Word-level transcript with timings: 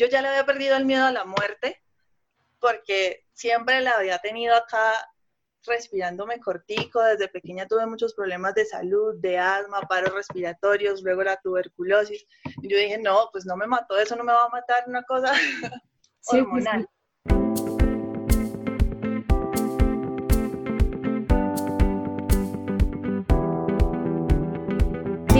yo 0.00 0.06
ya 0.06 0.22
le 0.22 0.28
había 0.28 0.46
perdido 0.46 0.76
el 0.78 0.86
miedo 0.86 1.04
a 1.04 1.12
la 1.12 1.26
muerte 1.26 1.82
porque 2.58 3.26
siempre 3.34 3.82
la 3.82 3.90
había 3.92 4.18
tenido 4.18 4.54
acá 4.54 4.94
respirándome 5.66 6.40
cortico, 6.40 7.02
desde 7.02 7.28
pequeña 7.28 7.66
tuve 7.66 7.84
muchos 7.84 8.14
problemas 8.14 8.54
de 8.54 8.64
salud, 8.64 9.14
de 9.20 9.38
asma, 9.38 9.82
paros 9.82 10.14
respiratorios, 10.14 11.02
luego 11.02 11.22
la 11.22 11.36
tuberculosis. 11.36 12.26
Y 12.62 12.68
yo 12.70 12.78
dije, 12.78 12.96
no, 12.96 13.28
pues 13.30 13.44
no 13.44 13.58
me 13.58 13.66
mató 13.66 13.98
eso, 13.98 14.16
no 14.16 14.24
me 14.24 14.32
va 14.32 14.46
a 14.46 14.48
matar 14.48 14.84
una 14.86 15.02
cosa 15.02 15.32
pues 16.30 16.42
hormonal. 16.42 16.88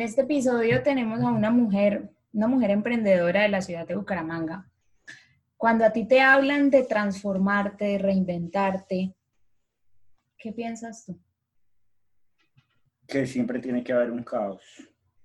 En 0.00 0.06
este 0.06 0.22
episodio 0.22 0.82
tenemos 0.82 1.20
a 1.20 1.30
una 1.30 1.50
mujer, 1.50 2.08
una 2.32 2.46
mujer 2.46 2.70
emprendedora 2.70 3.42
de 3.42 3.50
la 3.50 3.60
ciudad 3.60 3.86
de 3.86 3.96
Bucaramanga. 3.96 4.66
Cuando 5.58 5.84
a 5.84 5.92
ti 5.92 6.08
te 6.08 6.22
hablan 6.22 6.70
de 6.70 6.84
transformarte, 6.84 7.84
de 7.84 7.98
reinventarte, 7.98 9.14
¿qué 10.38 10.52
piensas 10.52 11.04
tú? 11.04 11.20
Que 13.06 13.26
siempre 13.26 13.58
tiene 13.58 13.84
que 13.84 13.92
haber 13.92 14.10
un 14.10 14.22
caos 14.22 14.62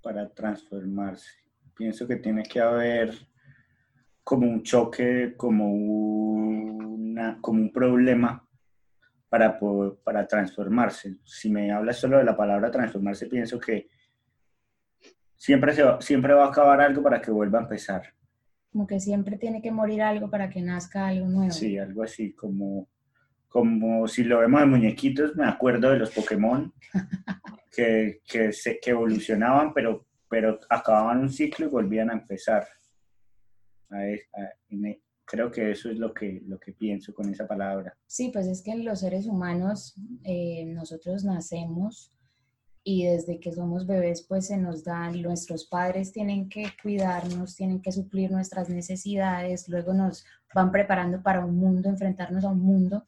para 0.01 0.27
transformarse. 0.27 1.31
Pienso 1.73 2.05
que 2.05 2.17
tiene 2.17 2.43
que 2.43 2.59
haber 2.59 3.13
como 4.25 4.45
un 4.45 4.61
choque, 4.61 5.35
como, 5.37 5.73
una, 5.73 7.39
como 7.39 7.61
un 7.61 7.71
problema 7.71 8.45
para, 9.29 9.57
para 10.03 10.27
transformarse. 10.27 11.15
Si 11.23 11.49
me 11.49 11.71
hablas 11.71 11.95
solo 11.95 12.17
de 12.17 12.25
la 12.25 12.35
palabra 12.35 12.69
transformarse, 12.69 13.27
pienso 13.27 13.57
que 13.57 13.94
siempre, 15.45 15.75
se 15.75 15.83
va, 15.83 16.01
siempre 16.01 16.33
va 16.33 16.45
a 16.45 16.47
acabar 16.47 16.81
algo 16.81 17.03
para 17.03 17.21
que 17.21 17.29
vuelva 17.29 17.59
a 17.59 17.61
empezar. 17.61 18.01
Como 18.71 18.87
que 18.87 18.99
siempre 18.99 19.37
tiene 19.37 19.61
que 19.61 19.71
morir 19.71 20.01
algo 20.01 20.27
para 20.27 20.49
que 20.49 20.59
nazca 20.59 21.07
algo 21.07 21.27
nuevo. 21.27 21.51
Sí, 21.51 21.77
algo 21.77 22.01
así, 22.01 22.33
como, 22.33 22.89
como 23.47 24.07
si 24.07 24.23
lo 24.23 24.39
vemos 24.39 24.61
de 24.61 24.65
muñequitos, 24.65 25.35
me 25.35 25.45
acuerdo 25.45 25.91
de 25.91 25.99
los 25.99 26.09
Pokémon 26.09 26.73
que, 27.71 28.21
que, 28.27 28.51
se, 28.53 28.79
que 28.79 28.89
evolucionaban, 28.89 29.71
pero, 29.71 30.07
pero 30.27 30.59
acababan 30.67 31.19
un 31.19 31.29
ciclo 31.29 31.67
y 31.67 31.69
volvían 31.69 32.09
a 32.09 32.13
empezar. 32.13 32.67
creo 35.25 35.51
que 35.51 35.71
eso 35.71 35.91
es 35.91 35.99
lo 35.99 36.11
que, 36.11 36.41
lo 36.47 36.59
que 36.59 36.73
pienso 36.73 37.13
con 37.13 37.29
esa 37.29 37.47
palabra. 37.47 37.95
Sí, 38.07 38.31
pues 38.33 38.47
es 38.47 38.63
que 38.63 38.75
los 38.77 39.01
seres 39.01 39.27
humanos, 39.27 39.93
eh, 40.23 40.65
nosotros 40.65 41.23
nacemos 41.23 42.14
y 42.87 43.05
desde 43.05 43.39
que 43.39 43.51
somos 43.51 43.87
bebés 43.87 44.21
pues 44.21 44.45
se 44.45 44.57
nos 44.57 44.83
dan, 44.83 45.19
nuestros 45.23 45.65
padres 45.65 46.11
tienen 46.11 46.47
que 46.47 46.67
cuidarnos, 46.81 47.55
tienen 47.55 47.81
que 47.81 47.91
suplir 47.91 48.31
nuestras 48.31 48.69
necesidades, 48.69 49.67
luego 49.67 49.91
nos 49.91 50.23
van 50.53 50.71
preparando 50.71 51.21
para 51.23 51.43
un 51.43 51.57
mundo, 51.57 51.89
enfrentarnos 51.89 52.45
a 52.45 52.49
un 52.49 52.61
mundo, 52.61 53.07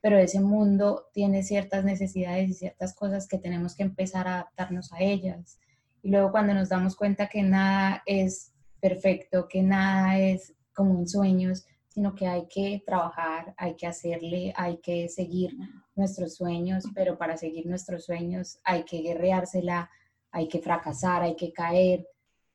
pero 0.00 0.16
ese 0.16 0.40
mundo 0.40 1.06
tiene 1.12 1.42
ciertas 1.42 1.84
necesidades 1.84 2.50
y 2.50 2.54
ciertas 2.54 2.94
cosas 2.94 3.26
que 3.26 3.38
tenemos 3.38 3.74
que 3.74 3.82
empezar 3.82 4.28
a 4.28 4.34
adaptarnos 4.34 4.92
a 4.92 5.00
ellas. 5.00 5.58
Y 6.02 6.10
luego 6.10 6.30
cuando 6.30 6.54
nos 6.54 6.68
damos 6.68 6.94
cuenta 6.94 7.28
que 7.28 7.42
nada 7.42 8.04
es 8.06 8.52
perfecto, 8.80 9.48
que 9.48 9.64
nada 9.64 10.20
es 10.20 10.54
como 10.72 11.00
en 11.00 11.08
sueños, 11.08 11.66
sino 11.96 12.14
que 12.14 12.26
hay 12.26 12.46
que 12.46 12.82
trabajar, 12.84 13.54
hay 13.56 13.74
que 13.74 13.86
hacerle, 13.86 14.52
hay 14.54 14.76
que 14.82 15.08
seguir 15.08 15.56
nuestros 15.94 16.34
sueños, 16.34 16.84
pero 16.94 17.16
para 17.16 17.38
seguir 17.38 17.64
nuestros 17.64 18.04
sueños 18.04 18.58
hay 18.64 18.84
que 18.84 18.98
guerreársela, 19.00 19.90
hay 20.30 20.46
que 20.46 20.58
fracasar, 20.58 21.22
hay 21.22 21.34
que 21.36 21.54
caer. 21.54 22.06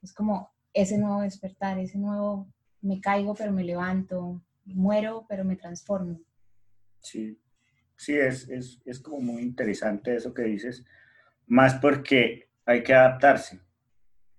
Es 0.03 0.13
como 0.13 0.51
ese 0.71 0.99
nuevo 0.99 1.21
despertar, 1.21 1.79
ese 1.79 1.97
nuevo 1.97 2.53
me 2.81 3.01
caigo 3.01 3.33
pero 3.33 3.51
me 3.51 3.63
levanto, 3.63 4.39
muero 4.63 5.25
pero 5.27 5.43
me 5.43 5.55
transformo. 5.55 6.21
Sí, 6.99 7.35
sí, 7.95 8.13
es, 8.13 8.47
es, 8.47 8.79
es 8.85 8.99
como 8.99 9.21
muy 9.21 9.41
interesante 9.41 10.17
eso 10.17 10.35
que 10.35 10.43
dices, 10.43 10.85
más 11.47 11.73
porque 11.79 12.47
hay 12.63 12.83
que 12.83 12.93
adaptarse. 12.93 13.59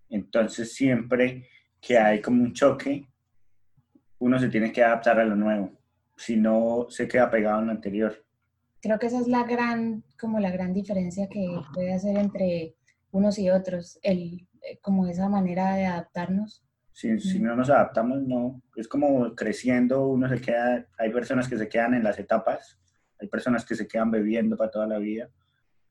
Entonces 0.08 0.72
siempre 0.72 1.48
que 1.80 1.98
hay 1.98 2.20
como 2.20 2.44
un 2.44 2.52
choque, 2.52 3.08
uno 4.22 4.38
se 4.38 4.48
tiene 4.48 4.72
que 4.72 4.84
adaptar 4.84 5.18
a 5.18 5.24
lo 5.24 5.34
nuevo, 5.34 5.72
si 6.16 6.36
no 6.36 6.86
se 6.88 7.08
queda 7.08 7.28
pegado 7.28 7.58
en 7.58 7.66
lo 7.66 7.72
anterior. 7.72 8.24
Creo 8.80 8.96
que 8.98 9.08
esa 9.08 9.18
es 9.18 9.26
la 9.26 9.42
gran, 9.42 10.04
como 10.18 10.38
la 10.38 10.52
gran 10.52 10.72
diferencia 10.72 11.28
que 11.28 11.44
puede 11.74 11.92
hacer 11.92 12.16
entre 12.16 12.76
unos 13.10 13.36
y 13.40 13.50
otros, 13.50 13.98
el, 14.00 14.46
eh, 14.62 14.78
como 14.80 15.08
esa 15.08 15.28
manera 15.28 15.74
de 15.74 15.86
adaptarnos. 15.86 16.64
Si, 16.92 17.18
si 17.18 17.40
no 17.40 17.56
nos 17.56 17.68
adaptamos, 17.68 18.22
no, 18.22 18.62
es 18.76 18.86
como 18.86 19.34
creciendo, 19.34 20.06
uno 20.06 20.28
se 20.28 20.40
queda, 20.40 20.86
hay 20.98 21.10
personas 21.10 21.48
que 21.48 21.58
se 21.58 21.68
quedan 21.68 21.94
en 21.94 22.04
las 22.04 22.16
etapas, 22.18 22.78
hay 23.18 23.26
personas 23.26 23.64
que 23.64 23.74
se 23.74 23.88
quedan 23.88 24.12
bebiendo 24.12 24.56
para 24.56 24.70
toda 24.70 24.86
la 24.86 24.98
vida, 24.98 25.30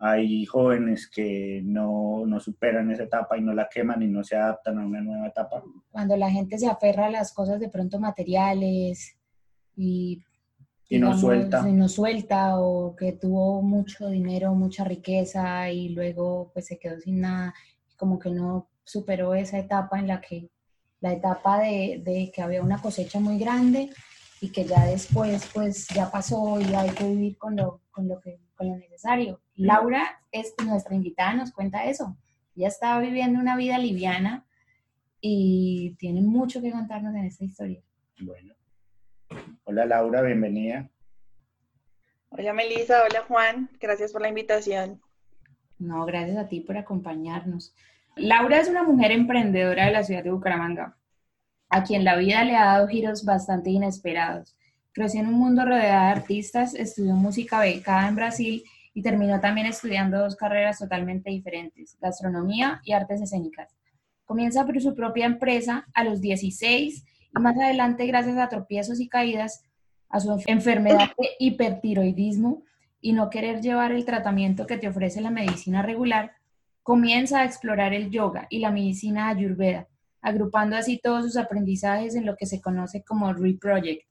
hay 0.03 0.45
jóvenes 0.45 1.07
que 1.07 1.61
no, 1.63 2.25
no, 2.25 2.39
superan 2.39 2.89
esa 2.89 3.03
etapa 3.03 3.37
y 3.37 3.41
no 3.41 3.53
la 3.53 3.69
queman 3.69 4.01
y 4.01 4.07
no 4.07 4.23
se 4.23 4.35
adaptan 4.35 4.79
a 4.79 4.85
una 4.85 4.99
nueva 4.99 5.27
etapa. 5.27 5.63
Cuando 5.91 6.17
la 6.17 6.31
gente 6.31 6.57
se 6.57 6.67
aferra 6.67 7.05
a 7.05 7.11
las 7.11 7.31
cosas 7.31 7.59
de 7.59 7.69
pronto 7.69 7.99
materiales 7.99 9.15
y, 9.75 10.23
y 10.89 10.97
no 10.97 11.15
suelta. 11.15 11.69
Y 11.69 11.73
no 11.73 11.87
suelta 11.87 12.59
o 12.59 12.95
que 12.95 13.11
tuvo 13.11 13.61
mucho 13.61 14.09
dinero, 14.09 14.55
mucha 14.55 14.83
riqueza 14.83 15.69
y 15.69 15.89
luego 15.89 16.49
pues 16.51 16.65
se 16.65 16.79
quedó 16.79 16.99
sin 16.99 17.21
nada, 17.21 17.53
como 17.95 18.17
que 18.17 18.31
no 18.31 18.69
superó 18.83 19.35
esa 19.35 19.59
etapa 19.59 19.99
en 19.99 20.07
la 20.07 20.19
que, 20.19 20.49
la 20.99 21.13
etapa 21.13 21.59
de, 21.59 22.01
de 22.03 22.31
que 22.33 22.41
había 22.41 22.63
una 22.63 22.81
cosecha 22.81 23.19
muy 23.19 23.37
grande 23.37 23.91
y 24.41 24.49
que 24.49 24.65
ya 24.65 24.83
después 24.85 25.47
pues 25.53 25.87
ya 25.89 26.09
pasó 26.09 26.59
y 26.59 26.73
hay 26.73 26.89
que 26.89 27.07
vivir 27.07 27.37
con 27.37 27.55
lo, 27.55 27.81
con 27.91 28.07
lo, 28.07 28.19
que, 28.19 28.39
con 28.55 28.67
lo 28.67 28.75
necesario. 28.75 29.39
Laura 29.61 30.19
es 30.31 30.55
nuestra 30.65 30.95
invitada, 30.95 31.35
nos 31.35 31.51
cuenta 31.51 31.85
eso. 31.85 32.17
Ella 32.55 32.67
estaba 32.67 32.99
viviendo 32.99 33.39
una 33.39 33.55
vida 33.55 33.77
liviana 33.77 34.43
y 35.19 35.95
tiene 35.99 36.21
mucho 36.21 36.63
que 36.63 36.71
contarnos 36.71 37.13
en 37.13 37.25
esta 37.25 37.43
historia. 37.43 37.79
Bueno. 38.21 38.55
Hola 39.65 39.85
Laura, 39.85 40.23
bienvenida. 40.23 40.89
Hola 42.29 42.53
Melissa, 42.53 43.03
hola 43.03 43.23
Juan, 43.27 43.69
gracias 43.79 44.11
por 44.11 44.23
la 44.23 44.29
invitación. 44.29 44.99
No, 45.77 46.05
gracias 46.05 46.37
a 46.37 46.47
ti 46.47 46.61
por 46.61 46.77
acompañarnos. 46.77 47.75
Laura 48.15 48.59
es 48.59 48.67
una 48.67 48.81
mujer 48.81 49.11
emprendedora 49.11 49.85
de 49.85 49.91
la 49.91 50.03
ciudad 50.03 50.23
de 50.23 50.31
Bucaramanga 50.31 50.97
a 51.69 51.83
quien 51.83 52.03
la 52.03 52.15
vida 52.15 52.43
le 52.43 52.55
ha 52.55 52.65
dado 52.65 52.87
giros 52.87 53.25
bastante 53.25 53.69
inesperados. 53.69 54.57
Creció 54.91 55.19
en 55.19 55.27
un 55.27 55.35
mundo 55.35 55.65
rodeado 55.65 56.05
de 56.05 56.19
artistas, 56.19 56.73
estudió 56.73 57.13
música 57.13 57.59
becada 57.59 58.07
en 58.07 58.15
Brasil 58.15 58.63
y 58.93 59.01
terminó 59.01 59.39
también 59.39 59.67
estudiando 59.67 60.19
dos 60.19 60.35
carreras 60.35 60.79
totalmente 60.79 61.29
diferentes, 61.29 61.97
gastronomía 61.99 62.81
y 62.83 62.93
artes 62.93 63.21
escénicas. 63.21 63.75
Comienza 64.25 64.65
por 64.65 64.79
su 64.81 64.95
propia 64.95 65.25
empresa 65.25 65.87
a 65.93 66.03
los 66.03 66.21
16 66.21 67.05
y 67.35 67.41
más 67.41 67.57
adelante, 67.57 68.05
gracias 68.05 68.37
a 68.37 68.49
tropiezos 68.49 68.99
y 68.99 69.07
caídas, 69.07 69.63
a 70.09 70.19
su 70.19 70.41
enfermedad 70.47 71.09
de 71.17 71.29
hipertiroidismo 71.39 72.63
y 72.99 73.13
no 73.13 73.29
querer 73.29 73.61
llevar 73.61 73.91
el 73.91 74.05
tratamiento 74.05 74.67
que 74.67 74.77
te 74.77 74.87
ofrece 74.87 75.21
la 75.21 75.31
medicina 75.31 75.81
regular, 75.81 76.33
comienza 76.83 77.41
a 77.41 77.45
explorar 77.45 77.93
el 77.93 78.09
yoga 78.09 78.47
y 78.49 78.59
la 78.59 78.71
medicina 78.71 79.29
ayurveda 79.29 79.87
agrupando 80.21 80.75
así 80.75 80.99
todos 80.99 81.25
sus 81.25 81.37
aprendizajes 81.37 82.15
en 82.15 82.25
lo 82.25 82.35
que 82.35 82.45
se 82.45 82.61
conoce 82.61 83.03
como 83.03 83.33
Reproject, 83.33 84.07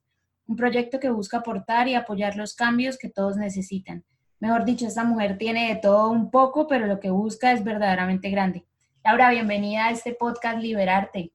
un 0.47 0.55
proyecto 0.55 0.99
que 0.99 1.09
busca 1.09 1.37
aportar 1.37 1.87
y 1.87 1.95
apoyar 1.95 2.35
los 2.35 2.53
cambios 2.53 2.97
que 2.97 3.09
todos 3.09 3.37
necesitan. 3.37 4.03
Mejor 4.41 4.65
dicho, 4.65 4.87
esta 4.87 5.03
mujer 5.03 5.37
tiene 5.37 5.67
de 5.67 5.75
todo 5.75 6.09
un 6.09 6.31
poco, 6.31 6.67
pero 6.67 6.87
lo 6.87 6.99
que 6.99 7.11
busca 7.11 7.51
es 7.51 7.63
verdaderamente 7.63 8.31
grande. 8.31 8.65
Laura, 9.05 9.29
bienvenida 9.29 9.85
a 9.85 9.91
este 9.91 10.15
podcast 10.15 10.57
Liberarte. 10.57 11.31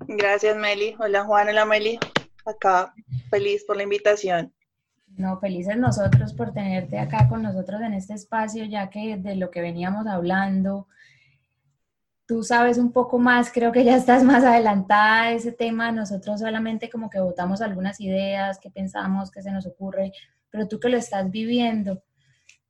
Gracias, 0.00 0.54
Meli. 0.54 0.94
Hola, 0.98 1.24
Juan. 1.24 1.48
Hola, 1.48 1.64
Meli. 1.64 1.98
Acá, 2.44 2.92
feliz 3.30 3.64
por 3.64 3.78
la 3.78 3.84
invitación. 3.84 4.52
No, 5.16 5.40
felices 5.40 5.78
nosotros 5.78 6.34
por 6.34 6.52
tenerte 6.52 6.98
acá 6.98 7.30
con 7.30 7.42
nosotros 7.42 7.80
en 7.80 7.94
este 7.94 8.12
espacio, 8.12 8.66
ya 8.66 8.90
que 8.90 9.16
de 9.16 9.34
lo 9.34 9.50
que 9.50 9.62
veníamos 9.62 10.06
hablando, 10.06 10.86
tú 12.26 12.42
sabes 12.42 12.76
un 12.76 12.92
poco 12.92 13.18
más, 13.18 13.50
creo 13.50 13.72
que 13.72 13.84
ya 13.84 13.96
estás 13.96 14.22
más 14.22 14.44
adelantada 14.44 15.22
a 15.22 15.32
ese 15.32 15.50
tema, 15.50 15.92
nosotros 15.92 16.40
solamente 16.40 16.90
como 16.90 17.08
que 17.08 17.20
votamos 17.20 17.62
algunas 17.62 17.98
ideas, 18.02 18.58
qué 18.58 18.68
pensamos, 18.68 19.30
qué 19.30 19.40
se 19.40 19.50
nos 19.50 19.64
ocurre, 19.64 20.12
pero 20.50 20.68
tú 20.68 20.78
que 20.78 20.90
lo 20.90 20.98
estás 20.98 21.30
viviendo, 21.30 22.02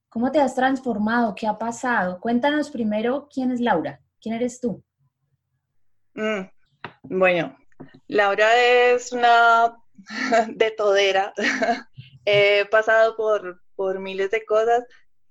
¿cómo 0.09 0.33
te 0.33 0.41
has 0.41 0.55
transformado? 0.55 1.35
¿Qué 1.35 1.47
ha 1.47 1.59
pasado? 1.59 2.21
Cuéntanos 2.21 2.71
primero 2.71 3.29
quién 3.33 3.51
es 3.51 3.61
Laura, 3.61 4.01
quién 4.21 4.35
eres 4.35 4.61
tú. 4.61 4.83
Mm, 6.15 6.49
bueno, 7.03 7.57
Laura 8.07 8.57
es 8.57 9.13
una 9.13 9.77
de 10.49 10.71
todera. 10.73 11.33
He 12.25 12.67
pasado 12.67 13.17
por, 13.17 13.63
por 13.75 14.01
miles 14.01 14.31
de 14.31 14.45
cosas, 14.45 14.85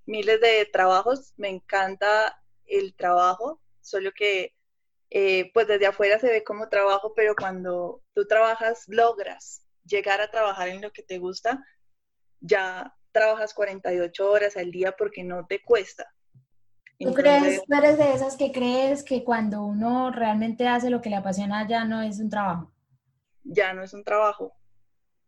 miles 0.06 0.40
de 0.42 0.68
trabajos. 0.72 1.34
Me 1.38 1.50
encanta 1.50 2.42
el 2.66 2.96
trabajo, 2.96 3.62
solo 3.82 4.12
que 4.14 4.56
eh, 5.10 5.52
pues 5.54 5.68
desde 5.68 5.88
afuera 5.88 6.20
se 6.20 6.28
ve 6.30 6.44
como 6.44 6.70
trabajo, 6.70 7.14
pero 7.16 7.36
cuando 7.36 8.02
tú 8.14 8.26
trabajas 8.26 8.84
logras 8.88 9.64
llegar 9.86 10.20
a 10.20 10.30
trabajar 10.30 10.68
en 10.68 10.82
lo 10.82 10.92
que 10.92 11.04
te 11.04 11.18
gusta, 11.18 11.64
ya 12.40 12.97
trabajas 13.12 13.54
48 13.54 14.30
horas 14.30 14.58
al 14.58 14.72
día 14.72 14.94
porque 14.98 15.24
no 15.24 15.46
te 15.46 15.64
cuesta. 15.64 16.14
¿Tú 17.00 17.14
crees, 17.14 17.62
tú 17.64 17.76
eres 17.76 17.98
de 17.98 18.14
esas 18.14 18.36
que 18.38 18.52
crees 18.52 19.04
que 19.04 19.24
cuando 19.24 19.64
uno 19.64 20.12
realmente 20.12 20.68
hace 20.68 20.90
lo 20.90 21.00
que 21.00 21.10
le 21.10 21.18
apasiona 21.18 21.68
ya 21.68 21.86
no 21.86 22.02
es 22.02 22.20
un 22.20 22.30
trabajo? 22.30 22.72
Ya 23.44 23.74
no 23.74 23.84
es 23.84 23.94
un 23.94 24.04
trabajo, 24.04 24.56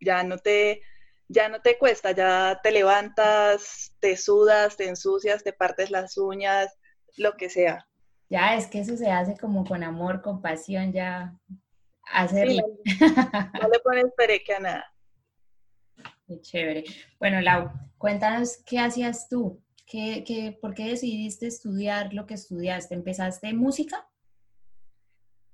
ya 0.02 0.24
no 0.24 0.38
te, 0.40 0.82
ya 1.28 1.48
no 1.48 1.62
te 1.62 1.78
cuesta, 1.78 2.12
ya 2.12 2.60
te 2.64 2.72
levantas, 2.72 3.94
te 4.00 4.18
sudas, 4.18 4.78
te 4.78 4.90
ensucias, 4.90 5.44
te 5.44 5.54
partes 5.54 5.92
las 5.92 6.18
uñas, 6.18 6.76
lo 7.18 7.38
que 7.38 7.50
sea. 7.50 7.88
Ya 8.30 8.56
es 8.56 8.68
que 8.68 8.80
eso 8.80 8.98
se 8.98 9.12
hace 9.12 9.38
como 9.38 9.64
con 9.64 9.84
amor, 9.84 10.22
con 10.22 10.42
pasión, 10.42 10.92
ya 10.92 11.36
hacerlo. 12.12 12.64
no 13.62 13.70
le 13.70 13.80
pones 13.80 14.06
pereque 14.18 14.56
a 14.56 14.60
nada. 14.60 14.94
Qué 16.30 16.40
chévere. 16.40 16.84
Bueno, 17.20 17.42
Lau, 17.42 17.72
cuéntanos 17.98 18.58
qué 18.66 18.80
hacías 18.80 19.28
tú 19.28 19.62
¿Qué, 19.90 20.56
por 20.62 20.76
qué 20.76 20.84
decidiste 20.84 21.48
estudiar 21.48 22.14
lo 22.14 22.28
que 22.28 22.36
estudiaste? 22.36 22.94
¿Empezaste 22.94 23.52
música? 23.54 24.08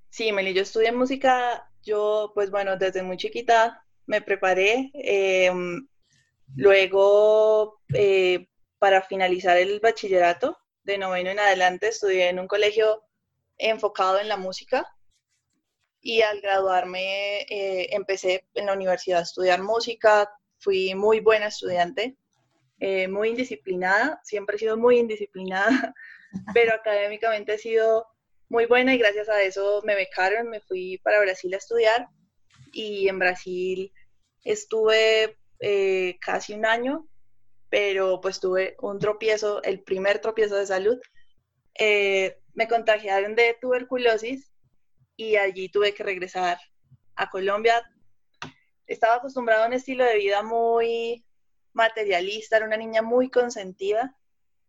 Sí, 0.09 0.33
Meli, 0.33 0.53
yo 0.53 0.63
estudié 0.63 0.91
música, 0.91 1.71
yo 1.83 2.33
pues 2.35 2.51
bueno, 2.51 2.75
desde 2.75 3.01
muy 3.01 3.15
chiquita 3.15 3.85
me 4.05 4.21
preparé. 4.21 4.91
Em, 4.93 5.87
luego, 6.53 7.79
eh, 7.93 8.49
para 8.77 9.01
finalizar 9.03 9.55
el 9.55 9.79
bachillerato, 9.79 10.57
de 10.83 10.97
noveno 10.97 11.29
en 11.29 11.39
adelante, 11.39 11.87
estudié 11.87 12.27
en 12.27 12.39
un 12.39 12.47
colegio 12.47 13.03
enfocado 13.57 14.19
en 14.19 14.27
la 14.27 14.35
música. 14.35 14.85
Y 16.01 16.21
al 16.21 16.41
graduarme, 16.41 17.43
eh, 17.43 17.95
empecé 17.95 18.45
en 18.53 18.65
la 18.65 18.73
universidad 18.73 19.19
a 19.19 19.23
estudiar 19.23 19.63
música. 19.63 20.29
Fui 20.59 20.95
muy 20.95 21.19
buena 21.19 21.47
estudiante. 21.47 22.17
Eh, 22.79 23.07
muy 23.07 23.29
indisciplinada, 23.29 24.19
siempre 24.23 24.57
he 24.57 24.59
sido 24.59 24.75
muy 24.75 24.99
indisciplinada, 24.99 25.93
pero 26.53 26.73
académicamente 26.73 27.53
he 27.53 27.57
sido 27.57 28.05
muy 28.49 28.65
buena 28.65 28.93
y 28.93 28.97
gracias 28.97 29.29
a 29.29 29.41
eso 29.41 29.81
me 29.85 29.95
becaron, 29.95 30.49
me 30.49 30.59
fui 30.59 30.97
para 30.97 31.21
Brasil 31.21 31.53
a 31.53 31.57
estudiar 31.57 32.09
y 32.73 33.07
en 33.07 33.17
Brasil 33.17 33.93
estuve 34.43 35.37
eh, 35.59 36.17
casi 36.19 36.53
un 36.53 36.65
año, 36.65 37.07
pero 37.69 38.19
pues 38.21 38.39
tuve 38.39 38.75
un 38.81 38.99
tropiezo, 38.99 39.63
el 39.63 39.81
primer 39.81 40.19
tropiezo 40.19 40.55
de 40.55 40.67
salud. 40.67 40.99
Eh, 41.79 42.37
me 42.53 42.67
contagiaron 42.67 43.35
de 43.35 43.57
tuberculosis 43.59 44.51
y 45.15 45.37
allí 45.37 45.69
tuve 45.69 45.93
que 45.93 46.03
regresar 46.03 46.57
a 47.15 47.29
Colombia. 47.29 47.81
Estaba 48.87 49.15
acostumbrado 49.15 49.63
a 49.63 49.67
un 49.67 49.73
estilo 49.73 50.03
de 50.03 50.17
vida 50.17 50.43
muy 50.43 51.25
materialista, 51.73 52.57
era 52.57 52.65
una 52.65 52.77
niña 52.77 53.01
muy 53.01 53.29
consentida 53.29 54.15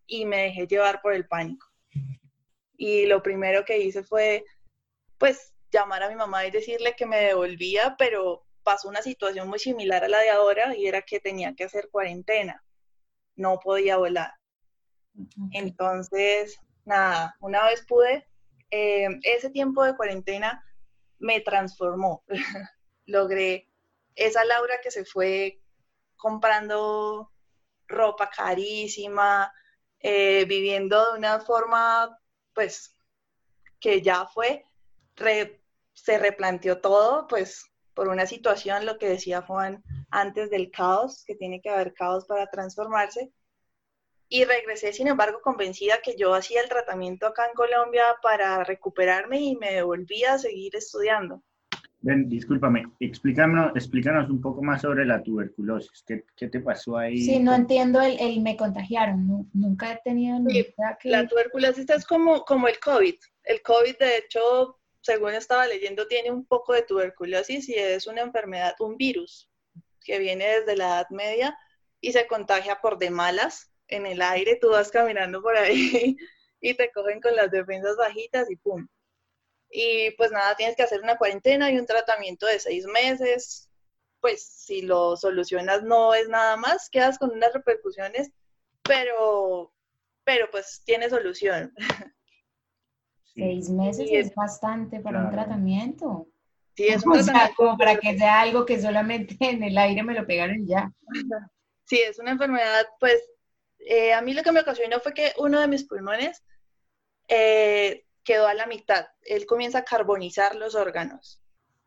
y 0.06 0.24
me 0.24 0.42
dejé 0.42 0.66
llevar 0.66 1.00
por 1.02 1.12
el 1.12 1.26
pánico. 1.26 1.66
Y 2.76 3.06
lo 3.06 3.22
primero 3.22 3.64
que 3.64 3.78
hice 3.78 4.02
fue, 4.02 4.44
pues, 5.18 5.54
llamar 5.70 6.02
a 6.02 6.08
mi 6.08 6.14
mamá 6.14 6.46
y 6.46 6.50
decirle 6.50 6.94
que 6.96 7.06
me 7.06 7.18
devolvía, 7.18 7.96
pero 7.98 8.44
pasó 8.62 8.88
una 8.88 9.02
situación 9.02 9.48
muy 9.48 9.58
similar 9.58 10.04
a 10.04 10.08
la 10.08 10.18
de 10.18 10.30
ahora 10.30 10.76
y 10.76 10.86
era 10.86 11.02
que 11.02 11.20
tenía 11.20 11.54
que 11.54 11.64
hacer 11.64 11.88
cuarentena, 11.90 12.64
no 13.36 13.58
podía 13.60 13.96
volar. 13.96 14.32
Entonces, 15.52 16.58
nada, 16.84 17.36
una 17.40 17.64
vez 17.66 17.84
pude, 17.86 18.26
eh, 18.70 19.08
ese 19.22 19.50
tiempo 19.50 19.84
de 19.84 19.96
cuarentena 19.96 20.64
me 21.18 21.40
transformó. 21.40 22.24
Logré 23.06 23.68
esa 24.16 24.44
Laura 24.44 24.80
que 24.82 24.90
se 24.90 25.04
fue 25.04 25.62
comprando 26.16 27.30
ropa 27.86 28.30
carísima, 28.30 29.52
eh, 30.00 30.44
viviendo 30.46 31.12
de 31.12 31.18
una 31.18 31.40
forma, 31.40 32.18
pues, 32.54 32.94
que 33.78 34.02
ya 34.02 34.26
fue, 34.26 34.64
se 35.92 36.18
replanteó 36.18 36.80
todo, 36.80 37.26
pues, 37.28 37.64
por 37.94 38.08
una 38.08 38.26
situación, 38.26 38.84
lo 38.84 38.98
que 38.98 39.08
decía 39.08 39.42
Juan 39.42 39.82
antes 40.10 40.50
del 40.50 40.70
caos, 40.70 41.24
que 41.24 41.34
tiene 41.34 41.60
que 41.62 41.70
haber 41.70 41.94
caos 41.94 42.26
para 42.26 42.50
transformarse. 42.50 43.32
Y 44.28 44.44
regresé, 44.44 44.92
sin 44.92 45.08
embargo, 45.08 45.40
convencida 45.40 46.00
que 46.02 46.16
yo 46.16 46.34
hacía 46.34 46.60
el 46.60 46.68
tratamiento 46.68 47.26
acá 47.26 47.46
en 47.46 47.54
Colombia 47.54 48.16
para 48.22 48.64
recuperarme 48.64 49.40
y 49.40 49.56
me 49.56 49.82
volvía 49.82 50.34
a 50.34 50.38
seguir 50.38 50.74
estudiando. 50.76 51.42
Ven, 52.06 52.28
discúlpame, 52.28 52.84
explícanos, 53.00 53.72
explícanos 53.74 54.30
un 54.30 54.40
poco 54.40 54.62
más 54.62 54.82
sobre 54.82 55.04
la 55.04 55.20
tuberculosis. 55.24 56.04
¿Qué, 56.06 56.24
qué 56.36 56.46
te 56.46 56.60
pasó 56.60 56.96
ahí? 56.96 57.18
Sí, 57.18 57.40
no 57.40 57.52
entiendo 57.52 58.00
el, 58.00 58.16
el 58.20 58.42
me 58.42 58.56
contagiaron. 58.56 59.50
nunca 59.52 59.90
he 59.90 60.00
tenido 60.04 60.38
sí, 60.48 60.72
que... 61.00 61.08
La 61.08 61.26
tuberculosis 61.26 61.90
es 61.90 62.06
como, 62.06 62.44
como 62.44 62.68
el 62.68 62.78
COVID. 62.78 63.16
El 63.42 63.60
COVID, 63.60 63.98
de 63.98 64.18
hecho, 64.18 64.78
según 65.00 65.34
estaba 65.34 65.66
leyendo, 65.66 66.06
tiene 66.06 66.30
un 66.30 66.46
poco 66.46 66.74
de 66.74 66.82
tuberculosis 66.82 67.68
y 67.68 67.74
es 67.74 68.06
una 68.06 68.20
enfermedad, 68.20 68.76
un 68.78 68.96
virus 68.96 69.50
que 70.04 70.20
viene 70.20 70.46
desde 70.46 70.76
la 70.76 70.86
Edad 70.86 71.10
Media 71.10 71.58
y 72.00 72.12
se 72.12 72.28
contagia 72.28 72.80
por 72.80 72.98
de 72.98 73.10
malas 73.10 73.72
en 73.88 74.06
el 74.06 74.22
aire. 74.22 74.60
Tú 74.60 74.70
vas 74.70 74.92
caminando 74.92 75.42
por 75.42 75.56
ahí 75.56 76.16
y 76.60 76.74
te 76.74 76.88
cogen 76.92 77.20
con 77.20 77.34
las 77.34 77.50
defensas 77.50 77.96
bajitas 77.96 78.48
y 78.48 78.54
¡pum! 78.54 78.86
Y 79.70 80.10
pues 80.12 80.30
nada, 80.30 80.54
tienes 80.54 80.76
que 80.76 80.82
hacer 80.82 81.00
una 81.02 81.16
cuarentena 81.16 81.70
y 81.70 81.78
un 81.78 81.86
tratamiento 81.86 82.46
de 82.46 82.58
seis 82.58 82.86
meses. 82.86 83.68
Pues 84.20 84.42
si 84.42 84.82
lo 84.82 85.16
solucionas 85.16 85.82
no 85.82 86.14
es 86.14 86.28
nada 86.28 86.56
más, 86.56 86.88
quedas 86.90 87.18
con 87.18 87.30
unas 87.30 87.52
repercusiones, 87.52 88.30
pero, 88.82 89.72
pero 90.24 90.48
pues 90.50 90.82
tiene 90.84 91.10
solución. 91.10 91.72
Seis 93.34 93.68
meses 93.68 94.08
es, 94.10 94.34
bastante 94.34 95.00
para 95.00 95.24
un 95.24 95.30
tratamiento. 95.30 96.26
Sí, 96.74 96.88
es 96.88 97.04
un 97.04 97.22
como 97.54 97.76
para 97.76 97.96
que 97.96 98.16
sea 98.16 98.40
algo 98.40 98.64
que 98.64 98.80
solamente 98.80 99.36
en 99.40 99.62
el 99.62 99.76
aire 99.76 100.02
me 100.02 100.14
lo 100.14 100.26
pegaron 100.26 100.66
ya. 100.66 100.90
Sí, 101.84 102.00
es 102.00 102.18
una 102.18 102.32
enfermedad, 102.32 102.86
pues 102.98 103.22
eh, 103.78 104.12
a 104.12 104.22
mí 104.22 104.32
lo 104.32 104.42
que 104.42 104.52
me 104.52 104.60
ocasionó 104.60 105.00
fue 105.00 105.14
que 105.14 105.32
uno 105.38 105.60
de 105.60 105.68
mis 105.68 105.84
pulmones 105.84 106.42
eh, 107.28 108.05
quedó 108.26 108.46
a 108.46 108.54
la 108.54 108.66
mitad. 108.66 109.06
Él 109.22 109.46
comienza 109.46 109.78
a 109.78 109.84
carbonizar 109.84 110.54
los 110.56 110.74
órganos 110.74 111.40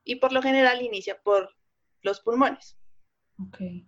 y 0.03 0.15
por 0.15 0.31
lo 0.31 0.41
general 0.41 0.81
inicia 0.81 1.21
por 1.21 1.53
los 2.01 2.21
pulmones. 2.21 2.79
Okay. 3.47 3.87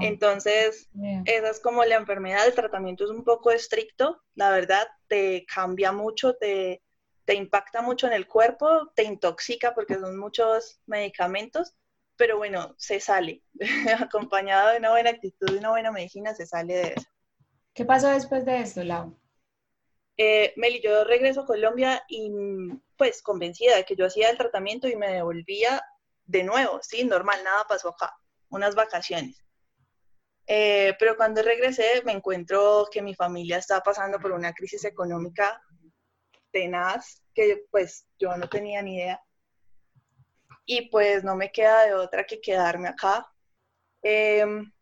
Entonces, 0.00 0.90
esa 1.26 1.50
es 1.50 1.60
como 1.60 1.84
la 1.84 1.94
enfermedad, 1.94 2.46
el 2.46 2.54
tratamiento 2.54 3.04
es 3.04 3.10
un 3.10 3.22
poco 3.22 3.52
estricto, 3.52 4.20
la 4.34 4.50
verdad, 4.50 4.86
te 5.06 5.46
cambia 5.46 5.92
mucho, 5.92 6.34
te, 6.34 6.82
te 7.24 7.34
impacta 7.34 7.80
mucho 7.80 8.08
en 8.08 8.14
el 8.14 8.26
cuerpo, 8.26 8.90
te 8.96 9.04
intoxica 9.04 9.72
porque 9.72 9.94
son 9.94 10.18
muchos 10.18 10.80
medicamentos, 10.86 11.76
pero 12.16 12.36
bueno, 12.36 12.74
se 12.78 12.98
sale, 12.98 13.44
acompañado 14.00 14.70
de 14.70 14.78
una 14.78 14.90
buena 14.90 15.10
actitud 15.10 15.54
y 15.54 15.58
una 15.58 15.70
buena 15.70 15.92
medicina, 15.92 16.34
se 16.34 16.46
sale 16.46 16.74
de 16.74 16.94
eso. 16.96 17.08
¿Qué 17.72 17.84
pasó 17.84 18.08
después 18.08 18.44
de 18.44 18.60
esto, 18.60 18.82
Lau? 18.82 19.16
Eh, 20.16 20.52
Meli, 20.56 20.80
yo 20.82 21.04
regreso 21.04 21.42
a 21.42 21.46
Colombia 21.46 22.04
y 22.08 22.30
pues 22.96 23.22
convencida 23.22 23.76
de 23.76 23.84
que 23.84 23.96
yo 23.96 24.06
hacía 24.06 24.30
el 24.30 24.36
tratamiento 24.36 24.86
y 24.88 24.96
me 24.96 25.10
devolvía 25.12 25.82
de 26.24 26.44
nuevo, 26.44 26.80
sí, 26.82 27.04
normal, 27.04 27.42
nada 27.42 27.64
pasó 27.68 27.88
acá, 27.88 28.14
unas 28.50 28.74
vacaciones. 28.74 29.42
Eh, 30.46 30.94
pero 30.98 31.16
cuando 31.16 31.42
regresé 31.42 32.02
me 32.04 32.12
encuentro 32.12 32.86
que 32.90 33.02
mi 33.02 33.14
familia 33.14 33.58
está 33.58 33.80
pasando 33.82 34.18
por 34.18 34.32
una 34.32 34.52
crisis 34.52 34.84
económica 34.84 35.62
tenaz, 36.50 37.22
que 37.34 37.66
pues 37.70 38.06
yo 38.18 38.36
no 38.36 38.48
tenía 38.48 38.82
ni 38.82 38.96
idea. 38.96 39.22
Y 40.66 40.88
pues 40.90 41.24
no 41.24 41.36
me 41.36 41.50
queda 41.50 41.84
de 41.86 41.94
otra 41.94 42.24
que 42.24 42.40
quedarme 42.40 42.88
acá. 42.88 43.26
Em, 44.02 44.72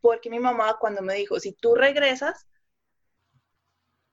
porque 0.00 0.30
mi 0.30 0.40
mamá 0.40 0.76
cuando 0.80 1.02
me 1.02 1.14
dijo, 1.14 1.38
si 1.40 1.52
tú 1.52 1.74
regresas, 1.74 2.46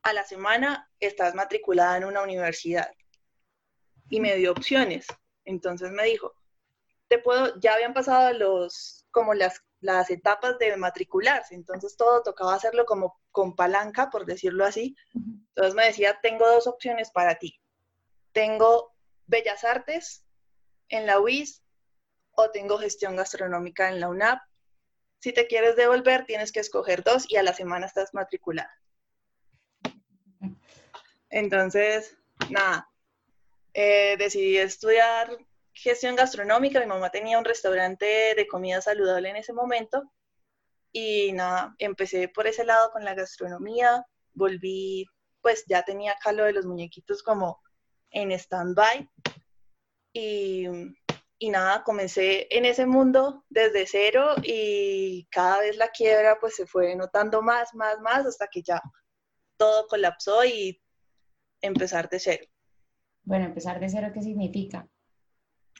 a 0.09 0.13
la 0.13 0.23
semana 0.23 0.89
estás 0.99 1.35
matriculada 1.35 1.97
en 1.97 2.05
una 2.05 2.23
universidad. 2.23 2.91
Y 4.09 4.19
me 4.19 4.35
dio 4.35 4.51
opciones. 4.51 5.05
Entonces 5.45 5.91
me 5.91 6.03
dijo, 6.03 6.33
te 7.07 7.19
puedo, 7.19 7.59
ya 7.59 7.73
habían 7.73 7.93
pasado 7.93 8.33
los, 8.33 9.05
como 9.11 9.33
las, 9.33 9.63
las 9.81 10.09
etapas 10.09 10.57
de 10.57 10.75
matricularse, 10.77 11.55
entonces 11.55 11.95
todo 11.95 12.23
tocaba 12.23 12.55
hacerlo 12.55 12.85
como 12.85 13.19
con 13.31 13.55
palanca, 13.55 14.09
por 14.09 14.25
decirlo 14.25 14.65
así. 14.65 14.95
Entonces 15.13 15.75
me 15.75 15.85
decía, 15.85 16.19
tengo 16.21 16.47
dos 16.47 16.67
opciones 16.67 17.11
para 17.11 17.35
ti. 17.35 17.59
Tengo 18.31 18.93
Bellas 19.27 19.63
Artes 19.63 20.25
en 20.89 21.05
la 21.05 21.19
UIS 21.19 21.63
o 22.31 22.49
tengo 22.51 22.77
gestión 22.77 23.15
gastronómica 23.15 23.89
en 23.89 23.99
la 23.99 24.09
UNAP. 24.09 24.39
Si 25.19 25.33
te 25.33 25.47
quieres 25.47 25.75
devolver, 25.75 26.25
tienes 26.25 26.51
que 26.51 26.61
escoger 26.61 27.03
dos 27.03 27.29
y 27.29 27.37
a 27.37 27.43
la 27.43 27.53
semana 27.53 27.85
estás 27.85 28.13
matriculada. 28.13 28.71
Entonces, 31.29 32.17
nada, 32.49 32.89
eh, 33.73 34.15
decidí 34.17 34.57
estudiar 34.57 35.37
gestión 35.73 36.15
gastronómica. 36.15 36.79
Mi 36.79 36.87
mamá 36.87 37.09
tenía 37.09 37.37
un 37.37 37.45
restaurante 37.45 38.33
de 38.35 38.47
comida 38.47 38.81
saludable 38.81 39.29
en 39.29 39.37
ese 39.37 39.53
momento. 39.53 40.11
Y 40.91 41.31
nada, 41.33 41.75
empecé 41.77 42.29
por 42.29 42.47
ese 42.47 42.65
lado 42.65 42.91
con 42.91 43.05
la 43.05 43.13
gastronomía. 43.13 44.05
Volví, 44.33 45.05
pues 45.41 45.63
ya 45.67 45.83
tenía 45.83 46.13
acá 46.13 46.31
lo 46.31 46.45
de 46.45 46.53
los 46.53 46.65
muñequitos 46.65 47.21
como 47.23 47.61
en 48.11 48.31
stand-by. 48.31 49.07
Y, 50.13 50.65
y 51.37 51.49
nada, 51.49 51.83
comencé 51.83 52.47
en 52.49 52.65
ese 52.65 52.85
mundo 52.87 53.45
desde 53.49 53.85
cero 53.85 54.35
y 54.43 55.27
cada 55.31 55.59
vez 55.59 55.77
la 55.77 55.89
quiebra 55.89 56.39
pues 56.39 56.55
se 56.55 56.65
fue 56.65 56.95
notando 56.95 57.41
más, 57.43 57.73
más, 57.75 57.99
más 58.01 58.25
hasta 58.25 58.47
que 58.47 58.63
ya 58.63 58.81
todo 59.55 59.87
colapsó 59.87 60.43
y 60.43 60.81
empezar 61.61 62.09
de 62.09 62.19
cero. 62.19 62.45
Bueno, 63.23 63.45
empezar 63.45 63.79
de 63.79 63.89
cero, 63.89 64.11
¿qué 64.13 64.21
significa? 64.21 64.87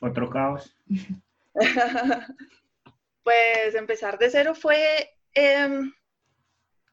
Otro 0.02 0.30
caos. 0.30 0.76
pues 3.24 3.76
empezar 3.76 4.18
de 4.18 4.30
cero 4.30 4.56
fue 4.56 5.18
em, 5.34 5.92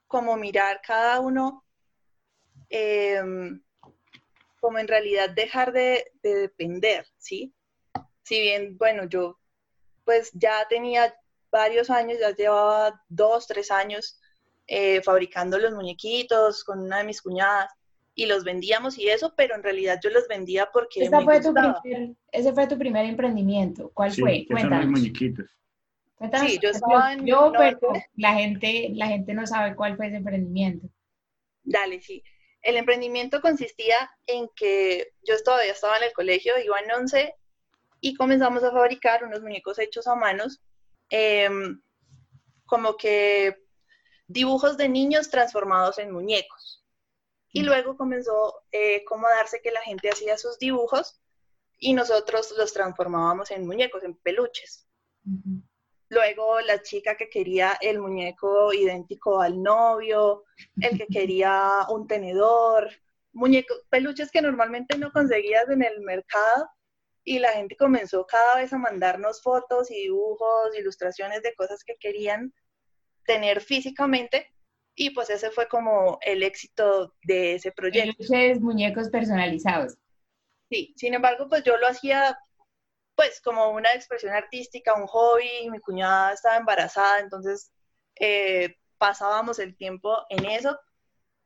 como 0.07 0.37
mirar 0.37 0.81
cada 0.83 1.21
uno, 1.21 1.65
em, 2.69 3.63
como 4.61 4.79
en 4.79 4.89
realidad 4.89 5.31
dejar 5.31 5.73
de, 5.73 6.11
depender, 6.23 7.07
¿sí? 7.19 7.55
Si 8.23 8.41
bien, 8.41 8.77
bueno, 8.77 9.05
yo 9.09 9.39
pues 10.05 10.31
ya 10.33 10.67
tenía 10.69 11.15
varios 11.51 11.91
años, 11.91 12.19
ya 12.21 12.35
llevaba 12.35 13.03
dos, 13.09 13.47
tres 13.47 13.71
años 13.71 14.21
eh, 14.67 15.03
fabricando 15.03 15.59
los 15.59 15.75
muñequitos 15.75 16.65
con 16.65 16.81
una 16.81 16.99
de 16.99 17.05
mis 17.05 17.23
cuñadas 17.23 17.73
y 18.19 18.25
los 18.25 18.45
vendíamos 18.45 18.99
y 18.99 19.09
eso, 19.09 19.35
pero 19.37 19.55
en 19.55 19.63
realidad 19.63 20.01
yo 20.03 20.09
los 20.09 20.27
vendía 20.27 20.71
porque 20.73 21.09
me 21.09 21.23
fue 21.23 21.37
ese 22.33 22.53
fue 22.55 22.67
tu 22.67 22.79
primer 22.79 23.05
emprendimiento. 23.05 23.91
¿Cuál 23.93 24.11
fue? 24.11 24.47
Cuéntanos. 24.51 24.87
muñequitos. 24.87 25.47
Cuéntanos. 26.15 26.51
Sí, 26.51 26.59
yo 26.61 26.71
estaba 26.71 27.13
en 27.13 27.27
yo, 27.27 27.53
pero 27.57 27.79
la 28.17 28.33
gente, 28.33 28.89
la 28.95 29.07
gente 29.09 29.35
no 29.35 29.47
sabe 29.47 29.77
cuál 29.77 29.97
fue 29.99 30.07
ese 30.07 30.17
emprendimiento. 30.17 30.89
Dale, 31.63 32.01
sí. 32.01 32.25
El 32.63 32.79
emprendimiento 32.79 33.43
consistía 33.43 34.11
en 34.27 34.49
que 34.57 35.13
yo 35.23 35.35
todavía 35.45 35.73
estaba 35.73 35.99
en 35.99 36.05
el 36.05 36.13
colegio, 36.15 36.55
iba 36.65 36.81
en 36.81 36.91
11 36.91 37.35
y 38.01 38.15
comenzamos 38.15 38.65
a 38.65 38.73
fabricar 38.73 39.25
unos 39.25 39.43
muñecos 39.43 39.79
hechos 39.79 40.07
a 40.07 40.15
manos, 40.15 40.63
em, 41.11 41.83
como 42.65 42.97
que 42.97 43.59
dibujos 44.27 44.79
de 44.79 44.89
niños 44.89 45.29
transformados 45.29 45.99
en 45.99 46.11
muñecos. 46.11 46.76
Y 47.53 47.63
luego 47.63 47.97
comenzó 47.97 48.63
eh, 48.73 49.05
como 49.05 49.27
a 49.27 49.31
darse 49.37 49.61
que 49.63 49.71
la 49.71 49.81
gente 49.81 50.11
hacía 50.11 50.37
sus 50.37 50.59
dibujos 50.59 51.21
y 51.79 51.95
nosotros 51.95 52.55
los 52.57 52.73
transformábamos 52.73 53.51
en 53.51 53.67
muñecos, 53.67 54.03
en 54.05 54.15
peluches. 54.15 54.87
Luego 56.09 56.61
la 56.61 56.83
chica 56.83 57.17
que 57.17 57.29
quería 57.29 57.77
el 57.81 57.99
muñeco 57.99 58.73
idéntico 58.73 59.41
al 59.41 59.63
novio, 59.63 60.45
el 60.81 60.99
que 60.99 61.07
quería 61.07 61.87
un 61.89 62.07
tenedor, 62.07 62.91
muñecos, 63.33 63.83
peluches 63.91 64.31
que 64.31 64.43
normalmente 64.43 64.97
no 64.97 65.13
conseguías 65.13 65.69
en 65.69 65.83
el 65.83 66.01
mercado 66.01 66.69
y 67.25 67.41
la 67.41 67.51
gente 67.51 67.77
comenzó 67.77 68.25
cada 68.25 68.57
vez 68.57 68.73
a 68.73 68.79
mandarnos 68.79 69.43
fotos 69.43 69.91
y 69.91 70.03
dibujos, 70.03 70.77
ilustraciones 70.79 71.43
de 71.43 71.55
cosas 71.55 71.83
que 71.83 71.97
querían 71.97 72.55
tener 73.25 73.61
físicamente 73.61 74.55
y 74.97 75.11
pues 75.11 75.29
ese 75.29 75.51
fue 75.51 75.69
como 75.69 76.19
el 76.23 76.43
éxito 76.43 77.15
de 77.23 77.55
ese 77.57 77.71
proyecto. 77.71 78.17
Peluches, 78.17 78.61
muñecos 78.61 79.11
personalizados. 79.11 79.95
Sí, 80.71 80.95
sin 80.97 81.15
embargo, 81.15 81.49
pues 81.49 81.63
yo 81.63 81.77
lo 81.77 81.87
hacía 81.87 82.37
pues 83.15 83.41
como 83.41 83.71
una 83.71 83.93
expresión 83.93 84.33
artística, 84.33 84.95
un 84.95 85.07
hobby, 85.07 85.71
mi 85.71 85.79
cuñada 85.81 86.33
estaba 86.33 86.57
embarazada, 86.57 87.21
entonces 87.21 87.71
eh, 88.19 88.77
pasábamos 88.99 89.59
el 89.59 89.77
tiempo 89.77 90.17
en 90.31 90.47
eso 90.47 90.79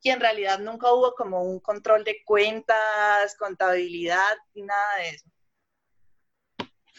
y 0.00 0.11
en 0.11 0.21
realidad 0.21 0.61
nunca 0.61 0.92
hubo 0.92 1.14
como 1.14 1.42
un 1.42 1.61
control 1.61 2.04
de 2.04 2.23
cuentas, 2.25 3.37
contabilidad 3.37 4.37
nada 4.54 4.97
de 4.97 5.09
eso. 5.11 5.26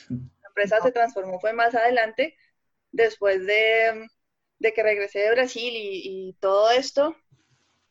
La 0.10 0.48
empresa 0.50 0.82
se 0.82 0.92
transformó, 0.92 1.40
fue 1.40 1.54
más 1.54 1.74
adelante, 1.76 2.38
después 2.92 3.46
de 3.46 4.08
de 4.62 4.74
que 4.74 4.84
regresé 4.84 5.20
de 5.20 5.32
Brasil 5.32 5.74
y, 5.76 6.38
todo 6.40 6.70
esto, 6.70 7.16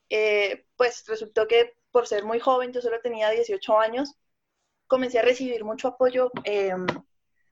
eh, 0.08 0.66
pues 0.76 1.04
resultó 1.08 1.48
que 1.48 1.74
por 1.90 2.06
ser 2.06 2.24
muy 2.24 2.38
joven, 2.38 2.72
yo 2.72 2.80
solo 2.80 3.00
tenía 3.00 3.28
18 3.30 3.78
años, 3.78 4.14
comencé 4.86 5.18
a 5.18 5.22
recibir 5.22 5.64
mucho 5.64 5.88
apoyo 5.88 6.30
em, 6.44 6.86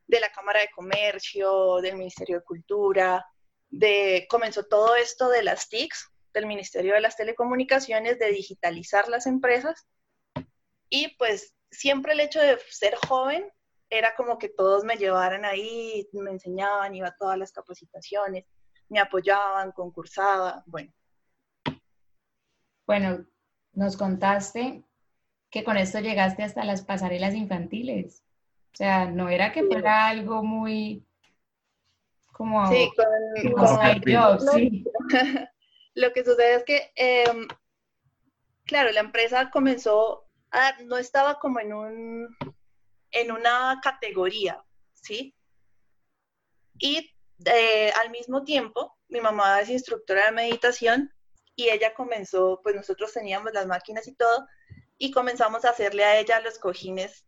de 0.06 0.20
la 0.20 0.30
Cámara 0.30 0.60
de 0.60 0.70
Comercio, 0.70 1.78
del 1.82 1.96
Ministerio 1.96 2.38
de 2.38 2.44
Cultura, 2.44 3.26
de, 3.70 4.26
comenzó 4.30 4.64
todo 4.64 4.94
esto 4.94 5.28
de 5.28 5.42
las 5.42 5.68
TICs, 5.68 6.12
del 6.32 6.46
Ministerio 6.46 6.94
de 6.94 7.00
las 7.00 7.16
Telecomunicaciones, 7.16 8.20
de 8.20 8.30
digitalizar 8.30 9.08
las 9.08 9.26
empresas. 9.26 9.88
Y 10.88 11.16
pues 11.16 11.54
siempre 11.72 12.12
el 12.12 12.20
hecho 12.20 12.40
de 12.40 12.56
ser 12.70 12.94
joven 13.08 13.50
era 13.90 14.14
como 14.14 14.38
que 14.38 14.48
todos 14.48 14.84
me 14.84 14.96
llevaran 14.96 15.44
ahí, 15.44 16.08
me 16.12 16.30
enseñaban, 16.30 16.94
iba 16.94 17.08
a 17.08 17.16
todas 17.18 17.36
las 17.36 17.50
capacitaciones 17.50 18.44
me 18.88 19.00
apoyaban, 19.00 19.72
concursaba, 19.72 20.62
bueno. 20.66 20.92
Bueno, 22.86 23.26
nos 23.72 23.96
contaste 23.96 24.82
que 25.50 25.64
con 25.64 25.76
esto 25.76 26.00
llegaste 26.00 26.42
hasta 26.42 26.64
las 26.64 26.82
pasarelas 26.82 27.34
infantiles. 27.34 28.22
O 28.72 28.76
sea, 28.76 29.06
no 29.06 29.28
era 29.28 29.52
que 29.52 29.64
fuera 29.64 30.06
algo 30.08 30.42
muy 30.42 31.04
como... 32.32 32.66
Sí, 32.68 32.90
sí. 34.54 34.84
Lo 35.94 36.12
que 36.12 36.24
sucede 36.24 36.54
es 36.54 36.64
que, 36.64 36.92
em, 36.94 37.48
claro, 38.64 38.92
la 38.92 39.00
empresa 39.00 39.50
comenzó, 39.50 40.26
a, 40.52 40.80
no 40.84 40.96
estaba 40.96 41.40
como 41.40 41.58
en 41.58 41.72
un, 41.72 42.36
en 43.10 43.32
una 43.32 43.80
categoría, 43.82 44.62
¿sí? 44.94 45.34
Y 46.78 47.10
eh, 47.44 47.92
al 48.02 48.10
mismo 48.10 48.44
tiempo, 48.44 48.96
mi 49.08 49.20
mamá 49.20 49.60
es 49.60 49.68
instructora 49.68 50.26
de 50.26 50.32
meditación 50.32 51.12
y 51.54 51.70
ella 51.70 51.94
comenzó, 51.94 52.60
pues 52.62 52.74
nosotros 52.74 53.12
teníamos 53.12 53.52
las 53.52 53.66
máquinas 53.66 54.06
y 54.06 54.14
todo, 54.14 54.46
y 54.96 55.10
comenzamos 55.10 55.64
a 55.64 55.70
hacerle 55.70 56.04
a 56.04 56.18
ella 56.18 56.40
los 56.40 56.58
cojines 56.58 57.24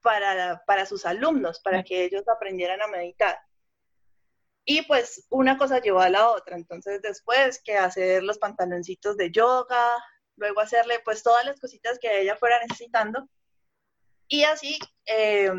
para, 0.00 0.62
para 0.66 0.86
sus 0.86 1.04
alumnos, 1.04 1.60
para 1.60 1.82
que 1.82 2.04
ellos 2.04 2.26
aprendieran 2.28 2.80
a 2.82 2.86
meditar. 2.88 3.38
Y 4.64 4.82
pues 4.82 5.26
una 5.30 5.56
cosa 5.56 5.80
llevó 5.80 6.00
a 6.00 6.10
la 6.10 6.28
otra, 6.28 6.56
entonces 6.56 7.00
después 7.02 7.60
que 7.62 7.76
hacer 7.76 8.22
los 8.22 8.38
pantaloncitos 8.38 9.16
de 9.16 9.30
yoga, 9.30 9.96
luego 10.36 10.60
hacerle 10.60 11.00
pues 11.04 11.22
todas 11.22 11.44
las 11.44 11.58
cositas 11.58 11.98
que 11.98 12.20
ella 12.20 12.36
fuera 12.36 12.60
necesitando. 12.60 13.28
Y 14.28 14.44
así 14.44 14.78
eh, 15.06 15.50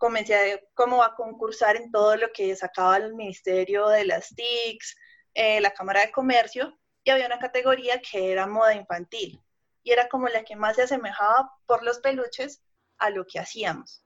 comencé 0.00 0.34
a, 0.34 0.60
como 0.74 1.04
a 1.04 1.14
concursar 1.14 1.76
en 1.76 1.92
todo 1.92 2.16
lo 2.16 2.32
que 2.32 2.56
sacaba 2.56 2.96
el 2.96 3.14
Ministerio 3.14 3.86
de 3.88 4.06
las 4.06 4.34
TICs, 4.34 4.96
eh, 5.34 5.60
la 5.60 5.72
Cámara 5.72 6.00
de 6.00 6.10
Comercio, 6.10 6.76
y 7.04 7.10
había 7.10 7.26
una 7.26 7.38
categoría 7.38 8.00
que 8.00 8.32
era 8.32 8.46
moda 8.46 8.74
infantil, 8.74 9.40
y 9.82 9.92
era 9.92 10.08
como 10.08 10.28
la 10.28 10.42
que 10.42 10.56
más 10.56 10.76
se 10.76 10.82
asemejaba 10.82 11.52
por 11.66 11.84
los 11.84 12.00
peluches 12.00 12.62
a 12.96 13.10
lo 13.10 13.26
que 13.26 13.38
hacíamos. 13.38 14.02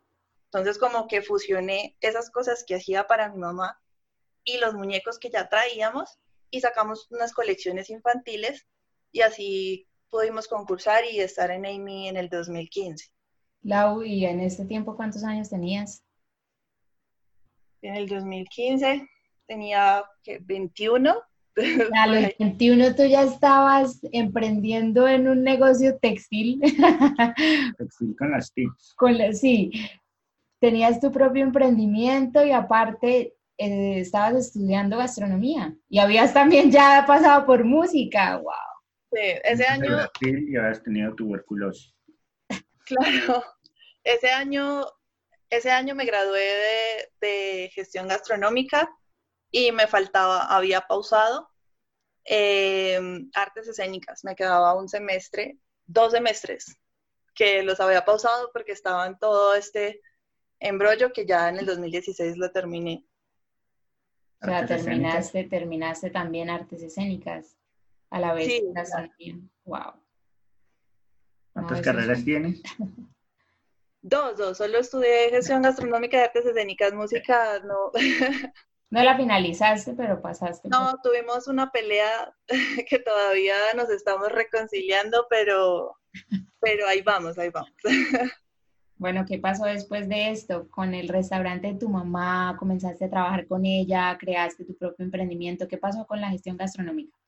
Entonces 0.47 0.79
como 0.79 1.07
que 1.07 1.23
fusioné 1.23 1.97
esas 2.01 2.31
cosas 2.31 2.65
que 2.67 2.75
hacía 2.75 3.07
para 3.07 3.29
mi 3.29 3.39
mamá 3.39 3.81
y 4.43 4.59
los 4.59 4.75
muñecos 4.75 5.19
que 5.19 5.31
ya 5.31 5.49
traíamos 5.49 6.19
y 6.51 6.61
sacamos 6.61 7.07
unas 7.11 7.33
colecciones 7.33 7.89
infantiles 7.89 8.67
y 9.13 9.21
así 9.21 9.89
pudimos 10.11 10.49
concursar 10.49 11.05
y 11.05 11.21
estar 11.21 11.53
en 11.53 11.67
Amy 11.67 12.09
en 12.09 12.17
el 12.17 12.29
2015. 12.29 13.15
Lau, 13.65 14.03
¿y 14.03 14.25
en 14.27 14.41
este 14.41 14.65
tiempo 14.65 14.97
cuántos 14.97 15.25
años 15.25 15.51
tenías? 15.51 16.05
En 17.83 17.97
el 17.97 18.09
2015 18.09 19.09
tenía 19.47 20.05
21 20.43 21.15
A 21.99 22.07
los 22.07 22.33
21 22.39 22.95
tú 22.95 23.05
ya 23.05 23.23
estabas 23.23 24.01
emprendiendo 24.13 25.07
en 25.07 25.29
un 25.29 25.43
negocio 25.43 25.97
textil. 25.99 26.61
Textil 27.79 28.17
con 28.19 28.31
las 28.33 28.53
tips. 28.53 28.95
Con 28.97 29.35
sí, 29.35 29.71
tenías 30.61 31.01
tu 31.01 31.13
propio 31.13 31.45
emprendimiento 31.45 32.45
y 32.45 32.51
aparte 32.51 33.35
eh, 33.59 34.01
estabas 34.01 34.35
estudiando 34.35 34.99
gastronomía 34.99 35.77
y 35.89 36.01
habías 36.01 36.35
también 36.35 36.71
ya 36.71 37.05
pasado 37.07 37.47
por 37.47 37.65
música, 37.65 38.37
wow. 38.39 38.53
Sí, 39.13 39.21
ese 39.45 39.65
año... 39.65 40.09
Y 40.21 40.57
habías 40.57 40.83
tenido 40.83 41.15
tuberculosis. 41.15 41.95
Claro, 42.85 43.45
ese 44.03 44.31
año, 44.31 44.85
ese 45.51 45.71
año 45.71 45.95
me 45.95 46.05
gradué 46.05 47.11
de 47.21 47.71
gestión 47.75 48.09
gastronómica 48.09 48.89
y 49.51 49.73
me 49.73 49.87
faltaba, 49.87 50.41
había 50.55 50.83
pausado 50.83 51.49
eh, 52.25 52.99
artes 53.35 53.69
escénicas, 53.69 54.25
me 54.25 54.35
quedaba 54.35 54.75
un 54.75 54.89
semestre, 54.89 55.59
dos 55.87 56.13
semestres, 56.13 56.79
que 57.35 57.63
los 57.63 57.81
había 57.81 58.05
pausado 58.05 58.51
porque 58.53 58.73
estaba 58.73 59.07
en 59.07 59.19
todo 59.19 59.55
este 59.55 60.01
embrollo 60.61 61.13
que 61.13 61.27
ya 61.27 61.49
en 61.49 61.59
el 61.59 61.67
2016 61.67 62.37
lo 62.37 62.51
terminé. 62.51 63.05
O 64.41 64.47
sea, 64.47 64.67
terminaste, 64.67 65.45
terminaste 65.45 66.11
también 66.11 66.51
artes 66.51 66.83
escénicas 66.83 67.57
a 68.11 68.21
la 68.21 68.35
vez. 68.35 68.47
Sí, 68.47 68.63
Wow. 69.65 70.04
¿Cuántas 71.55 71.81
carreras 71.81 72.25
tienes? 72.25 72.63
Dos, 74.07 74.37
dos. 74.37 74.59
Solo 74.59 74.81
estudié 74.81 75.31
gestión 75.31 75.63
gastronómica 75.63 76.19
y 76.19 76.21
artes 76.21 76.45
escénicas, 76.45 76.93
música, 76.93 77.61
no. 77.61 77.91
No 78.91 79.03
la 79.03 79.17
finalizaste, 79.17 79.95
pero 79.95 80.21
pasaste. 80.23 80.69
No, 80.69 81.01
tuvimos 81.03 81.49
una 81.49 81.73
pelea 81.73 82.33
que 82.89 82.99
todavía 83.01 83.55
nos 83.75 83.91
estamos 83.91 84.31
reconciliando, 84.31 85.27
pero, 85.29 85.99
pero 86.61 86.87
ahí 86.87 87.03
vamos, 87.03 87.37
ahí 87.39 87.49
vamos. 87.49 87.73
Bueno, 88.97 89.25
¿qué 89.27 89.39
pasó 89.39 89.65
después 89.65 90.09
de 90.09 90.31
esto? 90.31 90.69
Con 90.71 90.95
el 90.95 91.09
restaurante 91.09 91.73
de 91.73 91.79
tu 91.79 91.89
mamá, 91.89 92.57
comenzaste 92.59 93.07
a 93.07 93.11
trabajar 93.11 93.47
con 93.49 93.67
ella, 93.67 94.17
creaste 94.19 94.65
tu 94.65 94.77
propio 94.77 95.05
emprendimiento. 95.05 95.67
¿Qué 95.67 95.77
pasó 95.77 96.07
con 96.07 96.21
la 96.21 96.31
gestión 96.31 96.57
gastronómica? 96.57 97.19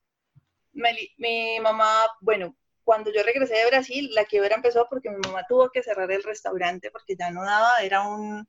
Mi, 0.71 1.59
mamá, 1.61 2.05
bueno, 2.21 2.55
cuando 2.87 3.11
yo 3.11 3.21
regresé 3.21 3.55
de 3.55 3.65
Brasil, 3.65 4.09
la 4.13 4.23
quiebra 4.23 4.55
empezó 4.55 4.87
porque 4.89 5.09
mi 5.09 5.17
mamá 5.17 5.45
tuvo 5.45 5.69
que 5.69 5.83
cerrar 5.83 6.09
el 6.09 6.23
restaurante 6.23 6.89
porque 6.89 7.17
ya 7.17 7.29
no 7.31 7.43
daba, 7.43 7.69
era 7.81 8.07
un, 8.07 8.47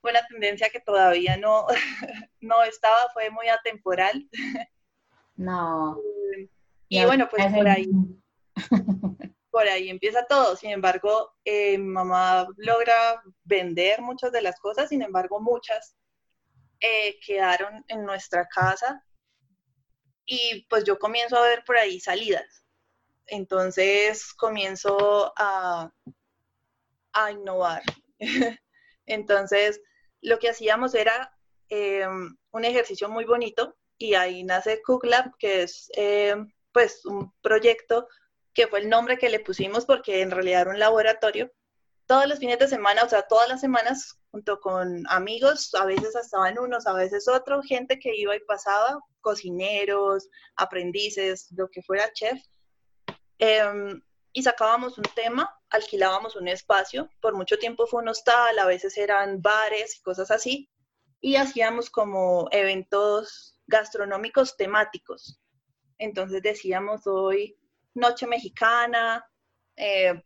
una 0.00 0.26
tendencia 0.26 0.70
que 0.70 0.80
todavía 0.80 1.36
no, 1.36 1.66
no 2.40 2.62
estaba, 2.62 2.96
fue 3.12 3.28
muy 3.28 3.46
atemporal. 3.48 4.26
No. 5.36 6.00
y, 6.88 7.04
bueno, 7.04 7.28
pues 7.30 7.52
por 7.52 7.68
ahí, 7.68 7.90
por 9.50 9.68
ahí 9.68 9.90
empieza 9.90 10.24
todo. 10.24 10.56
Sin 10.56 10.70
embargo, 10.70 11.34
eh, 11.44 11.76
mi 11.76 11.88
mamá 11.88 12.48
logra 12.56 13.22
vender 13.44 14.00
muchas 14.00 14.32
de 14.32 14.40
las 14.40 14.58
cosas, 14.60 14.88
sin 14.88 15.02
embargo, 15.02 15.40
muchas 15.42 15.94
eh, 16.80 17.20
quedaron 17.20 17.84
en 17.88 18.06
nuestra 18.06 18.48
casa 18.48 19.04
y 20.24 20.66
pues 20.70 20.84
yo 20.84 20.98
comienzo 20.98 21.36
a 21.36 21.42
ver 21.42 21.64
por 21.66 21.76
ahí 21.76 22.00
salidas. 22.00 22.64
Entonces 23.28 24.32
comienzo 24.34 25.32
a, 25.36 25.92
a 27.12 27.32
innovar. 27.32 27.82
Entonces, 29.06 29.80
lo 30.20 30.38
que 30.38 30.50
hacíamos 30.50 30.94
era 30.94 31.32
em, 31.68 32.36
un 32.50 32.64
ejercicio 32.64 33.08
muy 33.08 33.24
bonito 33.24 33.76
y 33.96 34.14
ahí 34.14 34.44
nace 34.44 34.82
Cook 34.82 35.04
Lab, 35.04 35.36
que 35.38 35.62
es 35.62 35.90
em, 35.94 36.50
pues 36.72 37.04
un 37.04 37.32
proyecto 37.40 38.08
que 38.54 38.66
fue 38.66 38.80
el 38.80 38.88
nombre 38.88 39.18
que 39.18 39.30
le 39.30 39.40
pusimos 39.40 39.84
porque 39.84 40.22
en 40.22 40.30
realidad 40.30 40.62
era 40.62 40.70
un 40.70 40.78
laboratorio. 40.78 41.52
Todos 42.06 42.26
los 42.26 42.38
fines 42.38 42.58
de 42.58 42.68
semana, 42.68 43.04
o 43.04 43.08
sea, 43.08 43.22
todas 43.22 43.48
las 43.48 43.60
semanas, 43.60 44.18
junto 44.30 44.60
con 44.60 45.06
amigos, 45.08 45.74
a 45.74 45.84
veces 45.84 46.16
estaban 46.16 46.58
unos, 46.58 46.86
a 46.86 46.94
veces 46.94 47.28
otros, 47.28 47.66
gente 47.66 47.98
que 47.98 48.16
iba 48.16 48.34
y 48.34 48.40
pasaba, 48.40 48.98
cocineros, 49.20 50.28
aprendices, 50.56 51.48
lo 51.52 51.68
que 51.68 51.82
fuera 51.82 52.10
chef, 52.12 52.40
em, 53.38 54.00
y 54.32 54.42
sacábamos 54.42 54.98
un 54.98 55.04
tema, 55.14 55.58
alquilábamos 55.70 56.36
un 56.36 56.48
espacio, 56.48 57.10
por 57.20 57.34
mucho 57.34 57.58
tiempo 57.58 57.86
fue 57.86 58.02
un 58.02 58.08
hostal, 58.08 58.58
a 58.58 58.66
veces 58.66 58.96
eran 58.96 59.40
bares 59.42 59.96
y 59.96 60.02
cosas 60.02 60.30
así, 60.30 60.70
y 61.20 61.36
hacíamos 61.36 61.90
como 61.90 62.48
eventos 62.52 63.60
gastronómicos 63.66 64.56
temáticos. 64.56 65.40
Entonces 65.98 66.42
decíamos 66.42 67.06
hoy 67.06 67.58
noche 67.94 68.26
mexicana, 68.26 69.26
eh, 69.76 70.22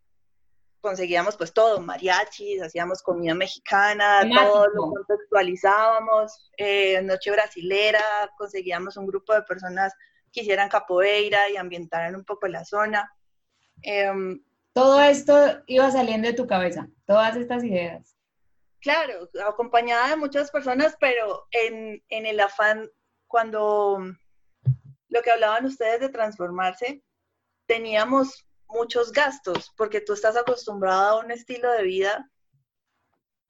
conseguíamos 0.81 1.37
pues 1.37 1.53
todo, 1.55 1.81
mariachis, 1.81 2.61
hacíamos 2.61 3.03
comida 3.03 3.35
mexicana, 3.35 4.29
todo 4.35 4.66
lo 4.68 4.90
contextualizábamos, 4.90 6.51
eh, 6.59 7.01
noche 7.03 7.31
brasilera, 7.31 8.03
conseguíamos 8.37 8.96
un 8.96 9.07
grupo 9.07 9.33
de 9.33 9.42
personas 9.42 9.94
que 10.33 10.40
hicieran 10.40 10.68
capoeira 10.68 11.51
y 11.51 11.57
ambientaran 11.57 12.16
un 12.16 12.25
poco 12.25 12.49
la 12.49 12.64
zona. 12.64 13.12
Em, 13.83 14.42
Todo 14.73 15.03
esto 15.03 15.62
iba 15.66 15.90
saliendo 15.90 16.29
de 16.29 16.35
tu 16.35 16.47
cabeza, 16.47 16.88
todas 17.05 17.37
estas 17.37 17.62
ideas. 17.62 18.16
Claro, 18.81 19.29
acompañada 19.47 20.09
de 20.09 20.16
muchas 20.16 20.51
personas, 20.51 20.97
pero 20.99 21.47
en, 21.51 22.03
en 22.09 22.27
el 22.27 22.40
afán, 22.40 22.90
cuando 23.29 23.99
lo 25.09 25.23
que 25.23 25.31
hablaban 25.31 25.66
ustedes 25.66 26.01
de 26.01 26.09
transformarse, 26.09 27.03
teníamos 27.66 28.47
muchos 28.66 29.12
gastos, 29.12 29.71
porque 29.77 30.01
tú 30.01 30.14
estás 30.14 30.37
acostumbrado 30.37 31.21
a 31.21 31.25
un 31.25 31.31
estilo 31.31 31.71
de 31.71 31.83
vida 31.83 32.31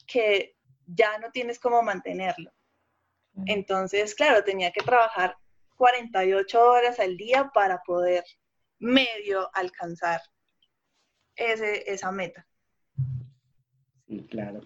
que 0.07 0.57
ya 0.87 1.18
no 1.18 1.31
tienes 1.31 1.59
cómo 1.59 1.83
mantenerlo. 1.83 2.53
Entonces, 3.47 4.14
claro, 4.14 4.45
tenía 4.45 4.73
que 4.73 4.83
trabajar 4.83 5.37
48 5.83 6.62
horas 6.62 7.01
al 7.01 7.16
día 7.16 7.51
para 7.53 7.83
poder 7.83 8.23
medio 8.79 9.51
alcanzar 9.53 10.21
ese, 11.35 11.92
esa 11.92 12.12
meta. 12.12 12.47
Sí, 14.07 14.25
claro. 14.31 14.61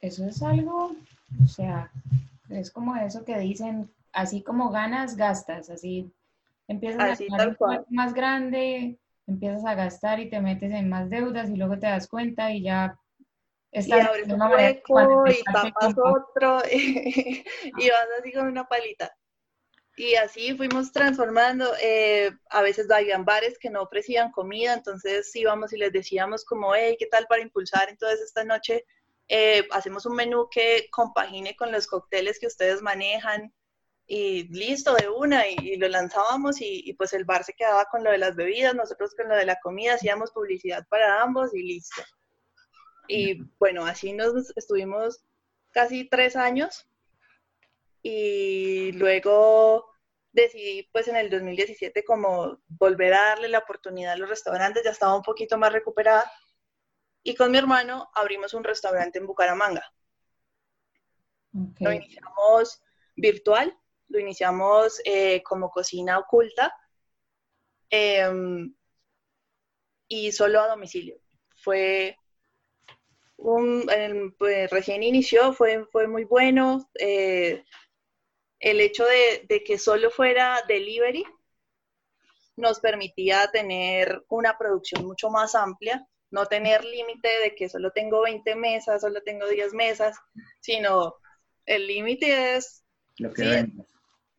Eso 0.00 0.24
es 0.26 0.42
algo, 0.42 0.96
o 1.44 1.46
sea, 1.46 1.92
es 2.48 2.70
como 2.70 2.96
eso 2.96 3.22
que 3.22 3.38
dicen, 3.38 3.90
así 4.12 4.42
como 4.42 4.70
ganas, 4.70 5.14
gastas, 5.14 5.68
así 5.68 6.10
empiezas 6.68 7.20
a 7.20 7.22
ganar 7.22 7.58
más 7.90 8.14
grande, 8.14 8.98
empiezas 9.26 9.66
a 9.66 9.74
gastar 9.74 10.20
y 10.20 10.30
te 10.30 10.40
metes 10.40 10.72
en 10.72 10.88
más 10.88 11.10
deudas 11.10 11.50
y 11.50 11.56
luego 11.56 11.78
te 11.78 11.86
das 11.86 12.08
cuenta 12.08 12.50
y 12.50 12.62
ya 12.62 12.98
estás 13.72 14.08
y 14.26 14.32
un 14.32 14.40
hueco 14.40 15.26
y 15.26 15.42
tapas 15.52 15.94
otro 15.98 16.62
y, 16.72 17.44
y 17.76 17.90
vas 17.90 18.08
así 18.18 18.32
con 18.32 18.46
una 18.46 18.64
palita. 18.66 19.14
Y 19.96 20.14
así 20.14 20.56
fuimos 20.56 20.92
transformando. 20.92 21.72
Eh, 21.82 22.30
a 22.50 22.62
veces 22.62 22.90
habían 22.90 23.24
bares 23.24 23.58
que 23.58 23.70
no 23.70 23.82
ofrecían 23.82 24.32
comida, 24.32 24.74
entonces 24.74 25.34
íbamos 25.34 25.72
y 25.72 25.78
les 25.78 25.92
decíamos 25.92 26.44
como, 26.44 26.74
hey, 26.74 26.96
¿qué 26.98 27.06
tal 27.06 27.26
para 27.26 27.42
impulsar? 27.42 27.88
Entonces 27.88 28.20
esta 28.20 28.44
noche 28.44 28.84
eh, 29.28 29.66
hacemos 29.72 30.06
un 30.06 30.16
menú 30.16 30.48
que 30.50 30.88
compagine 30.90 31.54
con 31.56 31.70
los 31.70 31.86
cócteles 31.86 32.38
que 32.38 32.46
ustedes 32.46 32.82
manejan 32.82 33.52
y 34.06 34.48
listo 34.48 34.94
de 34.94 35.08
una 35.08 35.48
y, 35.48 35.76
lo 35.76 35.86
lanzábamos 35.86 36.60
y, 36.60 36.82
y, 36.84 36.94
pues 36.94 37.12
el 37.12 37.24
bar 37.24 37.44
se 37.44 37.54
quedaba 37.54 37.84
con 37.84 38.02
lo 38.02 38.10
de 38.10 38.18
las 38.18 38.34
bebidas, 38.34 38.74
nosotros 38.74 39.14
con 39.14 39.28
lo 39.28 39.36
de 39.36 39.46
la 39.46 39.60
comida, 39.60 39.94
hacíamos 39.94 40.32
publicidad 40.32 40.84
para 40.88 41.22
ambos 41.22 41.54
y 41.54 41.62
listo. 41.62 42.02
Y 43.06 43.42
bueno, 43.58 43.86
así 43.86 44.12
nos 44.12 44.52
estuvimos 44.56 45.22
casi 45.70 46.08
tres 46.08 46.34
años 46.34 46.89
y 48.02 48.92
luego 48.92 49.90
decidí 50.32 50.88
pues 50.92 51.08
en 51.08 51.16
el 51.16 51.28
2017 51.28 52.04
como 52.04 52.60
volver 52.68 53.14
a 53.14 53.22
darle 53.30 53.48
la 53.48 53.58
oportunidad 53.58 54.12
a 54.12 54.16
los 54.16 54.28
restaurantes, 54.28 54.84
ya 54.84 54.90
estaba 54.90 55.16
un 55.16 55.22
poquito 55.22 55.58
más 55.58 55.72
recuperada 55.72 56.30
y 57.22 57.34
con 57.34 57.50
mi 57.50 57.58
hermano 57.58 58.10
abrimos 58.14 58.54
un 58.54 58.64
restaurante 58.64 59.18
en 59.18 59.26
Bucaramanga. 59.26 59.92
Lo 61.80 61.92
iniciamos 61.92 62.80
virtual, 63.16 63.76
lo 64.08 64.20
iniciamos 64.20 65.00
eh, 65.04 65.42
como 65.42 65.70
cocina 65.70 66.18
oculta 66.18 66.72
em, 67.90 68.72
y 70.08 70.32
solo 70.32 70.60
a 70.60 70.68
domicilio. 70.68 71.20
Fue 71.56 72.16
un, 73.36 74.34
pues, 74.38 74.70
recién 74.70 75.02
inició, 75.02 75.52
fue, 75.52 75.84
fue 75.86 76.06
muy 76.06 76.24
bueno. 76.24 76.88
Eh, 78.60 78.70
el 78.70 78.80
hecho 78.80 79.04
de, 79.04 79.62
que 79.64 79.78
solo 79.78 80.10
fuera 80.10 80.60
delivery 80.68 81.24
nos 82.56 82.80
permitía 82.80 83.50
tener 83.50 84.24
una 84.28 84.56
producción 84.58 85.06
mucho 85.06 85.30
más 85.30 85.54
amplia, 85.54 86.06
no 86.30 86.46
tener 86.46 86.84
límite 86.84 87.28
de 87.42 87.54
que 87.54 87.68
solo 87.68 87.90
tengo 87.90 88.22
20 88.22 88.54
mesas, 88.54 89.00
solo 89.00 89.22
tengo 89.22 89.48
10 89.48 89.74
mesas, 89.74 90.16
sino 90.60 91.14
el 91.66 91.86
límite 91.86 92.56
es... 92.56 92.84
Lo 93.18 93.32
que 93.32 93.66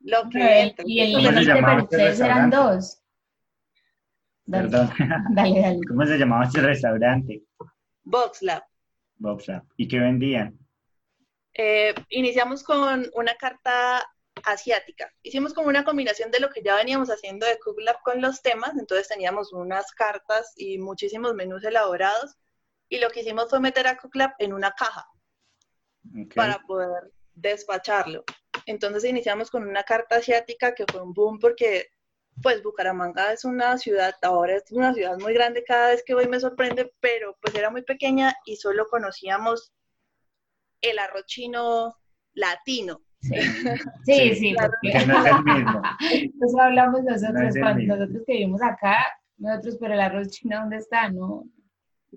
lo 0.04 0.30
que 0.30 0.74
Y 0.86 1.00
el 1.00 1.14
límite 1.14 1.62
para 1.62 1.84
ustedes 1.84 2.20
eran 2.20 2.50
dos. 2.50 3.02
Perdón. 4.50 4.90
Dale, 5.36 5.62
dale. 5.62 5.80
¿Cómo 5.88 6.06
se 6.06 6.18
llamaba 6.18 6.46
ese 6.46 6.62
restaurante? 6.62 7.44
Box 8.04 8.42
Lab. 8.42 8.64
Box 9.18 9.48
Lab. 9.48 9.64
¿Y 9.78 9.88
qué 9.88 10.00
vendían? 10.00 10.58
Eh, 11.54 11.94
iniciamos 12.10 12.64
con 12.64 13.06
una 13.14 13.36
carta 13.36 14.04
asiática. 14.46 15.13
Hicimos 15.24 15.54
como 15.54 15.67
una 15.67 15.84
combinación 15.84 16.32
de 16.32 16.39
lo 16.39 16.50
que 16.50 16.62
ya 16.63 16.76
veníamos 16.76 17.10
haciendo 17.10 17.46
de 17.46 17.60
Cook 17.60 17.80
Lab 17.80 18.02
con 18.04 18.22
los 18.22 18.41
temas, 18.41 18.72
entonces 18.78 19.08
teníamos 19.08 19.54
unas 19.54 19.91
cartas 19.91 20.54
y 20.56 20.78
muchísimos 20.78 21.34
menús 21.34 21.63
elaborados 21.63 22.38
y 22.89 23.00
lo 23.00 23.10
que 23.10 23.22
hicimos 23.22 23.50
fue 23.50 23.60
meter 23.60 23.88
a 23.88 23.98
Cook 23.98 24.15
Lab 24.15 24.34
en 24.39 24.54
una 24.54 24.72
caja 24.72 25.08
para 26.36 26.60
poder 26.60 27.12
despacharlo. 27.34 28.24
Entonces 28.65 29.06
iniciamos 29.06 29.50
con 29.50 29.67
una 29.67 29.84
carta 29.84 30.17
asiática 30.17 30.74
que 30.74 30.86
fue 30.91 31.02
un 31.02 31.13
boom 31.13 31.39
porque 31.39 31.89
pues 32.41 32.63
Bucaramanga 32.63 33.34
es 33.34 33.46
una 33.46 33.78
ciudad, 33.78 34.15
ahora 34.22 34.56
es 34.56 34.72
una 34.72 34.94
ciudad 34.94 35.17
muy 35.20 35.34
grande, 35.34 35.63
cada 35.63 35.89
vez 35.89 36.04
que 36.04 36.13
voy 36.13 36.28
me 36.28 36.39
sorprende, 36.39 36.94
pero 37.00 37.38
pues 37.41 37.54
era 37.56 37.70
muy 37.70 37.84
pequeña 37.84 38.36
y 38.46 38.56
solo 38.56 38.88
conocíamos 38.88 39.74
el 40.82 40.98
arroz 40.98 41.26
chino 41.26 41.96
latino. 42.34 43.04
Sí, 44.06 44.14
sí, 44.14 44.36
sí 44.36 44.56
porque 44.60 45.06
no 45.06 45.26
es 45.26 45.32
el 45.32 45.44
mismo. 45.44 45.82
Eso 46.46 46.60
hablamos 46.60 47.04
nosotros 47.04 47.54
cuando 47.60 47.96
nosotros 47.96 48.24
que 48.26 48.34
vivimos 48.34 48.62
acá, 48.62 49.06
nosotros, 49.38 49.78
pero 49.80 49.94
el 49.94 50.02
arroz 50.02 50.30
chino, 50.30 50.60
¿dónde 50.60 50.78
está? 50.78 51.10
No. 51.10 51.44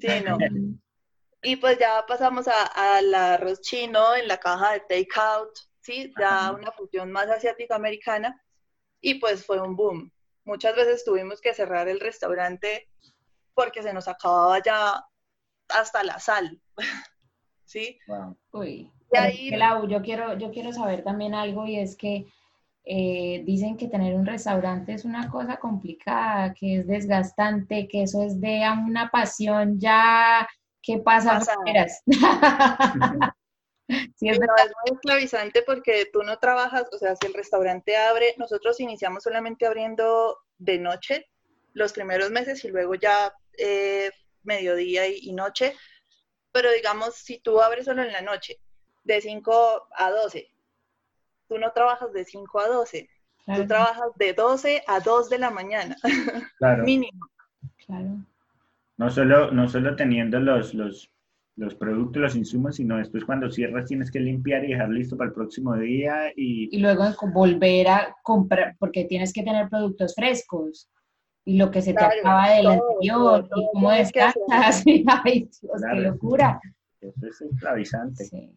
Sí, 0.01 0.09
no. 0.25 0.39
Y 1.43 1.57
pues 1.57 1.79
ya 1.79 2.05
pasamos 2.09 2.47
al 2.49 3.15
arroz 3.15 3.61
chino 3.61 4.17
en 4.17 4.29
la 4.29 4.39
caja 4.39 4.73
de 4.73 4.81
takeout, 4.81 5.51
¿sí? 5.81 6.13
Ya 6.19 6.53
una 6.53 6.73
fusión 6.73 7.13
más 7.13 7.29
asiático-americana 7.29 8.43
y 9.01 9.17
pues 9.17 9.45
fue 9.45 9.61
un 9.61 9.77
boom. 9.77 10.11
Muchas 10.45 10.75
veces 10.75 11.05
tuvimos 11.05 11.41
que 11.41 11.55
cerrar 11.55 11.89
el 11.89 12.01
restaurante 12.01 12.89
porque 13.53 13.83
se 13.83 13.93
nos 13.93 14.09
acababa 14.09 14.63
ya 14.63 15.05
hasta 15.69 16.03
la 16.03 16.19
sal, 16.19 16.61
¿sí? 17.65 17.99
Uy, 18.53 18.91
yo 19.89 20.03
quiero, 20.03 20.39
yo 20.39 20.51
quiero 20.51 20.73
saber 20.73 21.03
también 21.03 21.35
algo 21.35 21.67
y 21.67 21.79
es 21.79 21.97
que 21.97 22.27
eh, 22.85 23.43
dicen 23.45 23.77
que 23.77 23.89
tener 23.89 24.15
un 24.15 24.27
restaurante 24.27 24.93
es 24.93 25.05
una 25.05 25.31
cosa 25.31 25.57
complicada, 25.57 26.53
que 26.55 26.81
es 26.81 26.87
desgastante, 26.87 27.89
que 27.89 28.03
eso 28.03 28.23
es 28.23 28.41
de 28.41 28.63
una 28.87 29.11
pasión 29.11 29.79
ya 29.81 30.47
¿Qué 30.85 30.99
pasa? 30.99 31.41
sí, 34.17 34.29
es, 34.29 34.39
no, 34.39 34.47
es 34.57 34.73
muy 34.83 34.93
esclavizante 34.93 35.63
porque 35.63 36.11
tú 36.13 36.23
no 36.23 36.39
trabajas, 36.39 36.85
o 36.93 36.99
sea, 36.99 37.17
si 37.17 37.27
el 37.27 37.33
restaurante 37.33 37.97
abre, 37.97 38.35
nosotros 38.37 38.79
iniciamos 38.81 39.23
solamente 39.23 39.65
abriendo 39.67 40.39
de 40.59 40.79
noche 40.79 41.27
los 41.73 41.95
primeros 41.95 42.31
meses 42.31 42.63
y 42.65 42.69
luego 42.69 42.97
ya 42.97 43.35
eh, 43.57 44.11
mediodía 44.43 45.09
y, 45.09 45.33
noche, 45.33 45.75
pero 46.53 46.71
digamos, 46.71 47.15
si 47.15 47.39
tú 47.39 47.63
abres 47.63 47.87
solo 47.87 48.03
en 48.03 48.13
la 48.13 48.21
noche, 48.21 48.59
de 49.05 49.21
5 49.21 49.53
a 49.97 50.11
12, 50.11 50.49
tú 51.49 51.59
no 51.59 51.73
trabajas 51.73 52.13
de 52.13 52.25
5 52.25 52.61
a 52.61 52.69
12, 52.69 53.09
tú 53.55 53.67
trabajas 53.67 54.11
de 54.17 54.33
12 54.33 54.83
a 54.87 55.01
2 55.01 55.31
de 55.31 55.39
la 55.39 55.51
mañana, 55.51 55.97
claro. 56.59 56.85
mínimo. 56.85 57.27
Claro. 57.87 58.25
No 58.97 59.11
solo, 59.11 59.51
no 59.51 59.69
solo 59.69 59.97
teniendo 59.97 60.41
los, 60.41 60.73
los, 60.73 61.11
los 61.57 61.75
productos, 61.75 62.23
los 62.23 62.37
insumos, 62.37 62.77
sino 62.77 62.97
después 62.97 63.25
cuando 63.25 63.51
cierras 63.51 63.87
tienes 63.87 64.11
que 64.11 64.21
limpiar 64.21 64.65
y 64.65 64.69
dejar 64.69 64.89
listo 64.89 65.17
para 65.17 65.29
el 65.29 65.35
próximo 65.35 65.77
día 65.77 66.33
y... 66.35 66.75
Y 66.75 66.81
luego 66.81 67.05
volver 67.33 67.89
a 67.89 68.17
comprar, 68.23 68.77
porque 68.79 69.05
tienes 69.05 69.33
que 69.33 69.43
tener 69.43 69.69
productos 69.69 70.15
frescos 70.15 70.89
y 71.45 71.59
lo 71.59 71.71
que 71.71 71.83
se 71.83 71.93
te 71.93 72.05
acaba 72.05 72.51
del 72.51 72.67
anterior 72.67 73.49
y 73.55 73.67
cómo 73.73 73.91
descartas. 73.91 74.85
Ay, 75.25 75.49
Dios, 75.61 75.83
qué 75.93 76.01
locura. 76.01 76.61
Eso 77.01 77.27
es 77.27 77.41
esclavizante. 77.43 78.25
Sí. 78.25 78.51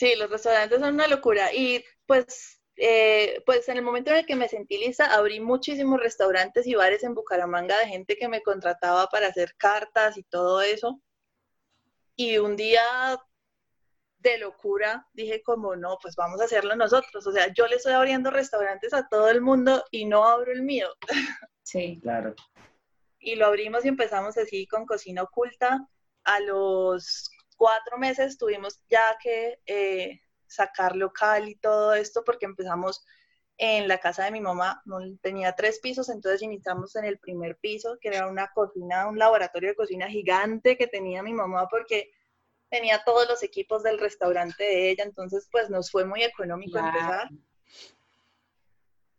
Sí, 0.00 0.14
los 0.16 0.30
restaurantes 0.30 0.80
son 0.80 0.94
una 0.94 1.06
locura 1.06 1.52
y 1.52 1.84
pues 2.06 2.58
eh, 2.76 3.42
pues 3.44 3.68
en 3.68 3.76
el 3.76 3.82
momento 3.82 4.10
en 4.10 4.16
el 4.16 4.26
que 4.26 4.34
me 4.34 4.48
sentí 4.48 4.78
lista, 4.78 5.14
abrí 5.14 5.40
muchísimos 5.40 6.00
restaurantes 6.00 6.66
y 6.66 6.74
bares 6.74 7.04
en 7.04 7.14
Bucaramanga 7.14 7.78
de 7.78 7.86
gente 7.86 8.16
que 8.16 8.26
me 8.26 8.40
contrataba 8.40 9.08
para 9.08 9.28
hacer 9.28 9.54
cartas 9.58 10.16
y 10.16 10.22
todo 10.22 10.62
eso. 10.62 11.02
Y 12.16 12.38
un 12.38 12.56
día 12.56 12.80
de 14.18 14.38
locura 14.38 15.06
dije 15.12 15.42
como, 15.42 15.76
no, 15.76 15.98
pues 16.00 16.16
vamos 16.16 16.40
a 16.40 16.44
hacerlo 16.44 16.74
nosotros. 16.76 17.26
O 17.26 17.32
sea, 17.32 17.52
yo 17.52 17.66
le 17.66 17.76
estoy 17.76 17.92
abriendo 17.92 18.30
restaurantes 18.30 18.94
a 18.94 19.06
todo 19.06 19.28
el 19.28 19.42
mundo 19.42 19.84
y 19.90 20.06
no 20.06 20.24
abro 20.24 20.50
el 20.52 20.62
mío. 20.62 20.88
Sí, 21.62 22.00
claro. 22.02 22.34
Y 23.20 23.36
lo 23.36 23.46
abrimos 23.46 23.84
y 23.84 23.88
empezamos 23.88 24.36
así 24.36 24.66
con 24.66 24.86
cocina 24.86 25.22
oculta. 25.22 25.86
A 26.24 26.40
los 26.40 27.30
cuatro 27.60 27.98
meses 27.98 28.38
tuvimos 28.38 28.82
ya 28.88 29.18
que... 29.22 29.60
Eh, 29.66 30.20
sacar 30.50 30.96
local 30.96 31.48
y 31.48 31.54
todo 31.54 31.94
esto 31.94 32.22
porque 32.24 32.44
empezamos 32.44 33.04
en 33.56 33.88
la 33.88 33.98
casa 33.98 34.24
de 34.24 34.30
mi 34.30 34.40
mamá, 34.40 34.82
tenía 35.20 35.54
tres 35.54 35.80
pisos, 35.80 36.08
entonces 36.08 36.42
iniciamos 36.42 36.96
en 36.96 37.04
el 37.04 37.18
primer 37.18 37.58
piso, 37.58 37.98
que 38.00 38.08
era 38.08 38.26
una 38.26 38.50
cocina, 38.52 39.06
un 39.06 39.18
laboratorio 39.18 39.70
de 39.70 39.76
cocina 39.76 40.08
gigante 40.08 40.78
que 40.78 40.86
tenía 40.86 41.22
mi 41.22 41.34
mamá 41.34 41.68
porque 41.68 42.10
tenía 42.70 43.02
todos 43.04 43.28
los 43.28 43.42
equipos 43.42 43.82
del 43.82 43.98
restaurante 43.98 44.64
de 44.64 44.90
ella, 44.90 45.04
entonces 45.04 45.46
pues 45.52 45.68
nos 45.68 45.90
fue 45.90 46.06
muy 46.06 46.22
económico 46.22 46.78
empezar. 46.78 47.28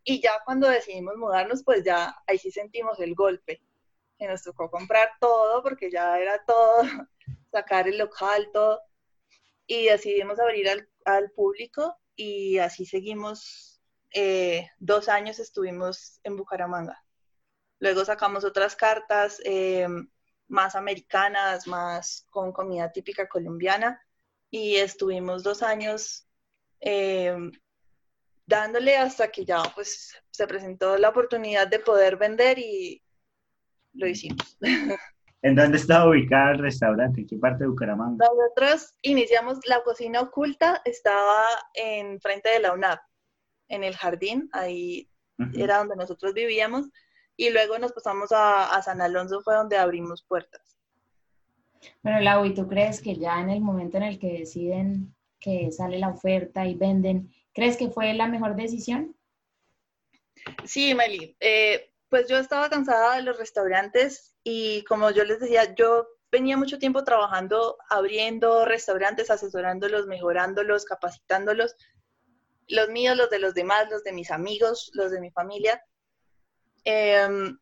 Y 0.03 0.19
ya 0.19 0.31
cuando 0.43 0.67
decidimos 0.67 1.15
mudarnos, 1.17 1.63
pues 1.63 1.83
ya 1.83 2.15
ahí 2.25 2.39
sí 2.39 2.49
sentimos 2.51 2.99
el 2.99 3.13
golpe, 3.13 3.61
que 4.17 4.27
nos 4.27 4.41
tocó 4.41 4.71
comprar 4.71 5.11
todo 5.19 5.61
porque 5.61 5.91
ya 5.91 6.17
era 6.17 6.43
todo, 6.45 6.81
sacar 7.51 7.87
el 7.87 7.97
local, 7.97 8.49
todo. 8.53 8.81
Y 9.67 9.85
decidimos 9.85 10.39
abrir 10.39 10.69
al 10.69 10.91
al 11.05 11.31
público 11.31 11.97
y 12.15 12.57
así 12.57 12.85
seguimos. 12.85 13.81
Eh, 14.13 14.69
dos 14.79 15.07
años 15.07 15.39
estuvimos 15.39 16.19
en 16.23 16.35
Bucaramanga. 16.35 17.01
Luego 17.79 18.03
sacamos 18.03 18.43
otras 18.43 18.75
cartas 18.75 19.41
eh, 19.45 19.87
más 20.47 20.75
americanas, 20.75 21.65
más 21.65 22.25
con 22.29 22.51
comida 22.51 22.91
típica 22.91 23.27
colombiana 23.27 24.05
y 24.49 24.75
estuvimos 24.75 25.43
dos 25.43 25.63
años 25.63 26.27
eh, 26.81 27.33
dándole 28.45 28.97
hasta 28.97 29.31
que 29.31 29.45
ya 29.45 29.63
pues 29.73 30.13
se 30.29 30.45
presentó 30.45 30.97
la 30.97 31.09
oportunidad 31.09 31.67
de 31.67 31.79
poder 31.79 32.17
vender 32.17 32.59
y 32.59 33.01
lo 33.93 34.07
hicimos. 34.07 34.57
¿En 35.43 35.55
dónde 35.55 35.77
estaba 35.77 36.07
ubicado 36.09 36.51
el 36.51 36.59
restaurante? 36.59 37.21
¿En 37.21 37.27
qué 37.27 37.37
parte 37.37 37.63
de 37.63 37.69
Bucaramanga? 37.69 38.25
Nosotros 38.27 38.93
iniciamos 39.01 39.59
la 39.65 39.81
cocina 39.83 40.21
oculta, 40.21 40.81
estaba 40.85 41.45
en 41.73 42.21
frente 42.21 42.49
de 42.49 42.59
la 42.59 42.73
UNAP, 42.73 42.99
en 43.67 43.83
el 43.83 43.95
jardín, 43.95 44.49
ahí 44.53 45.09
era 45.55 45.79
donde 45.79 45.95
nosotros 45.95 46.35
vivíamos, 46.35 46.89
y 47.35 47.49
luego 47.49 47.79
nos 47.79 47.91
pasamos 47.91 48.29
a, 48.31 48.79
San 48.83 49.01
Alonso, 49.01 49.41
fue 49.41 49.55
donde 49.55 49.77
abrimos 49.77 50.23
puertas. 50.23 50.77
Bueno, 52.03 52.19
Lau, 52.19 52.45
¿y 52.45 52.53
tú 52.53 52.67
crees 52.67 53.01
que 53.01 53.15
ya 53.15 53.39
en 53.41 53.49
el 53.49 53.61
momento 53.61 53.97
en 53.97 54.03
el 54.03 54.19
que 54.19 54.39
deciden 54.39 55.15
que 55.39 55.71
sale 55.71 55.97
la 55.97 56.09
oferta 56.09 56.67
y 56.67 56.75
venden, 56.75 57.33
¿crees 57.51 57.77
que 57.77 57.89
fue 57.89 58.13
la 58.13 58.27
mejor 58.27 58.55
decisión? 58.55 59.15
Sí, 60.65 60.93
Meli. 60.93 61.35
Eh, 61.39 61.91
pues 62.09 62.27
yo 62.27 62.37
estaba 62.37 62.69
cansada 62.69 63.15
de 63.15 63.23
los 63.23 63.39
restaurantes 63.39 64.30
y 64.43 64.83
como 64.85 65.11
yo 65.11 65.23
les 65.23 65.39
decía, 65.39 65.73
yo 65.75 66.07
venía 66.31 66.57
mucho 66.57 66.79
tiempo 66.79 67.03
trabajando, 67.03 67.77
abriendo 67.89 68.65
restaurantes, 68.65 69.29
asesorándolos, 69.29 70.07
mejorándolos, 70.07 70.85
capacitándolos, 70.85 71.75
los 72.67 72.89
míos, 72.89 73.17
los 73.17 73.29
de 73.29 73.39
los 73.39 73.53
demás, 73.53 73.89
los 73.89 74.03
de 74.03 74.13
mis 74.13 74.31
amigos, 74.31 74.91
los 74.93 75.11
de 75.11 75.19
mi 75.19 75.31
familia. 75.31 75.83
Em, 76.83 77.57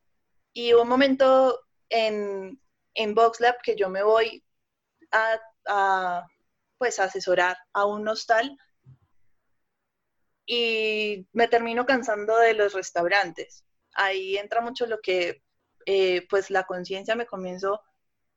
y 0.53 0.73
un 0.73 0.87
momento 0.87 1.65
en, 1.89 2.61
en 2.93 3.15
VoxLab 3.15 3.61
que 3.61 3.75
yo 3.75 3.89
me 3.89 4.03
voy 4.03 4.43
a, 5.11 5.39
a, 5.67 6.27
pues, 6.77 6.99
asesorar 6.99 7.57
a 7.73 7.85
un 7.85 8.07
hostal 8.07 8.57
y 10.45 11.27
me 11.33 11.47
termino 11.47 11.85
cansando 11.85 12.37
de 12.37 12.53
los 12.53 12.73
restaurantes 12.73 13.65
ahí 13.99 14.37
entra 14.37 14.61
mucho 14.61 14.85
lo 14.85 14.99
que, 15.01 15.41
eh, 15.91 16.27
pues 16.29 16.51
la 16.51 16.65
conciencia 16.65 17.15
me 17.15 17.25
comienzo 17.25 17.81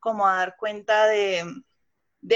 como 0.01 0.27
a 0.27 0.37
dar 0.37 0.57
cuenta 0.57 1.07
de, 1.07 1.45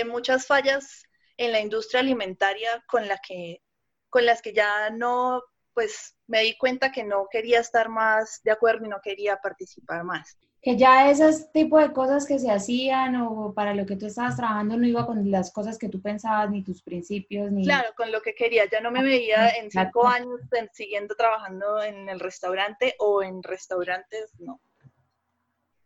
muchas 0.05 0.46
fallas 0.46 1.05
en 1.38 1.52
la 1.52 1.61
industria 1.61 2.00
alimentaria 2.00 2.85
con, 2.87 3.09
la 3.09 3.16
que, 3.26 3.62
con 4.11 4.26
las 4.26 4.42
que 4.42 4.52
ya 4.52 4.90
no, 4.90 5.42
pues 5.72 6.14
me 6.26 6.42
di 6.42 6.59
cuenta 6.59 6.92
que 6.92 7.02
no 7.02 7.29
quería 7.31 7.61
estar 7.61 7.88
más 7.88 8.42
de 8.44 8.50
acuerdo 8.50 8.85
y 8.85 8.90
no 8.90 9.00
quería 9.02 9.38
participar 9.38 10.05
más. 10.05 10.37
que 10.61 10.76
ya 10.76 11.11
ese 11.11 11.48
tipo 11.50 11.79
de 11.79 11.94
cosas 11.94 12.26
que 12.26 12.38
se 12.38 12.50
hacían 12.50 13.16
o 13.16 13.55
para 13.55 13.72
lo 13.72 13.87
que 13.87 13.96
tú 13.96 14.05
estabas 14.05 14.37
trabajando 14.37 14.76
no 14.76 14.87
iba 14.87 15.07
con 15.07 15.31
las 15.31 15.50
cosas 15.50 15.79
que 15.79 15.88
tú 15.88 16.02
pensabas, 16.02 16.50
ni 16.50 16.62
tus 16.62 16.83
principios, 16.83 17.50
ni... 17.50 17.64
Claro, 17.64 17.88
con 17.96 18.12
lo 18.12 18.20
que 18.20 18.35
quería. 18.35 18.68
Ya 18.70 18.83
no 18.83 18.90
me 18.90 19.02
veía 19.02 19.48
en 19.48 19.70
cinco 19.70 20.07
años 20.07 20.40
siguiendo 20.72 21.14
trabajando 21.14 21.83
en 21.83 22.07
el 22.11 22.20
restaurante 22.20 22.96
o 22.98 23.22
en 23.22 23.42
restaurantes, 23.42 24.35
no. 24.38 24.61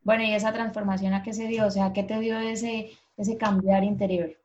Bueno, 0.03 0.25
¿y 0.25 0.35
esa 0.35 0.53
transformación 0.53 1.15
a 1.15 1.23
qué 1.23 1.33
se 1.33 1.47
dio? 1.47 1.67
O 1.67 1.71
sea, 1.71 1.93
¿qué 1.93 2.03
te 2.03 2.19
dio 2.19 2.39
ese, 2.39 2.97
ese 3.17 3.37
cambiar 3.37 3.85
interior? 3.85 4.37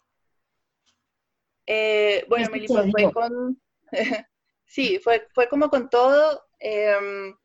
Eh, 1.65 2.25
bueno, 2.27 2.49
Melissa, 2.51 2.83
fue 2.91 3.11
con... 3.11 3.61
sí, 4.65 4.99
fue, 4.99 5.27
fue 5.33 5.47
como 5.47 5.69
con 5.69 5.89
todo. 5.89 6.45
Em, 6.59 7.35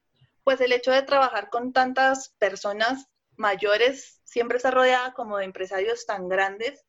pues 0.44 0.60
el 0.60 0.72
hecho 0.72 0.90
de 0.90 1.02
trabajar 1.02 1.50
con 1.50 1.72
tantas 1.72 2.30
personas 2.38 3.06
mayores, 3.36 4.20
siempre 4.24 4.56
está 4.56 4.70
rodeada 4.70 5.14
como 5.14 5.38
de 5.38 5.44
empresarios 5.44 6.06
tan 6.06 6.28
grandes, 6.28 6.84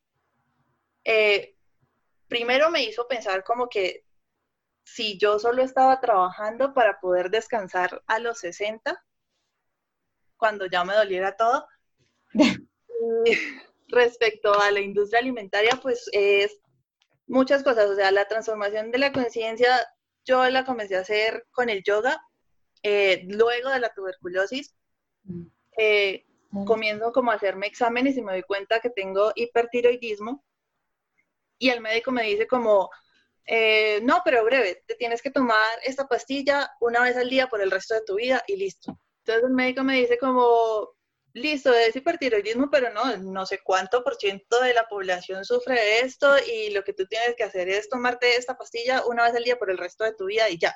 eh, 1.04 1.56
primero 2.28 2.70
me 2.70 2.84
hizo 2.84 3.08
pensar 3.08 3.44
como 3.44 3.68
que 3.68 4.06
si 4.84 5.18
yo 5.18 5.40
solo 5.40 5.64
estaba 5.64 6.00
trabajando 6.00 6.74
para 6.74 7.00
poder 7.00 7.30
descansar 7.30 8.04
a 8.08 8.20
los 8.20 8.40
60, 8.40 9.04
cuando 10.42 10.66
ya 10.66 10.84
me 10.84 10.96
doliera 10.96 11.38
todo, 11.38 11.68
respecto 13.90 14.60
a 14.60 14.72
la 14.72 14.80
industria 14.80 15.20
alimentaria, 15.20 15.78
pues 15.80 16.10
es 16.14 16.60
muchas 17.28 17.62
cosas, 17.62 17.92
o 17.92 17.96
sea, 17.96 18.10
la 18.10 18.28
transformación 18.28 18.90
de 18.90 18.98
la 18.98 19.12
conciencia, 19.12 19.70
yo 20.26 20.50
la 20.50 20.66
comencé 20.66 20.98
a 20.98 21.02
hacer 21.02 21.46
con 21.52 21.70
el 21.70 21.84
yoga, 21.84 22.20
eh, 22.82 23.24
luego 23.28 23.70
de 23.70 23.82
la 23.82 23.94
tuberculosis, 23.94 24.74
mm. 25.26 25.44
eh, 25.78 26.26
comienzo 26.66 27.12
como 27.12 27.30
a 27.30 27.36
hacerme 27.36 27.68
exámenes 27.68 28.18
y 28.18 28.24
me 28.24 28.32
doy 28.32 28.42
cuenta 28.42 28.80
que 28.80 28.90
tengo 28.90 29.32
hipertiroidismo 29.36 30.44
y 31.60 31.70
el 31.70 31.82
médico 31.82 32.12
me 32.12 32.24
dice 32.24 32.48
como, 32.48 32.90
eh, 33.46 34.00
no, 34.02 34.24
pero 34.26 34.44
breve, 34.44 34.84
te 34.88 34.96
tienes 34.96 35.22
que 35.22 35.30
tomar 35.30 35.78
esta 35.86 36.08
pastilla 36.08 36.72
una 36.80 37.04
vez 37.04 37.16
al 37.16 37.30
día 37.30 37.48
por 37.48 37.62
el 37.62 37.70
resto 37.70 37.94
de 37.94 38.06
tu 38.08 38.16
vida 38.16 38.44
y 38.48 38.56
listo. 38.56 39.00
Entonces 39.26 39.44
el 39.44 39.54
médico 39.54 39.84
me 39.84 39.98
dice 39.98 40.18
como, 40.18 40.90
listo, 41.34 41.74
es 41.74 41.96
hipertiroidismo, 41.96 42.70
pero 42.70 42.92
no, 42.94 43.18
no 43.18 43.46
sé 43.46 43.60
cuánto 43.64 44.04
por 44.04 44.16
ciento 44.16 44.62
de 44.62 44.74
la 44.74 44.88
población 44.88 45.46
sufre 45.46 45.76
de 45.76 46.00
esto 46.00 46.36
y 46.40 46.72
lo 46.72 46.84
que 46.84 46.94
tú 46.94 47.06
tienes 47.06 47.36
que 47.36 47.44
hacer 47.44 47.70
es 47.70 47.90
tomarte 47.90 48.36
esta 48.36 48.58
pastilla 48.58 49.06
una 49.06 49.24
vez 49.24 49.36
al 49.36 49.44
día 49.44 49.58
por 49.58 49.70
el 49.70 49.78
resto 49.78 50.04
de 50.04 50.14
tu 50.14 50.26
vida 50.26 50.50
y 50.50 50.58
ya 50.58 50.76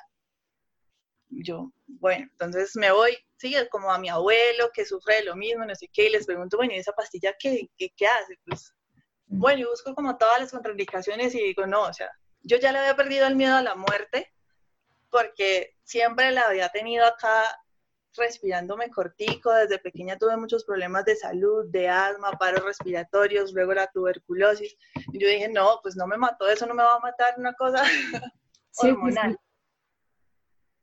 yo, 1.28 1.72
bueno, 1.86 2.26
entonces 2.32 2.76
me 2.76 2.90
voy, 2.92 3.16
sí, 3.36 3.54
como 3.70 3.92
a 3.92 3.98
mi 3.98 4.08
abuelo 4.08 4.70
que 4.72 4.84
sufre 4.84 5.16
de 5.16 5.24
lo 5.24 5.36
mismo, 5.36 5.64
no 5.64 5.74
sé 5.74 5.88
qué, 5.92 6.06
y 6.06 6.10
les 6.10 6.26
pregunto, 6.26 6.56
bueno, 6.56 6.74
¿y 6.74 6.78
esa 6.78 6.92
pastilla 6.92 7.34
qué, 7.38 7.68
qué, 7.76 8.06
hace? 8.06 8.38
Pues, 8.46 8.72
bueno, 9.26 9.60
yo 9.62 9.70
busco 9.70 9.94
como 9.94 10.16
todas 10.16 10.40
las 10.40 10.50
contraindicaciones 10.50 11.34
y 11.34 11.42
digo, 11.42 11.66
no, 11.66 11.82
o 11.82 11.92
sea, 11.92 12.10
yo 12.42 12.58
ya 12.58 12.72
le 12.72 12.78
había 12.78 12.96
perdido 12.96 13.26
el 13.26 13.36
miedo 13.36 13.56
a 13.56 13.62
la 13.62 13.74
muerte 13.74 14.32
porque 15.10 15.76
siempre 15.82 16.30
la 16.30 16.42
había 16.42 16.68
tenido 16.68 17.04
acá 17.04 17.44
respirándome 18.16 18.90
cortico, 18.90 19.52
desde 19.52 19.78
pequeña 19.78 20.18
tuve 20.18 20.36
muchos 20.36 20.64
problemas 20.64 21.04
de 21.04 21.16
salud, 21.16 21.66
de 21.70 21.88
asma, 21.88 22.32
paros 22.32 22.64
respiratorios, 22.64 23.52
luego 23.52 23.74
la 23.74 23.86
tuberculosis. 23.88 24.76
Y 25.12 25.18
yo 25.18 25.28
dije, 25.28 25.48
no, 25.48 25.80
pues 25.82 25.96
no 25.96 26.06
me 26.06 26.16
mató, 26.16 26.48
eso 26.48 26.66
no 26.66 26.74
me 26.74 26.82
va 26.82 26.96
a 26.96 27.00
matar 27.00 27.34
una 27.38 27.54
cosa 27.54 27.82
hormonal. 28.78 29.38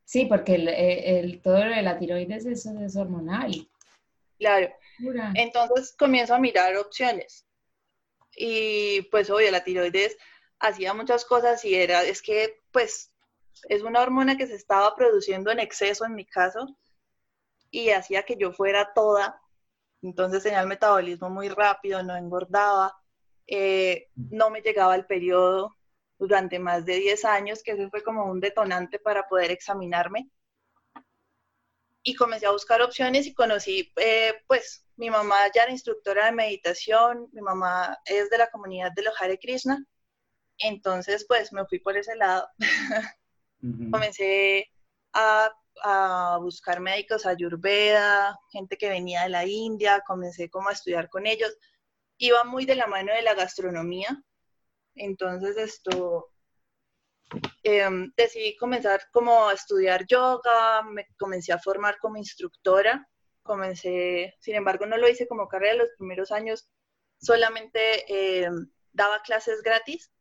Sí, 0.06 0.26
porque 0.26 0.56
el, 0.56 0.68
eh, 0.68 1.20
el, 1.20 1.42
todo 1.42 1.56
de 1.56 1.82
la 1.82 1.98
tiroides 1.98 2.46
es, 2.46 2.66
es 2.66 2.96
hormonal. 2.96 3.68
Claro. 4.38 4.70
Entonces 5.36 5.96
comienzo 5.98 6.36
a 6.36 6.40
mirar 6.40 6.76
opciones. 6.78 7.48
Y 8.36 9.04
pues 9.04 9.30
obvio, 9.30 9.52
la 9.52 9.64
tiroides 9.64 10.18
hacía 10.60 10.94
muchas 10.94 11.26
cosas 11.26 11.64
y 11.66 11.76
era, 11.76 12.04
es 12.04 12.22
que 12.22 12.62
pues 12.72 13.12
es 13.70 13.82
una 13.82 14.02
hormona 14.02 14.38
que 14.38 14.48
se 14.48 14.56
estaba 14.56 14.96
produciendo 14.96 15.52
en 15.52 15.60
exceso 15.60 16.06
en 16.06 16.16
mi 16.16 16.26
caso 16.26 16.78
y 17.74 17.90
hacía 17.90 18.24
que 18.24 18.38
yo 18.38 18.54
fuera 18.54 18.94
toda. 18.94 19.42
Entonces 20.04 20.44
tenía 20.44 20.62
el 20.62 20.68
metabolismo 20.68 21.30
muy 21.30 21.50
rápido, 21.50 22.04
no 22.04 22.16
engordaba, 22.16 22.96
eh, 23.48 24.10
no 24.16 24.50
me 24.52 24.62
llegaba 24.62 24.96
el 24.96 25.06
periodo, 25.06 25.72
durante 26.20 26.60
más 26.60 26.86
de 26.86 26.96
10 26.96 27.26
años, 27.26 27.64
que 27.64 27.72
eso 27.72 27.90
fue 27.90 28.04
como 28.04 28.26
un 28.26 28.40
detonante 28.40 29.00
para 29.00 29.28
poder 29.28 29.52
examinarme. 29.52 30.30
Y 32.04 32.16
comencé 32.16 32.46
a 32.46 32.52
buscar 32.52 32.82
opciones 32.82 33.26
y 33.28 33.34
conocí, 33.34 33.92
eh, 33.98 34.34
pues, 34.48 34.86
mi 34.96 35.10
mamá 35.10 35.36
ya 35.54 35.64
era 35.64 35.72
instructora 35.72 36.26
de 36.26 36.34
meditación, 36.34 37.30
mi 37.32 37.42
mamá 37.42 37.98
es 38.06 38.30
de 38.30 38.38
la 38.38 38.50
comunidad 38.52 38.92
de 38.94 39.04
los 39.04 39.20
Hare 39.20 39.40
Krishna, 39.40 39.84
entonces, 40.60 41.26
pues, 41.28 41.52
me 41.52 41.66
fui 41.66 41.80
por 41.80 41.98
ese 41.98 42.16
lado. 42.16 42.48
Comencé 43.92 44.70
a, 45.14 45.52
a, 45.82 46.38
buscar 46.42 46.80
médicos 46.80 47.26
ayurveda, 47.26 48.40
gente 48.52 48.78
que 48.78 48.90
venía 48.90 49.24
de 49.24 49.30
la 49.30 49.46
India, 49.46 50.04
comencé 50.06 50.50
como 50.50 50.70
a 50.70 50.74
estudiar 50.74 51.10
con 51.10 51.26
ellos. 51.26 51.56
Iba 52.18 52.44
muy 52.44 52.66
de 52.66 52.76
la 52.76 52.88
mano 52.88 53.14
de 53.14 53.22
la 53.22 53.34
gastronomía, 53.34 54.24
entonces 54.96 55.58
esto, 55.58 56.32
em, 57.64 58.12
decidí 58.16 58.56
comenzar 58.58 59.02
como 59.12 59.50
a 59.50 59.54
estudiar 59.54 60.06
yoga, 60.08 60.84
me 60.84 61.08
comencé 61.18 61.54
a 61.54 61.60
formar 61.60 61.98
como 62.00 62.18
instructora, 62.18 63.08
comencé, 63.42 64.36
sin 64.40 64.56
embargo 64.56 64.86
no 64.86 64.98
lo 64.98 65.10
hice 65.10 65.28
como 65.28 65.48
carrera 65.48 65.76
los 65.76 65.90
primeros 65.98 66.32
años, 66.32 66.70
solamente 67.20 68.44
em, 68.44 68.70
daba 68.92 69.22
clases 69.24 69.62
gratis 69.64 70.12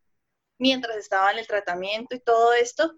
mientras 0.58 0.96
estaba 0.96 1.32
en 1.32 1.38
el 1.38 1.46
tratamiento 1.46 2.14
y 2.16 2.20
todo 2.20 2.52
esto. 2.54 2.94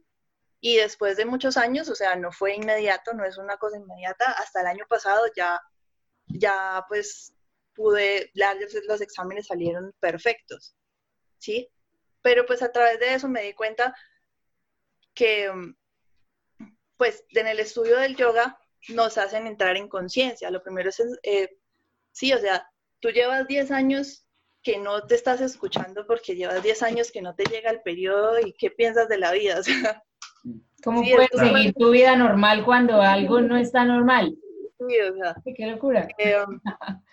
Y 0.67 0.77
después 0.79 1.19
de 1.19 1.27
muchos 1.27 1.59
años, 1.59 1.91
o 1.91 1.95
sea, 1.95 2.17
no 2.17 2.33
fue 2.33 2.55
inmediato, 2.55 3.13
no 3.13 3.27
es 3.27 3.37
una 3.37 3.59
cosa 3.59 3.77
inmediata, 3.77 4.33
hasta 4.33 4.63
el 4.63 4.67
año 4.67 4.87
pasado 4.89 5.21
ya, 5.37 5.61
ya 6.25 6.83
pues 6.89 7.35
pude, 7.75 8.31
los 8.89 9.03
exámenes 9.03 9.49
salieron 9.49 9.93
perfectos. 10.01 10.75
¿sí? 11.37 11.69
Pero 12.23 12.47
pues 12.47 12.63
a 12.63 12.73
través 12.73 12.99
de 12.99 13.13
eso 13.13 13.29
me 13.29 13.43
di 13.43 13.53
cuenta 13.53 13.95
que 15.13 15.53
pues 16.97 17.23
en 17.29 17.47
el 17.47 17.61
estudio 17.61 17.99
del 17.99 18.17
yoga 18.17 18.59
nos 18.89 19.19
hacen 19.19 19.47
entrar 19.47 19.77
en 19.77 19.87
conciencia. 19.87 20.51
Lo 20.51 20.63
primero 20.63 20.89
es, 20.89 21.03
eh, 21.25 21.59
sí, 22.11 22.33
o 22.33 22.39
sea, 22.39 22.67
tú 23.01 23.11
llevas 23.11 23.47
10 23.47 23.71
años 23.71 24.27
que 24.63 24.79
no 24.79 25.07
te 25.07 25.15
estás 25.15 25.43
escuchando 25.43 26.07
porque 26.07 26.37
llevas 26.37 26.63
10 26.63 26.83
años 26.85 27.13
que 27.13 27.21
no 27.21 27.35
te 27.35 27.45
llega 27.45 27.71
el 27.71 27.83
periodo 27.83 28.41
y 28.41 28.55
qué 28.55 28.71
piensas 28.71 29.11
de 29.11 29.19
la 29.19 29.33
vida. 29.33 29.61
¿Cómo 30.83 31.03
puedes 31.03 31.31
seguir 31.33 31.73
tu 31.75 31.91
vida 31.91 32.15
normal 32.15 32.65
cuando 32.65 33.01
algo 33.01 33.41
no 33.41 33.57
está 33.57 33.85
normal? 33.85 34.37
Sí, 34.79 35.01
o 35.01 35.15
sea. 35.15 35.35
Qué 35.57 35.67
locura. 35.67 36.07
Eh, 36.19 36.37
um, 36.43 36.61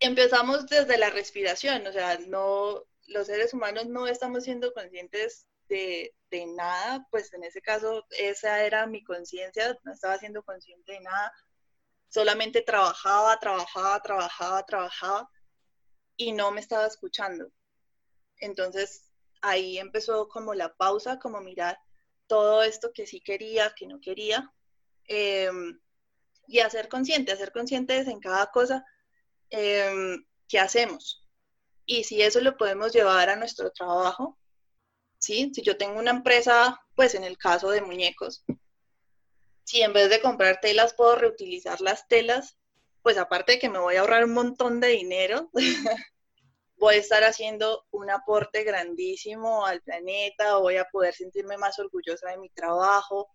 empezamos 0.00 0.66
desde 0.66 0.98
la 0.98 1.10
respiración, 1.10 1.86
o 1.86 1.92
sea, 1.92 2.18
no, 2.28 2.84
los 3.06 3.26
seres 3.26 3.54
humanos 3.54 3.86
no 3.86 4.06
estamos 4.06 4.44
siendo 4.44 4.72
conscientes 4.74 5.46
de, 5.68 6.14
de 6.30 6.46
nada, 6.46 7.06
pues 7.10 7.32
en 7.32 7.44
ese 7.44 7.62
caso 7.62 8.04
esa 8.10 8.62
era 8.64 8.86
mi 8.86 9.02
conciencia, 9.02 9.78
no 9.84 9.92
estaba 9.92 10.18
siendo 10.18 10.42
consciente 10.42 10.92
de 10.92 11.00
nada, 11.00 11.32
solamente 12.08 12.60
trabajaba, 12.60 13.38
trabajaba, 13.38 14.00
trabajaba, 14.02 14.66
trabajaba 14.66 15.30
y 16.16 16.32
no 16.32 16.50
me 16.50 16.60
estaba 16.60 16.86
escuchando. 16.86 17.50
Entonces 18.36 19.10
ahí 19.40 19.78
empezó 19.78 20.28
como 20.28 20.52
la 20.54 20.74
pausa, 20.74 21.18
como 21.18 21.40
mirar 21.40 21.78
todo 22.34 22.62
esto 22.62 22.92
que 22.92 23.06
sí 23.06 23.20
quería, 23.20 23.72
que 23.76 23.86
no 23.86 24.00
quería, 24.00 24.50
em, 25.06 25.78
y 26.48 26.58
hacer 26.60 26.88
consciente, 26.88 27.32
hacer 27.32 27.52
conscientes 27.52 28.08
en 28.08 28.20
cada 28.20 28.50
cosa 28.50 28.84
Em, 29.56 30.24
¿qué 30.48 30.58
hacemos? 30.58 31.24
Y 31.86 32.02
si 32.04 32.22
eso 32.22 32.40
lo 32.40 32.56
podemos 32.56 32.92
llevar 32.92 33.30
a 33.30 33.36
nuestro 33.36 33.70
trabajo, 33.70 34.36
¿sí? 35.18 35.52
Si 35.54 35.62
yo 35.62 35.76
tengo 35.76 35.98
una 35.98 36.10
empresa, 36.10 36.80
pues 36.96 37.14
en 37.14 37.22
el 37.22 37.38
caso 37.38 37.70
de 37.70 37.80
muñecos, 37.80 38.44
si 39.62 39.82
en 39.82 39.92
vez 39.92 40.10
de 40.10 40.20
comprar 40.20 40.58
telas 40.60 40.94
puedo 40.94 41.14
reutilizar 41.14 41.80
las 41.80 42.08
telas, 42.08 42.56
pues 43.02 43.16
aparte 43.16 43.52
de 43.52 43.58
que 43.60 43.68
me 43.68 43.78
voy 43.78 43.94
a 43.94 44.00
ahorrar 44.00 44.24
un 44.24 44.34
montón 44.34 44.80
de 44.80 44.88
dinero, 44.88 45.50
voy 46.84 46.96
a 46.96 46.98
estar 46.98 47.24
haciendo 47.24 47.86
un 47.92 48.10
aporte 48.10 48.62
grandísimo 48.62 49.64
al 49.64 49.80
planeta, 49.80 50.58
voy 50.58 50.76
a 50.76 50.84
poder 50.84 51.14
sentirme 51.14 51.56
más 51.56 51.78
orgullosa 51.78 52.28
de 52.28 52.36
mi 52.36 52.50
trabajo, 52.50 53.30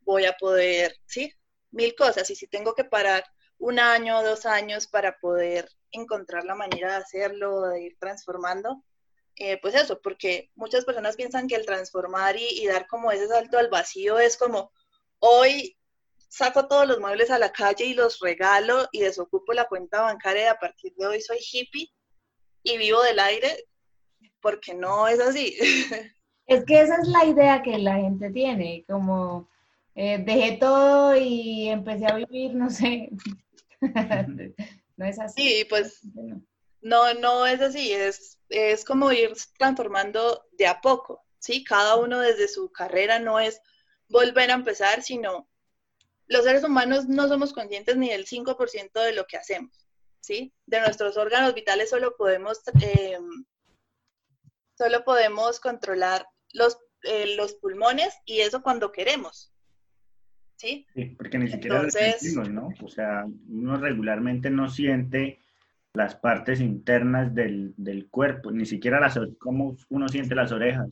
voy 0.00 0.26
a 0.26 0.34
poder, 0.34 0.94
sí, 1.06 1.32
mil 1.70 1.94
cosas. 1.94 2.28
Y 2.28 2.36
si 2.36 2.46
tengo 2.46 2.74
que 2.74 2.84
parar 2.84 3.24
un 3.56 3.78
año 3.78 4.18
o 4.18 4.22
dos 4.22 4.44
años 4.44 4.86
para 4.86 5.18
poder 5.18 5.66
encontrar 5.92 6.44
la 6.44 6.54
manera 6.54 6.90
de 6.90 6.96
hacerlo, 6.96 7.68
de 7.68 7.84
ir 7.84 7.96
transformando. 7.98 8.84
Eh, 9.36 9.58
pues 9.62 9.74
eso, 9.74 10.02
porque 10.02 10.50
muchas 10.54 10.84
personas 10.84 11.16
piensan 11.16 11.48
que 11.48 11.54
el 11.56 11.64
transformar 11.64 12.36
y, 12.36 12.66
dar 12.66 12.86
como 12.86 13.10
ese 13.12 13.28
salto 13.28 13.56
al 13.56 13.70
vacío 13.70 14.18
es 14.18 14.36
como, 14.36 14.72
hoy 15.20 15.78
saco 16.28 16.68
todos 16.68 16.86
los 16.86 17.00
muebles 17.00 17.30
a 17.30 17.38
la 17.38 17.50
calle 17.50 17.86
y 17.86 17.94
los 17.94 18.20
regalo 18.20 18.88
y 18.92 19.00
desocupo 19.00 19.54
la 19.54 19.68
cuenta 19.68 20.02
bancaria 20.02 20.44
y 20.44 20.46
a 20.48 20.58
partir 20.58 20.92
de 20.96 21.06
hoy 21.06 21.22
soy 21.22 21.38
hippie 21.40 21.90
y 22.62 22.78
vivo 22.78 23.02
del 23.02 23.18
aire, 23.18 23.66
porque 24.40 24.74
no 24.74 25.08
es 25.08 25.20
así. 25.20 25.56
Es 26.46 26.64
que 26.64 26.80
esa 26.80 26.96
es 27.00 27.06
la 27.06 27.24
idea 27.26 27.62
que 27.62 27.78
la 27.78 27.94
gente 27.94 28.28
tiene, 28.30 28.84
como 28.88 29.48
eh, 29.94 30.18
dejé 30.18 30.56
todo 30.56 31.14
y 31.14 31.68
empecé 31.68 32.06
a 32.06 32.16
vivir, 32.16 32.54
no 32.54 32.68
sé. 32.68 33.08
no 34.96 35.04
es 35.06 35.20
así. 35.20 35.40
Sí, 35.40 35.66
pues 35.68 36.00
no, 36.80 37.14
no 37.14 37.46
es 37.46 37.60
así, 37.60 37.92
es, 37.92 38.38
es 38.48 38.84
como 38.84 39.12
ir 39.12 39.32
transformando 39.58 40.44
de 40.52 40.66
a 40.66 40.80
poco, 40.80 41.22
¿sí? 41.38 41.62
Cada 41.62 41.94
uno 41.94 42.18
desde 42.18 42.48
su 42.48 42.72
carrera 42.72 43.20
no 43.20 43.38
es 43.38 43.60
volver 44.08 44.50
a 44.50 44.54
empezar, 44.54 45.02
sino 45.02 45.48
los 46.26 46.44
seres 46.44 46.64
humanos 46.64 47.06
no 47.06 47.28
somos 47.28 47.52
conscientes 47.52 47.96
ni 47.96 48.08
del 48.08 48.26
5% 48.26 48.92
de 49.02 49.12
lo 49.12 49.26
que 49.26 49.36
hacemos, 49.36 49.86
¿sí? 50.20 50.52
De 50.66 50.80
nuestros 50.80 51.16
órganos 51.16 51.54
vitales 51.54 51.90
solo 51.90 52.16
podemos, 52.16 52.60
em, 52.80 53.44
solo 54.76 55.04
podemos 55.04 55.60
controlar 55.60 56.26
los, 56.52 56.78
eh, 57.02 57.36
los 57.36 57.54
pulmones 57.54 58.14
y 58.24 58.40
eso 58.40 58.62
cuando 58.62 58.92
queremos, 58.92 59.52
¿sí? 60.56 60.86
sí 60.94 61.04
porque 61.16 61.38
ni 61.38 61.50
siquiera 61.50 61.90
sentimos, 61.90 62.48
¿no? 62.48 62.68
O 62.82 62.88
sea, 62.88 63.26
uno 63.48 63.76
regularmente 63.78 64.50
no 64.50 64.68
siente 64.68 65.40
las 65.92 66.14
partes 66.14 66.60
internas 66.60 67.34
del, 67.34 67.74
del 67.76 68.08
cuerpo, 68.08 68.52
ni 68.52 68.66
siquiera 68.66 69.00
las, 69.00 69.18
cómo 69.38 69.76
uno 69.88 70.08
siente 70.08 70.34
las 70.34 70.52
orejas, 70.52 70.90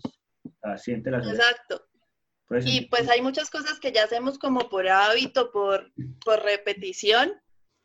siente 0.76 1.10
las 1.10 1.26
Exacto. 1.26 1.84
Y 2.64 2.86
pues 2.86 3.08
hay 3.10 3.20
muchas 3.20 3.50
cosas 3.50 3.78
que 3.78 3.92
ya 3.92 4.04
hacemos 4.04 4.38
como 4.38 4.70
por 4.70 4.88
hábito, 4.88 5.52
por, 5.52 5.92
por 6.24 6.42
repetición, 6.42 7.32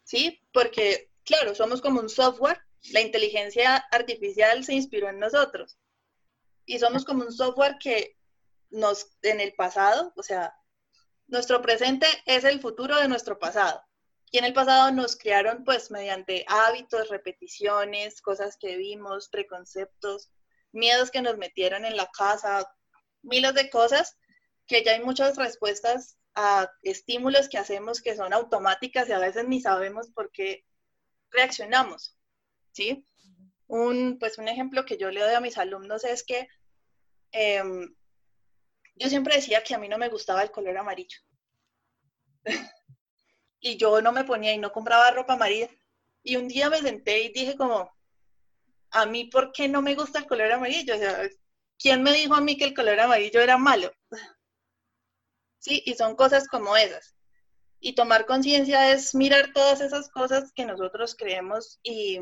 ¿sí? 0.04 0.42
Porque, 0.54 1.10
claro, 1.26 1.56
somos 1.56 1.82
como 1.82 2.00
un 2.00 2.10
software, 2.10 2.62
la 2.92 3.02
inteligencia 3.02 3.78
artificial 3.92 4.64
se 4.64 4.74
inspiró 4.74 5.10
en 5.10 5.20
nosotros. 5.20 5.78
Y 6.66 6.80
somos 6.80 7.06
como 7.06 7.24
un 7.24 7.32
software 7.32 7.78
que 7.80 8.18
nos, 8.70 9.16
en 9.22 9.40
el 9.40 9.54
pasado, 9.54 10.14
o 10.16 10.24
sea, 10.24 10.56
nuestro 11.28 11.62
presente 11.62 12.08
es 12.26 12.44
el 12.44 12.60
futuro 12.60 12.98
de 12.98 13.08
nuestro 13.08 13.40
pasado. 13.40 13.82
Y 14.32 14.40
en 14.40 14.46
el 14.46 14.54
pasado 14.54 14.92
nos 14.92 15.16
crearon 15.16 15.64
pues 15.64 15.92
mediante 15.92 16.44
hábitos, 16.48 17.10
repeticiones, 17.10 18.22
cosas 18.22 18.58
que 18.58 18.78
vimos, 18.78 19.30
preconceptos, 19.30 20.32
miedos 20.72 21.12
que 21.12 21.22
nos 21.22 21.38
metieron 21.38 21.86
en 21.86 21.96
la 21.96 22.10
casa, 22.18 22.68
miles 23.22 23.54
de 23.54 23.70
cosas 23.70 24.18
que 24.68 24.84
ya 24.84 24.94
hay 24.94 25.04
muchas 25.04 25.38
respuestas 25.38 26.18
a 26.36 26.70
estímulos 26.82 27.48
que 27.48 27.58
hacemos 27.58 28.02
que 28.02 28.16
son 28.16 28.34
automáticas 28.34 29.08
y 29.08 29.12
a 29.12 29.20
veces 29.20 29.48
ni 29.48 29.62
sabemos 29.62 30.10
por 30.12 30.32
qué 30.32 30.66
reaccionamos, 31.34 32.18
¿sí? 32.72 33.06
Un, 33.68 34.18
pues 34.20 34.38
un 34.38 34.48
ejemplo 34.48 34.86
que 34.86 34.98
yo 34.98 35.12
le 35.12 35.22
doy 35.22 35.34
a 35.34 35.42
mis 35.42 35.58
alumnos 35.58 36.04
es 36.04 36.24
que 36.24 36.48
em, 37.32 37.94
yo 38.96 39.10
siempre 39.10 39.36
decía 39.36 39.64
que 39.64 39.76
a 39.76 39.80
mí 39.80 39.90
no 39.90 39.98
me 39.98 40.10
gustaba 40.10 40.44
el 40.44 40.52
color 40.52 40.78
amarillo. 40.78 41.20
y 43.60 43.78
yo 43.78 44.02
no 44.02 44.12
me 44.12 44.24
ponía 44.24 44.54
y 44.54 44.58
no 44.58 44.72
compraba 44.72 45.12
ropa 45.12 45.34
amarilla. 45.34 45.70
Y 46.24 46.36
un 46.38 46.48
día 46.48 46.70
me 46.70 46.80
senté 46.80 47.22
y 47.22 47.34
dije 47.34 47.56
como, 47.58 47.92
a 48.92 49.06
mí, 49.06 49.26
¿por 49.26 49.52
qué 49.52 49.68
no 49.68 49.82
me 49.82 49.96
gusta 49.96 50.20
el 50.20 50.28
color 50.28 50.52
amarillo? 50.52 50.96
O 50.96 50.98
sea, 50.98 51.30
¿quién 51.80 52.04
me 52.04 52.14
dijo 52.14 52.36
a 52.36 52.42
mí 52.42 52.58
que 52.58 52.66
el 52.66 52.74
color 52.76 53.00
amarillo 53.00 53.42
era 53.42 53.58
malo? 53.58 53.92
¿sí? 55.64 55.82
Y 55.86 55.96
son 55.96 56.16
cosas 56.16 56.48
como 56.48 56.76
esas. 56.78 57.16
Y 57.86 57.96
tomar 57.96 58.26
conciencia 58.26 58.94
es 58.94 59.14
mirar 59.14 59.52
todas 59.54 59.82
esas 59.82 60.10
cosas 60.10 60.54
que 60.54 60.66
nosotros 60.66 61.16
creemos 61.16 61.82
y, 61.84 62.18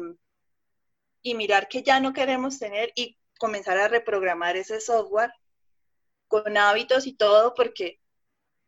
y 1.21 1.36
mirar 1.36 1.67
que 1.67 1.84
ya 1.84 2.00
no 2.00 2.13
queremos 2.13 2.58
tener 2.58 2.91
y 2.95 3.19
comenzar 3.38 3.78
a 3.78 3.88
reprogramar 3.88 4.58
ese 4.58 4.82
software 4.82 5.32
con 6.28 6.58
hábitos 6.58 7.06
y 7.06 7.13
todo, 7.13 7.54
porque 7.54 8.00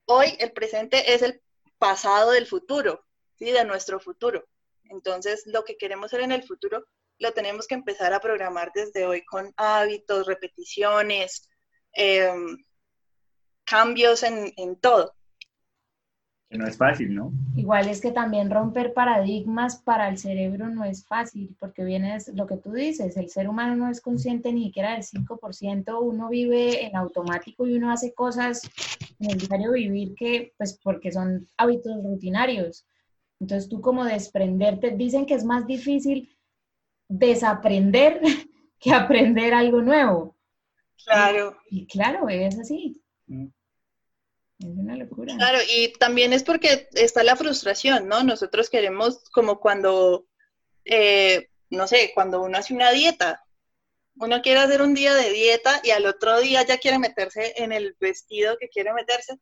hoy 0.06 0.38
el 0.38 0.52
presente 0.52 1.16
es 1.16 1.24
el 1.24 1.42
pasado 1.80 2.30
del 2.30 2.46
futuro, 2.46 3.04
¿sí? 3.40 3.50
de 3.50 3.66
nuestro 3.66 4.00
futuro. 4.00 4.48
Entonces, 4.84 5.48
lo 5.48 5.64
que 5.64 5.78
queremos 5.78 6.12
ser 6.12 6.22
en 6.22 6.32
el 6.32 6.44
futuro 6.44 6.86
lo 7.18 7.34
tenemos 7.34 7.66
que 7.66 7.74
empezar 7.74 8.14
a 8.14 8.20
programar 8.20 8.72
desde 8.76 9.08
hoy 9.08 9.26
con 9.26 9.52
hábitos, 9.58 10.28
repeticiones, 10.28 11.50
eh, 11.96 12.32
cambios 13.64 14.22
en, 14.22 14.80
todo. 14.80 15.16
Que 16.54 16.60
no 16.60 16.68
es 16.68 16.78
fácil, 16.78 17.16
¿no? 17.16 17.34
Igual 17.56 17.90
es 17.90 18.00
que 18.00 18.12
también 18.12 18.52
romper 18.52 18.94
paradigmas 18.94 19.78
para 19.78 20.08
el 20.08 20.20
cerebro 20.20 20.70
no 20.70 20.86
es 20.86 21.04
fácil, 21.04 21.56
porque 21.60 21.84
viene 21.84 22.16
lo 22.36 22.46
que 22.46 22.58
tú 22.58 22.74
dices, 22.74 23.18
el 23.18 23.28
ser 23.32 23.50
humano 23.50 23.76
no 23.76 23.90
es 23.90 24.00
consciente 24.00 24.54
ni 24.54 24.66
siquiera 24.66 24.92
del 24.92 25.02
5%, 25.02 26.00
uno 26.00 26.30
vive 26.30 26.86
en 26.86 26.96
automático 26.96 27.66
y 27.66 27.74
uno 27.74 27.92
hace 27.92 28.14
cosas 28.14 28.62
en 29.18 29.32
el 29.32 29.40
diario 29.40 29.72
vivir 29.72 30.14
que, 30.14 30.54
pues 30.56 30.80
porque 30.84 31.12
son 31.12 31.50
hábitos 31.58 32.04
rutinarios. 32.04 32.86
Entonces 33.40 33.68
tú 33.68 33.82
como 33.82 34.06
desprenderte, 34.06 34.92
dicen 34.92 35.26
que 35.26 35.34
es 35.34 35.46
más 35.46 35.66
difícil 35.66 36.38
desaprender 37.10 38.22
que 38.80 38.94
aprender 38.94 39.56
algo 39.56 39.82
nuevo. 39.82 40.36
Claro. 41.04 41.58
y 41.72 41.88
claro, 41.88 42.30
es 42.30 42.60
así. 42.60 43.02
Mm. 43.26 43.48
Es 44.60 44.68
una 44.68 44.96
locura. 44.96 45.36
Claro, 45.36 45.60
y 45.68 45.94
también 45.94 46.34
es 46.34 46.44
porque 46.44 46.88
está 46.94 47.24
la 47.24 47.36
frustración, 47.36 48.08
¿no? 48.08 48.24
Nosotros 48.24 48.70
queremos 48.70 49.30
como 49.32 49.60
cuando, 49.60 50.28
eh, 50.86 51.50
no 51.70 51.88
sé, 51.88 52.12
cuando 52.14 52.42
uno 52.42 52.58
hace 52.58 52.74
una 52.74 52.92
dieta. 52.92 53.44
Uno 54.16 54.42
quiere 54.42 54.60
hacer 54.60 54.82
un 54.82 54.94
día 54.94 55.16
de 55.16 55.32
dieta 55.32 55.82
y 55.84 55.90
al 55.90 56.06
otro 56.06 56.40
día 56.40 56.64
ya 56.64 56.78
quiere 56.78 57.00
meterse 57.00 57.54
en 57.58 57.72
el 57.72 57.96
vestido 58.00 58.58
que 58.60 58.70
quiere 58.70 58.94
meterse. 58.94 59.40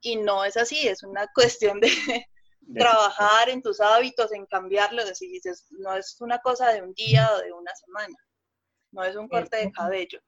Y 0.00 0.16
no 0.16 0.44
es 0.44 0.56
así, 0.56 0.86
es 0.86 1.02
una 1.02 1.26
cuestión 1.34 1.80
de, 1.80 1.90
trabajar 2.76 3.50
en 3.50 3.62
tus 3.62 3.80
hábitos, 3.80 4.32
en 4.32 4.46
cambiarlos. 4.46 5.18
dices, 5.18 5.66
no 5.70 5.96
es 5.96 6.16
una 6.20 6.38
cosa 6.38 6.72
de 6.72 6.82
un 6.82 6.94
día 6.94 7.28
o 7.34 7.38
de 7.42 7.52
una 7.52 7.74
semana, 7.74 8.16
no 8.92 9.04
es 9.04 9.16
un 9.16 9.28
corte 9.28 9.56
de 9.56 9.72
cabello 9.72 10.20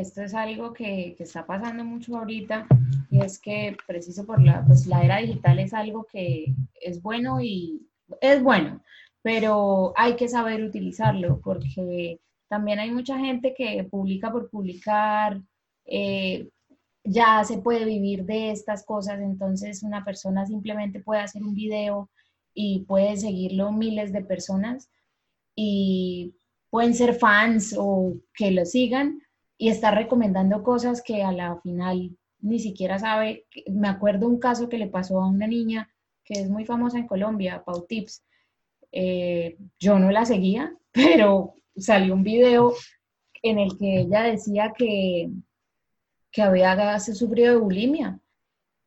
esto 0.00 0.22
es 0.22 0.34
algo 0.34 0.72
que, 0.72 1.16
está 1.18 1.44
pasando 1.44 1.84
mucho 1.84 2.16
ahorita 2.16 2.66
y 3.10 3.20
es 3.20 3.38
que 3.38 3.76
preciso 3.86 4.24
por 4.24 4.42
la, 4.42 4.64
pues 4.66 4.86
la 4.86 5.02
era 5.02 5.18
digital 5.18 5.58
es 5.58 5.74
algo 5.74 6.06
que 6.10 6.54
es 6.80 7.02
bueno 7.02 7.40
y 7.40 7.86
es 8.20 8.42
bueno, 8.42 8.82
pero 9.22 9.92
hay 9.96 10.14
que 10.16 10.28
saber 10.28 10.62
utilizarlo 10.62 11.40
porque 11.40 12.20
también 12.48 12.78
hay 12.78 12.90
mucha 12.90 13.18
gente 13.18 13.54
que 13.56 13.84
publica 13.84 14.30
por 14.30 14.48
publicar, 14.48 15.40
eh, 15.84 16.48
ya 17.04 17.42
se 17.44 17.58
puede 17.58 17.84
vivir 17.84 18.24
de 18.24 18.50
estas 18.50 18.84
cosas, 18.84 19.20
entonces 19.20 19.82
una 19.82 20.04
persona 20.04 20.46
simplemente 20.46 21.00
puede 21.00 21.20
hacer 21.20 21.42
un 21.42 21.54
video 21.54 22.10
y 22.54 22.80
puede 22.80 23.16
seguirlo 23.16 23.72
miles 23.72 24.12
de 24.12 24.22
personas 24.22 24.90
y 25.54 26.34
pueden 26.70 26.94
ser 26.94 27.14
fans 27.14 27.74
o 27.76 28.14
que 28.34 28.50
lo 28.50 28.64
sigan, 28.64 29.20
y 29.58 29.68
está 29.68 29.90
recomendando 29.90 30.62
cosas 30.62 31.02
que 31.02 31.22
a 31.24 31.32
la 31.32 31.60
final 31.60 32.16
ni 32.40 32.60
siquiera 32.60 32.98
sabe. 32.98 33.46
Me 33.66 33.88
acuerdo 33.88 34.28
un 34.28 34.38
caso 34.38 34.68
que 34.68 34.78
le 34.78 34.86
pasó 34.86 35.20
a 35.20 35.28
una 35.28 35.48
niña 35.48 35.90
que 36.24 36.40
es 36.40 36.48
muy 36.48 36.64
famosa 36.64 36.98
en 36.98 37.08
Colombia, 37.08 37.64
Pau 37.66 37.84
Tips. 37.86 38.22
Eh, 38.92 39.58
yo 39.78 39.98
no 39.98 40.10
la 40.10 40.24
seguía, 40.24 40.72
pero 40.92 41.56
salió 41.76 42.14
un 42.14 42.22
video 42.22 42.72
en 43.42 43.58
el 43.58 43.76
que 43.76 44.00
ella 44.00 44.22
decía 44.22 44.72
que, 44.76 45.30
que 46.30 46.42
había 46.42 46.98
sufrido 47.00 47.54
de 47.54 47.60
bulimia 47.60 48.20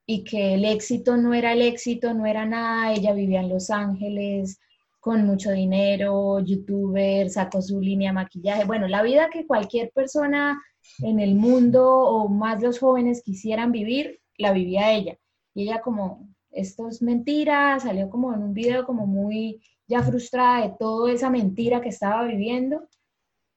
y 0.06 0.24
que 0.24 0.56
el 0.56 0.66
éxito 0.66 1.18
no 1.18 1.34
era 1.34 1.54
el 1.54 1.62
éxito, 1.62 2.14
no 2.14 2.26
era 2.26 2.46
nada. 2.46 2.94
Ella 2.94 3.14
vivía 3.14 3.42
en 3.42 3.50
Los 3.50 3.70
Ángeles, 3.70 4.60
con 5.02 5.26
mucho 5.26 5.52
dinero, 5.52 6.40
youtuber, 6.40 7.30
sacó 7.30 7.62
su 7.62 7.82
línea 7.82 8.12
de 8.12 8.16
maquillaje. 8.16 8.66
Bueno, 8.66 8.88
la 8.88 9.02
vida 9.02 9.30
que 9.32 9.48
cualquier 9.48 9.92
persona 9.92 10.62
en 11.00 11.20
el 11.20 11.34
mundo 11.34 11.84
o 11.90 12.30
más 12.30 12.62
los 12.62 12.80
jóvenes 12.80 13.24
quisieran 13.24 13.72
vivir, 13.72 14.22
la 14.38 14.54
vivía 14.54 14.94
ella. 14.94 15.18
Y 15.56 15.64
ella 15.64 15.82
como, 15.82 16.30
esto 16.52 16.88
es 16.88 17.02
mentira, 17.02 17.80
salió 17.80 18.12
como 18.12 18.32
en 18.34 18.44
un 18.44 18.54
video 18.54 18.86
como 18.86 19.08
muy 19.08 19.60
ya 19.88 20.04
frustrada 20.04 20.68
de 20.68 20.76
toda 20.80 21.12
esa 21.12 21.32
mentira 21.32 21.82
que 21.82 21.90
estaba 21.90 22.24
viviendo, 22.26 22.88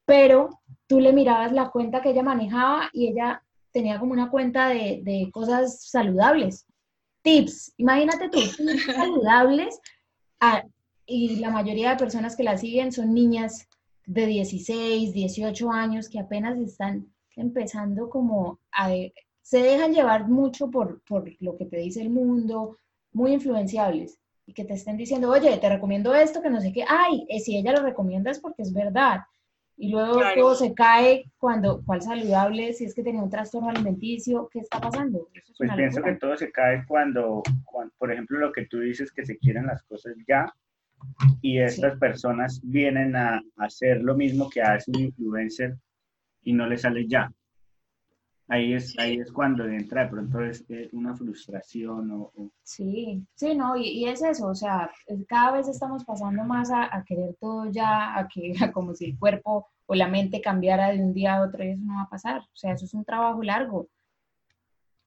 pero 0.06 0.48
tú 0.86 0.98
le 0.98 1.12
mirabas 1.12 1.52
la 1.52 1.70
cuenta 1.70 2.00
que 2.00 2.10
ella 2.10 2.22
manejaba 2.22 2.88
y 2.94 3.08
ella 3.08 3.42
tenía 3.70 3.98
como 3.98 4.12
una 4.12 4.30
cuenta 4.30 4.68
de, 4.68 5.02
de 5.04 5.28
cosas 5.30 5.90
saludables, 5.90 6.66
tips, 7.22 7.74
imagínate 7.76 8.30
tú, 8.30 8.40
tips 8.40 8.86
saludables 8.96 9.78
a, 10.40 10.64
y 11.06 11.36
la 11.36 11.50
mayoría 11.50 11.90
de 11.90 11.96
personas 11.96 12.36
que 12.36 12.44
la 12.44 12.56
siguen 12.56 12.92
son 12.92 13.12
niñas 13.12 13.68
de 14.06 14.26
16, 14.26 15.12
18 15.12 15.70
años 15.70 16.08
que 16.08 16.20
apenas 16.20 16.58
están 16.58 17.12
empezando 17.36 18.08
como 18.10 18.60
a... 18.72 18.90
Se 19.42 19.58
dejan 19.58 19.92
llevar 19.92 20.28
mucho 20.28 20.70
por, 20.70 21.02
por 21.02 21.30
lo 21.40 21.56
que 21.58 21.66
te 21.66 21.76
dice 21.76 22.00
el 22.00 22.08
mundo, 22.08 22.78
muy 23.12 23.32
influenciables 23.32 24.18
y 24.46 24.52
que 24.52 24.64
te 24.64 24.74
estén 24.74 24.96
diciendo, 24.96 25.30
oye, 25.30 25.56
te 25.58 25.68
recomiendo 25.68 26.14
esto, 26.14 26.42
que 26.42 26.50
no 26.50 26.60
sé 26.60 26.72
qué, 26.72 26.84
ay, 26.86 27.26
eh, 27.28 27.40
si 27.40 27.56
ella 27.56 27.72
lo 27.72 27.82
recomienda 27.82 28.30
es 28.30 28.40
porque 28.40 28.62
es 28.62 28.72
verdad. 28.72 29.20
Y 29.76 29.88
luego 29.88 30.20
todo 30.36 30.54
se 30.54 30.72
cae 30.72 31.24
cuando, 31.36 31.82
¿cuál 31.84 32.00
saludable? 32.00 32.72
Si 32.74 32.84
es 32.84 32.94
que 32.94 33.02
tenía 33.02 33.22
un 33.22 33.30
trastorno 33.30 33.70
alimenticio, 33.70 34.48
¿qué 34.52 34.60
está 34.60 34.80
pasando? 34.80 35.28
pues 35.58 35.70
pienso 35.74 36.00
que 36.00 36.14
todo 36.14 36.36
se 36.36 36.52
cae 36.52 36.84
cuando, 36.86 37.42
por 37.98 38.12
ejemplo, 38.12 38.38
lo 38.38 38.52
que 38.52 38.66
tú 38.66 38.80
dices, 38.80 39.10
que 39.10 39.26
se 39.26 39.36
quieren 39.38 39.66
las 39.66 39.82
cosas 39.82 40.14
ya, 40.28 40.52
y 41.40 41.58
estas 41.58 41.98
personas 41.98 42.60
vienen 42.62 43.16
a 43.16 43.42
hacer 43.56 44.02
lo 44.02 44.14
mismo 44.14 44.48
que 44.48 44.62
hace 44.62 44.90
un 44.90 45.00
influencer 45.00 45.76
y 46.42 46.52
no 46.52 46.66
le 46.66 46.78
sale 46.78 47.06
ya. 47.06 47.30
Ahí 48.48 48.74
es, 48.74 48.94
ahí 48.98 49.16
es 49.16 49.32
cuando 49.32 49.64
entra 49.66 50.04
de 50.04 50.10
pronto 50.10 50.40
es, 50.42 50.64
una 50.92 51.14
frustración 51.14 52.10
o, 52.12 52.30
Sí, 52.62 53.26
sí, 53.34 53.54
no, 53.54 53.74
y, 53.76 54.06
es 54.06 54.22
eso, 54.22 54.48
o 54.48 54.54
sea, 54.54 54.90
cada 55.26 55.52
vez 55.52 55.68
estamos 55.68 56.04
pasando 56.04 56.44
más 56.44 56.70
a, 56.70 57.02
querer 57.06 57.34
todo 57.40 57.70
ya, 57.70 58.18
a 58.18 58.28
que 58.28 58.52
como 58.74 58.94
si 58.94 59.06
el 59.06 59.18
cuerpo 59.18 59.68
o 59.86 59.94
la 59.94 60.08
mente 60.08 60.42
cambiara 60.42 60.90
de 60.92 61.02
un 61.02 61.14
día 61.14 61.36
a 61.36 61.42
otro 61.42 61.64
y 61.64 61.70
eso 61.70 61.82
no 61.84 61.94
va 61.94 62.02
a 62.02 62.08
pasar, 62.10 62.40
o 62.40 62.56
sea, 62.56 62.72
eso 62.72 62.84
es 62.84 62.92
un 62.92 63.04
trabajo 63.04 63.42
largo. 63.42 63.88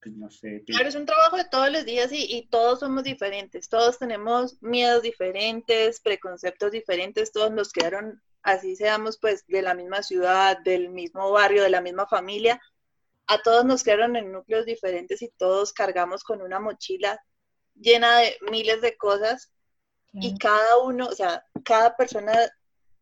Pues 0.00 0.14
no 0.14 0.30
sé. 0.30 0.62
Claro, 0.66 0.88
es 0.88 0.94
un 0.94 1.06
trabajo 1.06 1.36
de 1.36 1.44
todos 1.44 1.70
los 1.70 1.84
días 1.84 2.12
y, 2.12 2.24
y 2.28 2.48
todos 2.48 2.80
somos 2.80 3.04
diferentes, 3.04 3.68
todos 3.68 3.98
tenemos 3.98 4.62
miedos 4.62 5.02
diferentes, 5.02 6.00
preconceptos 6.00 6.70
diferentes, 6.70 7.32
todos 7.32 7.50
nos 7.50 7.72
quedaron, 7.72 8.22
así 8.42 8.76
seamos 8.76 9.18
pues 9.18 9.44
de 9.48 9.62
la 9.62 9.74
misma 9.74 10.02
ciudad, 10.02 10.58
del 10.58 10.90
mismo 10.90 11.32
barrio, 11.32 11.64
de 11.64 11.70
la 11.70 11.80
misma 11.80 12.06
familia, 12.06 12.60
a 13.28 13.42
todos 13.42 13.64
nos 13.64 13.82
quedaron 13.82 14.16
en 14.16 14.32
núcleos 14.32 14.64
diferentes 14.64 15.20
y 15.20 15.28
todos 15.36 15.72
cargamos 15.72 16.24
con 16.24 16.40
una 16.40 16.58
mochila 16.58 17.22
llena 17.74 18.18
de 18.18 18.36
miles 18.50 18.80
de 18.80 18.96
cosas 18.96 19.52
y 20.14 20.36
cada 20.38 20.78
uno, 20.78 21.06
o 21.06 21.12
sea, 21.12 21.44
cada 21.64 21.94
persona 21.94 22.32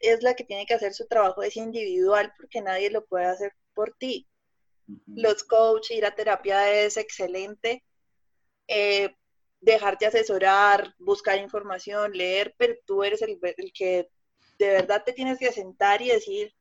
es 0.00 0.22
la 0.22 0.34
que 0.34 0.44
tiene 0.44 0.66
que 0.66 0.74
hacer 0.74 0.92
su 0.92 1.06
trabajo, 1.06 1.42
es 1.42 1.56
individual 1.56 2.32
porque 2.36 2.60
nadie 2.60 2.90
lo 2.90 3.06
puede 3.06 3.26
hacer 3.26 3.54
por 3.72 3.94
ti. 3.96 4.28
Los 5.06 5.44
coaches, 5.44 5.96
ir 5.96 6.06
a 6.06 6.14
terapia 6.14 6.72
es 6.72 6.96
excelente, 6.96 7.84
eh, 8.68 9.14
dejarte 9.60 10.06
asesorar, 10.06 10.94
buscar 10.98 11.38
información, 11.38 12.12
leer, 12.12 12.54
pero 12.56 12.74
tú 12.84 13.02
eres 13.02 13.22
el, 13.22 13.38
el 13.42 13.72
que 13.72 14.08
de 14.58 14.68
verdad 14.68 15.02
te 15.04 15.12
tienes 15.12 15.38
que 15.38 15.52
sentar 15.52 16.02
y 16.02 16.08
decir, 16.08 16.54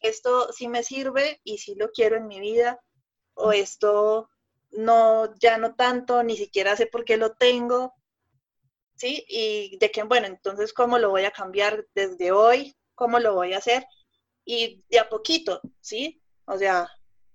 esto 0.00 0.52
sí 0.52 0.68
me 0.68 0.82
sirve 0.82 1.40
y 1.44 1.58
sí 1.58 1.74
lo 1.76 1.90
quiero 1.90 2.16
en 2.16 2.26
mi 2.26 2.40
vida 2.40 2.80
o 3.34 3.52
esto 3.52 4.28
no, 4.72 5.34
ya 5.38 5.58
no 5.58 5.74
tanto, 5.74 6.22
ni 6.22 6.36
siquiera 6.36 6.76
sé 6.76 6.86
por 6.86 7.04
qué 7.04 7.16
lo 7.16 7.34
tengo, 7.34 7.94
¿sí? 8.94 9.24
Y 9.28 9.78
de 9.78 9.90
que, 9.90 10.02
bueno, 10.02 10.26
entonces, 10.26 10.72
¿cómo 10.72 10.98
lo 10.98 11.10
voy 11.10 11.24
a 11.24 11.30
cambiar 11.30 11.86
desde 11.94 12.32
hoy? 12.32 12.76
¿Cómo 12.94 13.18
lo 13.18 13.34
voy 13.34 13.52
a 13.52 13.58
hacer? 13.58 13.84
Y 14.44 14.84
de 14.88 14.98
a 14.98 15.08
poquito, 15.08 15.60
¿sí? 15.80 16.22
O 16.46 16.58
sea, 16.58 16.88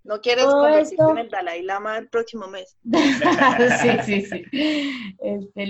no 0.08 0.22
quieres 0.22 0.46
convertirte 0.46 1.04
en 1.04 1.18
el 1.18 1.30
Dalai 1.30 1.64
Lama 1.64 1.98
el 1.98 2.08
próximo 2.08 2.48
mes. 2.48 2.78
sí, 3.82 3.90
sí, 4.06 4.22
sí. 4.26 5.16
Este, 5.20 5.70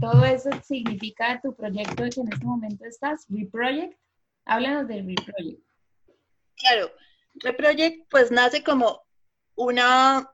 todo 0.00 0.24
eso 0.24 0.48
significa 0.66 1.38
tu 1.42 1.54
proyecto 1.54 1.96
que 1.96 2.20
en 2.20 2.32
este 2.32 2.44
momento 2.46 2.84
estás, 2.86 3.26
Reproject. 3.28 3.94
Háblanos 4.46 4.88
del 4.88 5.06
Reproject. 5.06 5.60
Claro, 6.56 6.92
Reproject 7.34 8.08
pues 8.08 8.30
nace 8.30 8.64
como 8.64 9.02
una, 9.54 10.32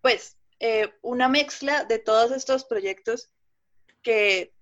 pues, 0.00 0.38
eh, 0.58 0.90
una 1.02 1.28
mezcla 1.28 1.84
de 1.84 1.98
todos 1.98 2.32
estos 2.32 2.64
proyectos 2.64 3.30
que, 4.02 4.54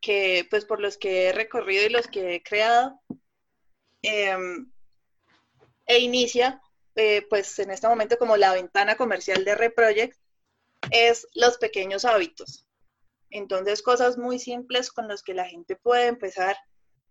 que, 0.00 0.44
pues, 0.50 0.64
por 0.64 0.80
los 0.80 0.98
que 0.98 1.28
he 1.28 1.32
recorrido 1.32 1.86
y 1.86 1.90
los 1.90 2.08
que 2.08 2.34
he 2.34 2.42
creado. 2.42 3.00
Em, 4.02 4.68
e 5.86 6.00
inicia, 6.00 6.60
eh, 6.96 7.26
pues, 7.28 7.58
en 7.58 7.70
este 7.70 7.88
momento 7.88 8.18
como 8.18 8.36
la 8.36 8.54
ventana 8.54 8.96
comercial 8.96 9.44
de 9.44 9.54
Reproject, 9.54 10.18
es 10.90 11.28
los 11.34 11.58
pequeños 11.58 12.04
hábitos. 12.04 12.66
Entonces, 13.30 13.82
cosas 13.82 14.16
muy 14.16 14.38
simples 14.38 14.90
con 14.90 15.08
las 15.08 15.22
que 15.22 15.34
la 15.34 15.44
gente 15.44 15.76
puede 15.76 16.06
empezar 16.06 16.56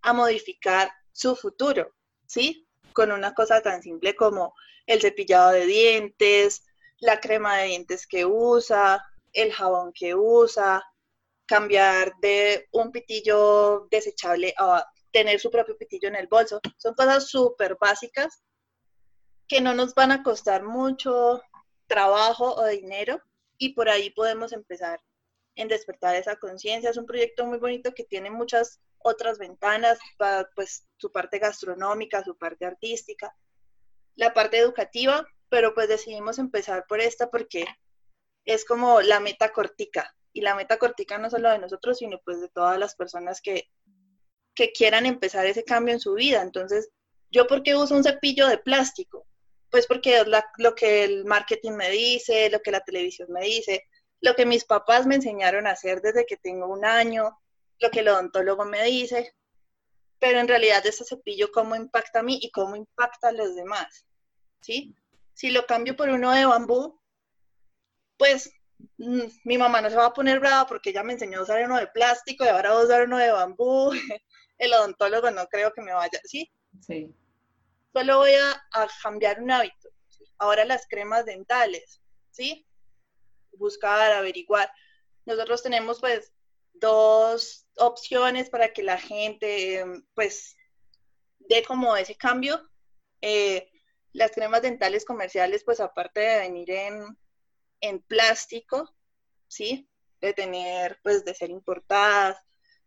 a 0.02 0.14
modificar 0.14 0.92
su 1.12 1.36
futuro, 1.36 1.94
¿sí? 2.26 2.68
Con 2.94 3.12
una 3.12 3.34
cosa 3.34 3.62
tan 3.62 3.82
simple 3.82 4.16
como 4.16 4.56
el 4.88 5.02
cepillado 5.02 5.52
de 5.52 5.66
dientes, 5.66 6.64
la 7.00 7.20
crema 7.20 7.58
de 7.58 7.68
dientes 7.68 8.08
que 8.08 8.26
usa, 8.26 9.04
el 9.34 9.52
jabón 9.54 9.92
que 9.94 10.16
usa, 10.16 10.84
cambiar 11.46 12.14
de 12.22 12.68
un 12.72 12.92
pitillo 12.92 13.88
desechable 13.92 14.54
a 14.58 14.86
tener 15.12 15.40
su 15.40 15.52
propio 15.52 15.78
pitillo 15.78 16.08
en 16.08 16.16
el 16.16 16.28
bolso. 16.28 16.60
Son 16.78 16.94
cosas 16.96 17.30
súper 17.30 17.78
básicas 17.80 18.42
que 19.48 19.62
no 19.62 19.74
nos 19.74 19.94
van 19.94 20.12
a 20.12 20.24
costar 20.24 20.64
mucho 20.64 21.42
trabajo 21.88 22.56
o 22.56 22.66
dinero 22.66 23.22
y 23.58 23.74
por 23.74 23.90
ahí 23.90 24.10
podemos 24.10 24.54
empezar 24.54 25.00
en 25.56 25.68
despertar 25.68 26.16
esa 26.16 26.36
conciencia. 26.36 26.90
Es 26.90 26.98
un 26.98 27.06
proyecto 27.06 27.46
muy 27.46 27.58
bonito 27.58 27.94
que 27.94 28.04
tiene 28.04 28.30
muchas 28.30 28.80
otras 29.00 29.38
ventanas, 29.38 30.00
para, 30.18 30.50
pues 30.56 30.88
su 30.98 31.12
parte 31.12 31.40
gastronómica, 31.40 32.24
su 32.24 32.36
parte 32.38 32.66
artística, 32.66 33.36
la 34.16 34.34
parte 34.34 34.58
educativa, 34.58 35.28
pero 35.50 35.74
pues 35.74 35.88
decidimos 35.88 36.40
empezar 36.40 36.86
por 36.88 37.00
esta 37.00 37.30
porque 37.30 37.66
es 38.46 38.66
como 38.66 39.02
la 39.02 39.20
meta 39.20 39.52
cortica. 39.52 40.16
Y 40.34 40.42
la 40.42 40.56
meta 40.56 40.78
cortica 40.78 41.18
no 41.18 41.30
solo 41.30 41.50
de 41.50 41.60
nosotros, 41.60 42.00
sino 42.00 42.20
pues 42.26 42.42
de 42.42 42.50
todas 42.50 42.78
las 42.78 42.96
personas 42.96 43.40
que, 43.42 43.70
que 44.54 44.72
quieran 44.72 45.06
empezar 45.06 45.46
ese 45.46 45.64
cambio 45.64 45.94
en 45.94 46.02
su 46.02 46.14
vida. 46.14 46.42
Entonces, 46.42 46.90
¿yo 47.32 47.48
por 47.48 47.64
qué 47.64 47.76
uso 47.76 47.96
un 47.96 48.04
cepillo 48.04 48.48
de 48.48 48.58
plástico? 48.58 49.26
Pues 49.76 49.88
porque 49.88 50.22
es 50.22 50.28
lo 50.58 50.74
que 50.74 51.04
el 51.04 51.26
marketing 51.26 51.74
me 51.74 51.90
dice, 51.90 52.50
lo 52.50 52.62
que 52.62 52.72
la 52.72 52.80
televisión 52.80 53.28
me 53.30 53.42
dice, 53.42 53.84
lo 54.22 54.34
que 54.34 54.46
mis 54.46 54.64
papás 54.64 55.06
me 55.06 55.16
enseñaron 55.16 55.68
a 55.68 55.72
hacer 55.72 56.00
desde 56.00 56.26
que 56.26 56.38
tengo 56.38 56.66
un 56.68 56.86
año, 56.86 57.38
lo 57.80 57.90
que 57.92 58.00
el 58.00 58.08
odontólogo 58.08 58.64
me 58.64 58.82
dice 58.86 59.36
pero 60.18 60.40
en 60.40 60.48
realidad 60.48 60.86
ese 60.86 61.04
cepillo 61.04 61.52
cómo 61.52 61.76
impacta 61.76 62.20
a 62.20 62.24
mí 62.24 62.40
y 62.42 62.50
cómo 62.52 62.78
impacta 62.78 63.28
a 63.28 63.32
los 63.34 63.54
demás, 63.54 64.06
¿sí? 64.62 64.96
Si 65.34 65.52
lo 65.52 65.66
cambio 65.66 65.98
por 65.98 66.08
uno 66.08 66.32
de 66.32 66.46
bambú, 66.46 66.98
pues 68.18 68.50
mm, 68.98 69.24
mi 69.44 69.58
mamá 69.58 69.82
no 69.82 69.90
se 69.90 69.98
va 69.98 70.06
a 70.06 70.14
poner 70.14 70.40
brava 70.40 70.68
porque 70.68 70.92
ella 70.92 71.04
me 71.04 71.12
enseñó 71.12 71.40
a 71.40 71.44
usar 71.44 71.62
uno 71.66 71.78
de 71.78 71.88
plástico 71.88 72.46
y 72.46 72.48
ahora 72.48 72.72
voy 72.72 72.84
a 72.84 72.86
usar 72.86 73.04
uno 73.04 73.18
de 73.18 73.30
bambú. 73.30 73.92
El 74.58 74.74
odontólogo 74.74 75.32
no 75.32 75.46
creo 75.48 75.74
que 75.74 75.82
me 75.82 75.94
vaya, 75.94 76.22
¿sí? 76.24 76.50
Sí. 76.80 77.14
Solo 77.96 78.18
voy 78.18 78.34
a, 78.34 78.62
cambiar 79.02 79.40
un 79.40 79.52
hábito. 79.52 79.88
Ahora 80.38 80.66
las 80.66 80.86
cremas 80.86 81.24
dentales, 81.24 82.02
¿sí? 82.30 82.68
Buscar, 83.54 84.12
averiguar. 84.12 84.70
Nosotros 85.24 85.64
tenemos 85.64 86.02
pues 86.02 86.34
dos 86.74 87.66
opciones 87.78 88.50
para 88.50 88.74
que 88.74 88.84
la 88.84 88.98
gente 88.98 89.86
pues 90.14 90.58
dé 91.40 91.64
como 91.64 91.96
ese 91.96 92.18
cambio. 92.18 92.70
Eh, 93.22 93.72
las 94.12 94.32
cremas 94.32 94.62
dentales 94.62 95.06
comerciales, 95.06 95.64
pues 95.64 95.80
aparte 95.80 96.20
de 96.20 96.40
venir 96.40 96.72
en, 96.72 97.18
en 97.80 98.02
plástico, 98.02 98.94
¿sí? 99.48 99.90
De 100.20 100.34
tener, 100.34 101.00
pues 101.02 101.24
de 101.24 101.34
ser 101.34 101.50
importadas, 101.50 102.38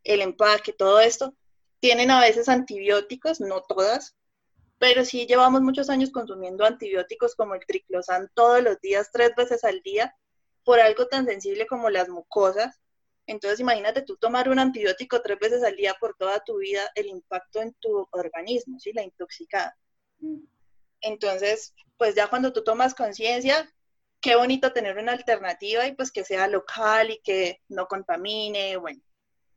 el 0.04 0.20
empaque, 0.20 0.74
todo 0.74 1.00
esto, 1.00 1.34
tienen 1.80 2.11
a 2.11 2.20
veces 2.20 2.50
antibióticos, 2.50 3.40
no 3.40 3.62
todas, 3.62 4.17
pero 4.79 5.05
sí 5.05 5.26
llevamos 5.26 5.61
muchos 5.62 5.91
años 5.91 6.11
consumiendo 6.11 6.64
antibióticos 6.64 7.35
como 7.35 7.55
el 7.55 7.66
triclosan 7.66 8.31
todos 8.35 8.62
los 8.62 8.81
días, 8.81 9.11
tres 9.12 9.33
veces 9.37 9.64
al 9.64 9.81
día, 9.83 10.14
por 10.64 10.81
algo 10.81 11.07
tan 11.09 11.26
sensible 11.26 11.66
como 11.66 11.91
las 11.91 12.09
mucosas, 12.09 12.81
entonces, 13.29 13.61
imagínate 13.61 14.03
tú 14.03 14.16
tomar 14.16 14.49
un 14.49 14.59
antibiótico 14.59 15.20
tres 15.20 15.39
veces 15.39 15.62
al 15.62 15.76
día 15.76 15.95
por 16.01 16.16
toda 16.16 16.41
tu 16.41 16.59
vida, 16.59 16.81
el 16.95 17.07
impacto 17.07 17.61
en 17.61 17.74
tu 17.74 18.09
organismo, 18.11 18.81
¿sí? 18.81 18.91
La 18.95 19.03
intoxicada. 19.03 19.76
Mm. 20.18 20.39
Entonces, 21.03 21.74
pues 21.99 22.14
ya 22.14 22.29
cuando 22.29 22.55
tú 22.55 22.64
tomas 22.64 22.95
conciencia, 22.95 23.70
qué 24.22 24.35
bonito 24.35 24.72
tener 24.72 24.97
una 24.97 25.12
alternativa 25.12 25.87
y 25.87 25.95
pues 25.95 26.11
que 26.11 26.24
sea 26.24 26.49
local 26.49 27.11
y 27.11 27.20
que 27.22 27.61
no 27.68 27.87
contamine, 27.87 28.79
bueno, 28.79 29.01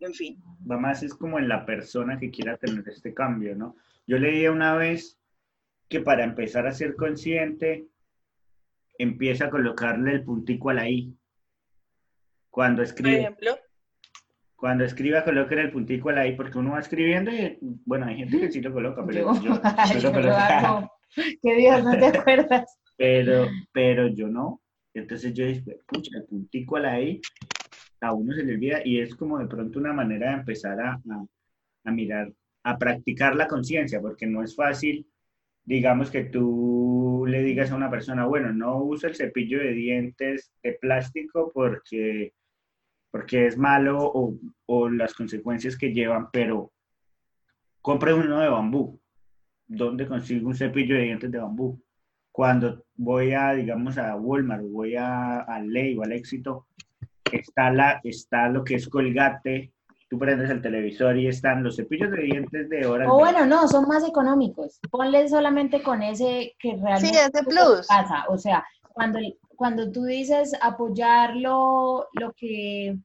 en 0.02 0.14
fin. 0.14 0.44
Va 0.70 0.78
más 0.78 1.02
es 1.02 1.14
como 1.14 1.40
en 1.40 1.48
la 1.48 1.66
persona 1.66 2.20
que 2.20 2.30
quiera 2.30 2.58
tener 2.58 2.88
este 2.90 3.14
cambio, 3.14 3.56
¿no? 3.56 3.78
Yo 4.08 4.18
leí 4.18 4.48
una 4.48 4.76
vez 4.76 5.20
que 5.90 6.02
para 6.02 6.24
empezar 6.24 6.68
a 6.68 6.74
ser 6.74 6.96
consciente, 6.96 7.88
empieza 8.98 9.46
a 9.46 9.50
colocarle 9.50 10.14
el 10.14 10.24
puntico 10.24 10.70
a 10.70 10.74
la 10.76 10.90
I. 10.90 11.16
Cuando 12.50 12.84
escribe. 12.84 13.12
Por 13.12 13.22
ejemplo. 13.22 13.58
Cuando 14.56 14.84
escriba, 14.84 15.24
coloque 15.24 15.56
el 15.56 15.72
puntico 15.72 16.10
a 16.10 16.14
la 16.14 16.28
I, 16.28 16.36
porque 16.36 16.60
uno 16.60 16.74
va 16.74 16.80
escribiendo 16.80 17.32
y, 17.32 17.58
bueno, 17.62 18.06
hay 18.06 18.18
gente 18.18 18.40
que 18.40 18.52
sí 18.52 18.62
lo 18.62 18.72
coloca, 18.72 19.04
pero 19.06 19.34
yo, 19.42 19.60
yo, 20.00 20.12
lo 20.22 20.36
hago. 20.36 20.92
¿Qué 21.16 21.56
Dios, 21.56 21.84
no 21.84 21.98
te 21.98 22.06
acuerdas? 22.18 22.80
Pero, 22.96 23.48
pero 23.72 24.08
yo 24.08 24.28
no. 24.28 24.62
Entonces 24.94 25.34
yo 25.34 25.46
dije, 25.46 25.80
pucha, 25.88 26.18
el 26.18 26.26
puntico 26.26 26.78
a 26.78 26.82
la 26.82 27.02
I. 27.02 27.22
a 28.02 28.14
uno 28.14 28.34
se 28.34 28.44
le 28.44 28.54
olvida 28.54 28.82
y 28.86 29.00
es 29.00 29.16
como 29.16 29.40
de 29.40 29.48
pronto 29.48 29.80
una 29.80 29.94
manera 29.94 30.30
de 30.30 30.38
empezar 30.38 30.80
a, 30.80 31.02
a, 31.84 31.92
mirar, 31.92 32.32
a 32.64 32.78
practicar 32.78 33.36
la 33.36 33.48
conciencia, 33.48 34.02
porque 34.02 34.28
no 34.28 34.44
es 34.44 34.56
fácil, 34.56 35.08
digamos 35.64 36.10
que 36.12 36.26
tú 36.26 37.26
le 37.28 37.44
digas 37.44 37.72
a 37.72 37.76
una 37.76 37.90
persona, 37.90 38.26
bueno, 38.26 38.54
no 38.54 38.84
usa 38.84 39.10
el 39.10 39.16
cepillo 39.16 39.60
de 39.60 39.72
dientes 39.74 40.52
de 40.64 40.74
plástico 40.74 41.52
porque, 41.54 42.34
porque 43.12 43.48
es 43.48 43.58
malo 43.58 44.00
o, 44.02 44.38
o 44.66 44.90
las 44.90 45.14
consecuencias 45.14 45.78
que 45.78 45.94
llevan, 45.94 46.30
pero 46.32 46.72
compre 47.82 48.14
uno 48.14 48.40
de 48.40 48.50
bambú. 48.50 49.00
¿Dónde 49.68 50.08
consigo 50.08 50.50
un 50.50 50.56
cepillo 50.56 50.96
de 50.96 51.04
dientes 51.04 51.32
de 51.32 51.40
bambú? 51.40 51.82
Cuando 52.32 52.86
voy 52.96 53.34
a, 53.34 53.54
digamos, 53.54 53.98
a 53.98 54.16
Walmart, 54.16 54.64
voy 54.64 54.96
a, 54.96 55.40
a 55.42 55.60
Ley 55.62 55.98
o 55.98 56.04
al 56.04 56.12
Éxito, 56.12 56.68
está, 57.32 57.72
la, 57.72 58.02
está 58.04 58.50
lo 58.50 58.64
que 58.64 58.76
es 58.76 58.88
Colgate, 58.88 59.72
tú 60.12 60.20
prendes 60.20 60.50
el 60.50 60.62
televisor 60.62 61.18
y 61.18 61.28
están 61.28 61.64
los 61.64 61.78
cepillos 61.78 62.12
de 62.12 62.24
dientes 62.24 62.68
de 62.68 62.86
hora. 62.86 63.10
O 63.10 63.18
bueno, 63.18 63.46
no, 63.46 63.66
son 63.70 63.88
más 63.88 64.06
económicos. 64.06 64.78
Ponle 64.92 65.30
solamente 65.30 65.82
con 65.82 66.04
ese 66.04 66.54
que 66.60 66.76
realmente 66.76 67.18
sí, 67.18 67.30
ese 67.34 67.44
plus. 67.46 67.88
pasa. 67.88 68.26
O 68.28 68.38
sea, 68.38 68.62
cuando, 68.92 69.20
cuando 69.56 69.90
tú 69.90 70.04
dices 70.04 70.54
apoyarlo, 70.62 72.10
lo 72.12 72.34
que 72.34 72.98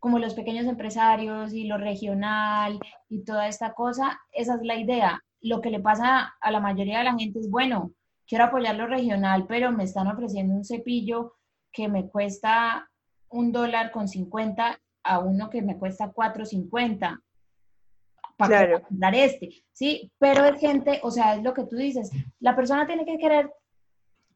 como 0.00 0.18
los 0.18 0.34
pequeños 0.34 0.66
empresarios 0.66 1.52
y 1.52 1.68
lo 1.68 1.78
regional 1.78 2.80
y 3.08 3.22
toda 3.24 3.46
esta 3.46 3.72
cosa, 3.72 4.18
esa 4.32 4.56
es 4.56 4.62
la 4.64 4.74
idea. 4.74 5.22
Lo 5.40 5.60
que 5.60 5.70
le 5.70 5.78
pasa 5.78 6.34
a 6.40 6.50
la 6.50 6.58
mayoría 6.58 6.98
de 6.98 7.04
la 7.04 7.14
gente 7.14 7.38
es, 7.38 7.48
bueno, 7.48 7.92
quiero 8.26 8.46
apoyar 8.46 8.74
lo 8.74 8.88
regional, 8.88 9.46
pero 9.48 9.70
me 9.70 9.84
están 9.84 10.08
ofreciendo 10.08 10.52
un 10.52 10.64
cepillo 10.64 11.36
que 11.72 11.86
me 11.86 12.08
cuesta 12.08 12.90
un 13.28 13.52
dólar 13.52 13.92
con 13.92 14.08
50 14.08 14.80
a 15.04 15.18
uno 15.20 15.50
que 15.50 15.62
me 15.62 15.78
cuesta 15.78 16.12
4.50 16.12 17.20
para 18.36 18.82
dar 18.90 19.14
este, 19.14 19.50
¿sí? 19.72 20.10
Pero 20.18 20.44
es 20.44 20.58
gente, 20.58 21.00
o 21.02 21.10
sea, 21.10 21.36
es 21.36 21.42
lo 21.42 21.54
que 21.54 21.64
tú 21.64 21.76
dices, 21.76 22.10
la 22.40 22.56
persona 22.56 22.86
tiene 22.86 23.04
que 23.04 23.18
querer 23.18 23.52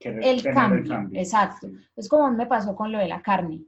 el 0.01 0.43
cambio, 0.45 1.09
exacto. 1.13 1.69
Es 1.97 2.09
como 2.09 2.31
me 2.31 2.47
pasó 2.47 2.77
con 2.77 2.93
lo 2.93 2.99
de 2.99 3.09
la 3.09 3.21
carne. 3.21 3.65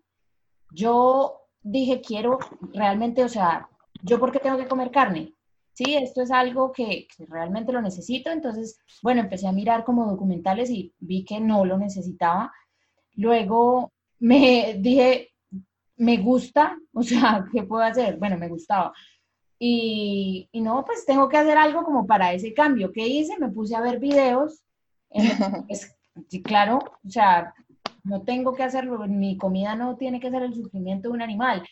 Yo 0.73 1.41
dije, 1.63 2.01
quiero 2.01 2.39
realmente, 2.73 3.25
o 3.25 3.29
sea, 3.29 3.69
¿yo 4.03 4.21
por 4.21 4.31
qué 4.31 4.39
tengo 4.39 4.57
que 4.57 4.69
comer 4.69 4.91
carne? 4.91 5.35
Sí, 5.73 5.95
esto 5.95 6.23
es 6.23 6.31
algo 6.31 6.73
que, 6.73 7.09
realmente 7.29 7.73
lo 7.73 7.83
necesito. 7.83 8.31
Entonces, 8.31 8.79
bueno, 9.03 9.21
empecé 9.21 9.49
a 9.49 9.53
mirar 9.53 9.85
como 9.85 10.07
documentales 10.07 10.71
y 10.71 10.95
vi 10.99 11.25
que 11.25 11.41
no 11.41 11.65
lo 11.65 11.79
necesitaba. 11.79 12.53
Luego 13.15 13.93
me 14.19 14.75
dije, 14.79 15.30
me 16.01 16.17
gusta, 16.17 16.77
o 16.95 17.03
sea, 17.03 17.47
¿qué 17.53 17.63
puedo 17.63 17.83
hacer? 17.83 18.19
Bueno, 18.19 18.37
me 18.39 18.49
gustaba. 18.49 18.93
Y, 19.59 20.49
y, 20.53 20.61
no, 20.63 20.85
pues 20.87 21.05
tengo 21.05 21.29
que 21.29 21.37
hacer 21.37 21.59
algo 21.59 21.85
como 21.85 22.07
para 22.07 22.33
ese 22.33 22.55
cambio. 22.55 22.93
¿Qué 22.93 23.07
hice? 23.07 23.39
Me 23.39 23.51
puse 23.51 23.77
a 23.77 23.83
ver 23.83 24.01
videos. 24.01 24.63
pues, 25.69 25.95
claro, 26.43 26.79
o 26.79 27.11
sea, 27.11 27.53
no 28.05 28.23
tengo 28.23 28.55
que 28.55 28.63
hacerlo, 28.63 29.07
mi 29.07 29.37
comida 29.37 29.75
no 29.77 29.97
tiene 29.97 30.19
que 30.19 30.31
ser 30.31 30.43
el 30.43 30.55
sufrimiento 30.55 31.09
de 31.09 31.15
un 31.15 31.23
animal. 31.23 31.63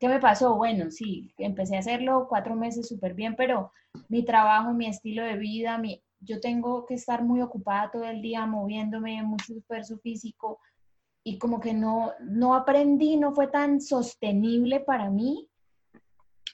¿Qué 0.00 0.08
me 0.08 0.20
pasó? 0.20 0.56
Bueno, 0.56 0.90
sí, 0.90 1.32
empecé 1.36 1.76
a 1.76 1.80
hacerlo 1.80 2.26
cuatro 2.28 2.56
meses 2.56 2.88
súper 2.88 3.14
bien, 3.14 3.36
pero 3.36 3.70
mi 4.08 4.24
trabajo, 4.24 4.72
mi 4.72 4.86
estilo 4.86 5.22
de 5.22 5.36
vida, 5.36 5.76
mi, 5.76 6.02
yo 6.20 6.40
tengo 6.40 6.86
que 6.86 6.94
estar 6.94 7.22
muy 7.22 7.42
ocupada 7.42 7.90
todo 7.90 8.04
el 8.04 8.22
día, 8.22 8.46
moviéndome, 8.46 9.22
mucho 9.22 9.54
esfuerzo 9.54 9.98
físico, 9.98 10.58
y 11.24 11.38
como 11.38 11.60
que 11.60 11.74
no, 11.74 12.12
no 12.20 12.54
aprendí, 12.54 13.16
no 13.16 13.32
fue 13.32 13.48
tan 13.48 13.80
sostenible 13.80 14.80
para 14.80 15.10
mí. 15.10 15.48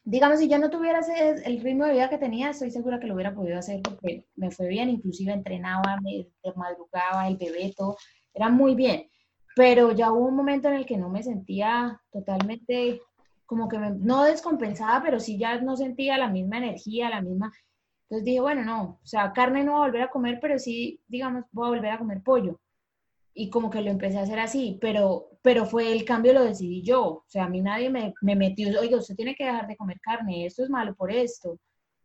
Digamos, 0.04 0.38
si 0.38 0.48
yo 0.48 0.58
no 0.58 0.70
tuviera 0.70 1.00
ese, 1.00 1.42
el 1.44 1.60
ritmo 1.60 1.84
de 1.84 1.92
vida 1.92 2.08
que 2.08 2.16
tenía, 2.18 2.50
estoy 2.50 2.70
segura 2.70 2.98
que 2.98 3.06
lo 3.06 3.14
hubiera 3.14 3.34
podido 3.34 3.58
hacer 3.58 3.82
porque 3.82 4.26
me 4.36 4.50
fue 4.50 4.68
bien, 4.68 4.88
inclusive 4.88 5.32
entrenaba, 5.32 5.98
me 6.00 6.26
madrugaba, 6.56 7.28
el 7.28 7.36
bebé, 7.36 7.74
todo, 7.76 7.96
era 8.32 8.48
muy 8.48 8.74
bien 8.74 9.10
pero 9.54 9.92
ya 9.92 10.12
hubo 10.12 10.28
un 10.28 10.36
momento 10.36 10.68
en 10.68 10.74
el 10.74 10.86
que 10.86 10.96
no 10.96 11.08
me 11.08 11.22
sentía 11.22 12.00
totalmente 12.10 13.00
como 13.46 13.68
que 13.68 13.78
no 13.78 14.22
descompensada, 14.22 15.02
pero 15.02 15.18
sí 15.18 15.38
ya 15.38 15.60
no 15.60 15.76
sentía 15.76 16.16
la 16.16 16.28
misma 16.28 16.58
energía, 16.58 17.10
la 17.10 17.20
misma... 17.20 17.52
Entonces 18.04 18.24
dije, 18.24 18.40
bueno, 18.40 18.64
no, 18.64 18.82
o 19.02 19.06
sea, 19.06 19.32
carne 19.32 19.64
no 19.64 19.72
voy 19.72 19.82
a 19.82 19.84
volver 19.86 20.02
a 20.02 20.10
comer, 20.10 20.38
pero 20.40 20.58
sí, 20.58 21.00
digamos, 21.08 21.44
voy 21.52 21.66
a 21.66 21.70
volver 21.70 21.90
a 21.90 21.98
comer 21.98 22.22
pollo. 22.22 22.60
Y 23.34 23.50
como 23.50 23.70
que 23.70 23.80
lo 23.80 23.90
empecé 23.90 24.18
a 24.18 24.22
hacer 24.22 24.40
así, 24.40 24.78
pero, 24.80 25.30
pero 25.42 25.66
fue 25.66 25.92
el 25.92 26.04
cambio, 26.04 26.32
lo 26.32 26.44
decidí 26.44 26.82
yo. 26.82 27.04
O 27.04 27.24
sea, 27.28 27.44
a 27.44 27.48
mí 27.48 27.60
nadie 27.60 27.90
me, 27.90 28.14
me 28.22 28.36
metió, 28.36 28.80
oiga, 28.80 28.96
usted 28.96 29.14
tiene 29.14 29.34
que 29.34 29.44
dejar 29.44 29.66
de 29.66 29.76
comer 29.76 30.00
carne, 30.00 30.46
esto 30.46 30.64
es 30.64 30.70
malo 30.70 30.94
por 30.94 31.12
esto. 31.12 31.58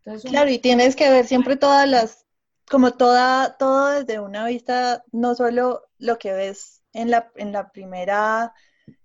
Entonces, 0.04 0.30
claro, 0.30 0.50
y 0.52 0.60
tienes 0.60 0.96
que 0.96 1.10
ver 1.10 1.26
siempre 1.26 1.56
todas 1.56 1.90
las, 1.90 2.26
como 2.70 2.92
toda, 2.92 3.58
todo 3.58 3.90
desde 3.90 4.20
una 4.20 4.46
vista, 4.46 5.04
no 5.12 5.36
solo 5.36 5.84
lo 5.98 6.18
que 6.18 6.34
ves 6.34 6.84
en 6.94 7.12
la, 7.12 7.32
en 7.36 7.52
la 7.52 7.72
primera 7.72 8.54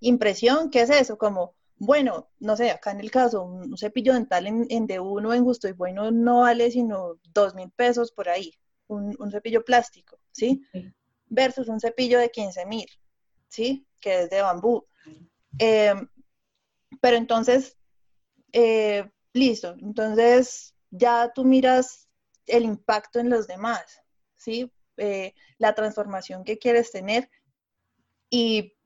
impresión, 0.01 0.71
¿qué 0.71 0.83
es 0.83 0.91
eso? 0.91 1.19
Como, 1.19 1.55
bueno, 1.77 2.29
no 2.39 2.57
sé, 2.57 2.71
acá 2.71 2.91
en 2.91 3.01
el 3.01 3.11
caso, 3.11 3.43
un, 3.43 3.77
cepillo 3.77 4.15
dental 4.15 4.47
en, 4.47 4.67
en, 4.69 4.87
de 4.87 5.01
uno 5.01 5.33
en 5.33 5.45
gusto 5.45 5.69
y 5.69 5.73
bueno 5.73 6.11
no 6.11 6.41
vale 6.41 6.71
sino 6.71 7.19
dos 7.33 7.55
mil 7.55 7.71
pesos 7.71 8.13
por 8.13 8.29
ahí, 8.29 8.53
un, 8.87 9.31
cepillo 9.31 9.65
plástico, 9.65 10.19
¿sí? 10.33 10.63
Versus 11.31 11.69
un 11.69 11.81
cepillo 11.81 12.19
de 12.19 12.31
15 12.31 12.67
mil, 12.67 12.87
¿sí? 13.49 13.87
Que 14.01 14.25
es 14.25 14.31
de 14.31 14.43
bambú. 14.43 14.87
Em, 15.59 16.07
pero 17.01 17.17
entonces, 17.17 17.79
eh, 18.53 19.11
listo, 19.33 19.75
entonces 19.81 20.75
ya 20.91 21.33
tú 21.35 21.45
miras 21.45 22.09
el 22.47 22.65
impacto 22.65 23.21
en 23.21 23.31
los 23.31 23.47
demás, 23.47 24.03
¿sí? 24.37 24.71
Eh, 24.97 25.35
la 25.59 25.75
transformación 25.75 26.45
que 26.45 26.59
quieres 26.59 26.91
tener 26.91 27.31
y, 28.29 28.77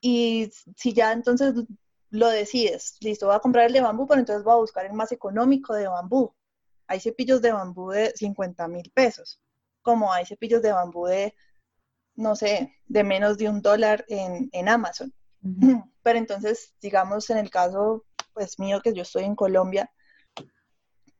si 0.00 0.92
ya 0.92 1.12
entonces 1.12 1.54
lo 2.10 2.28
decides, 2.28 2.96
listo, 3.00 3.26
voy 3.26 3.36
a 3.36 3.40
comprar 3.40 3.66
el 3.66 3.72
de 3.72 3.80
bambú, 3.80 4.06
pero 4.06 4.20
entonces 4.20 4.44
voy 4.44 4.54
a 4.54 4.56
buscar 4.56 4.86
el 4.86 4.92
más 4.92 5.12
económico 5.12 5.74
de 5.74 5.86
bambú. 5.88 6.34
Hay 6.86 7.00
cepillos 7.00 7.40
de 7.42 7.52
bambú 7.52 7.90
de 7.90 8.12
50 8.16 8.66
mil 8.68 8.90
pesos, 8.92 9.40
como 9.82 10.12
hay 10.12 10.26
cepillos 10.26 10.62
de 10.62 10.72
bambú 10.72 11.06
de, 11.06 11.34
no 12.22 12.36
sé, 12.36 12.74
de 12.86 13.04
menos 13.04 13.36
de 13.36 13.48
un 13.48 13.60
dólar 13.60 14.04
en, 14.08 14.68
Amazon. 14.68 15.12
Pero 16.02 16.18
entonces, 16.18 16.74
digamos, 16.80 17.28
en 17.30 17.38
el 17.38 17.50
caso 17.50 18.04
pues 18.32 18.58
mío, 18.58 18.80
que 18.82 18.94
yo 18.94 19.02
estoy 19.02 19.24
en 19.24 19.36
Colombia, 19.36 19.90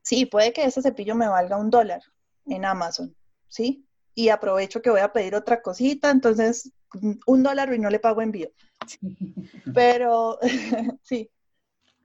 sí, 0.01 0.25
puede 0.25 0.53
que 0.53 0.65
ese 0.65 0.81
cepillo 0.81 1.15
me 1.15 1.29
valga 1.29 1.59
un 1.59 1.69
dólar 1.69 2.01
en 2.47 2.65
Amazon, 2.65 3.15
¿sí? 3.49 3.87
Y 4.15 4.31
aprovecho 4.31 4.81
que 4.81 4.91
voy 4.91 5.01
a 5.01 5.13
pedir 5.13 5.35
otra 5.35 5.61
cosita, 5.61 6.11
entonces 6.11 6.73
un 7.27 7.43
dólar 7.43 7.73
y 7.75 7.79
no 7.79 7.91
le 7.91 7.99
pago 7.99 8.23
envío. 8.23 8.51
Pero, 9.75 10.39
sí, 11.03 11.31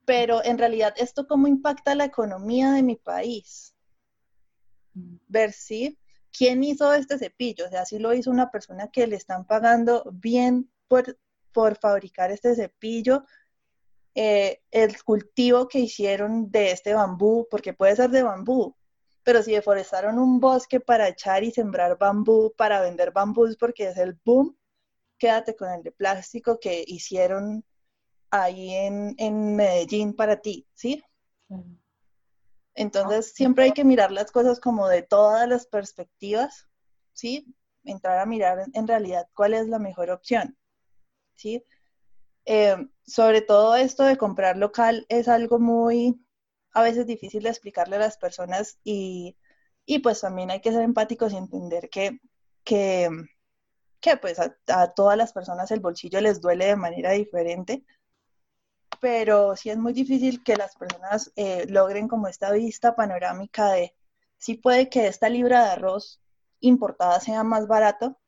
pero 0.07 0.41
en 0.45 0.57
realidad, 0.57 0.93
¿esto 0.95 1.27
cómo 1.27 1.47
impacta 1.47 1.93
la 1.93 2.05
economía 2.05 2.71
de 2.71 2.81
mi 2.81 2.95
país? 2.95 3.75
Ver 4.93 5.51
si, 5.51 5.99
¿quién 6.37 6.63
hizo 6.63 6.93
este 6.93 7.17
cepillo? 7.17 7.65
O 7.65 7.69
sea, 7.69 7.85
si 7.85 7.99
lo 7.99 8.13
hizo 8.13 8.29
una 8.29 8.51
persona 8.51 8.89
que 8.89 9.07
le 9.07 9.15
están 9.15 9.45
pagando 9.45 10.03
bien 10.13 10.69
por, 10.87 11.17
por 11.51 11.77
fabricar 11.77 12.31
este 12.31 12.55
cepillo, 12.55 13.23
eh, 14.13 14.61
el 14.71 15.03
cultivo 15.03 15.67
que 15.67 15.79
hicieron 15.79 16.51
de 16.51 16.71
este 16.71 16.93
bambú, 16.93 17.47
porque 17.49 17.73
puede 17.73 17.95
ser 17.95 18.09
de 18.09 18.23
bambú, 18.23 18.75
pero 19.23 19.43
si 19.43 19.51
deforestaron 19.51 20.19
un 20.19 20.39
bosque 20.39 20.79
para 20.79 21.07
echar 21.09 21.43
y 21.43 21.51
sembrar 21.51 21.97
bambú, 21.97 22.53
para 22.55 22.81
vender 22.81 23.11
bambús 23.11 23.57
porque 23.57 23.89
es 23.89 23.97
el 23.97 24.17
boom, 24.23 24.57
quédate 25.17 25.55
con 25.55 25.69
el 25.69 25.83
de 25.83 25.91
plástico 25.91 26.59
que 26.59 26.83
hicieron 26.87 27.63
ahí 28.31 28.73
en, 28.73 29.55
Medellín 29.55 30.15
para 30.15 30.37
ti, 30.39 30.67
¿sí? 30.73 31.03
Entonces, 32.77 33.33
siempre 33.33 33.65
hay 33.65 33.71
que 33.73 33.83
mirar 33.83 34.11
las 34.11 34.31
cosas 34.31 34.59
como 34.59 34.87
de 34.87 35.01
todas 35.01 35.49
las 35.49 35.65
perspectivas, 35.65 36.67
¿sí? 37.11 37.53
Entrar 37.83 38.19
a 38.19 38.25
mirar 38.27 38.65
en 38.71 38.87
realidad 38.87 39.27
cuál 39.33 39.55
es 39.55 39.67
la 39.67 39.79
mejor 39.79 40.11
opción, 40.11 40.55
¿sí? 41.35 41.65
Eh, 42.45 42.77
sobre 43.05 43.41
todo 43.41 43.75
esto 43.75 44.03
de 44.03 44.15
comprar 44.15 44.57
local 44.57 45.07
es 45.09 45.27
algo 45.27 45.59
muy, 45.59 46.23
a 46.71 46.83
veces 46.83 47.07
difícil 47.07 47.43
de 47.43 47.49
explicarle 47.49 47.95
a 47.95 47.99
las 47.99 48.17
personas 48.17 48.79
y, 48.83 49.35
pues 50.03 50.21
también 50.21 50.51
hay 50.51 50.61
que 50.61 50.71
ser 50.71 50.83
empáticos 50.83 51.33
y 51.33 51.37
entender 51.37 51.89
que, 51.89 52.19
que 52.63 53.09
que 53.99 54.17
pues 54.17 54.39
a, 54.39 54.93
todas 54.93 55.17
las 55.17 55.33
personas 55.33 55.71
el 55.71 55.79
bolsillo 55.79 56.21
les 56.21 56.39
duele 56.41 56.65
de 56.67 56.75
manera 56.75 57.11
diferente, 57.11 57.83
pero 58.99 59.55
sí 59.55 59.69
es 59.69 59.77
muy 59.77 59.93
difícil 59.93 60.43
que 60.43 60.55
las 60.55 60.75
personas 60.75 61.31
eh, 61.35 61.65
logren 61.67 62.07
como 62.07 62.27
esta 62.27 62.51
vista 62.51 62.95
panorámica 62.95 63.71
de 63.71 63.95
sí 64.37 64.55
puede 64.55 64.89
que 64.89 65.07
esta 65.07 65.29
libra 65.29 65.63
de 65.63 65.69
arroz 65.71 66.21
importada 66.59 67.19
sea 67.19 67.43
más 67.43 67.67
barato, 67.67 68.19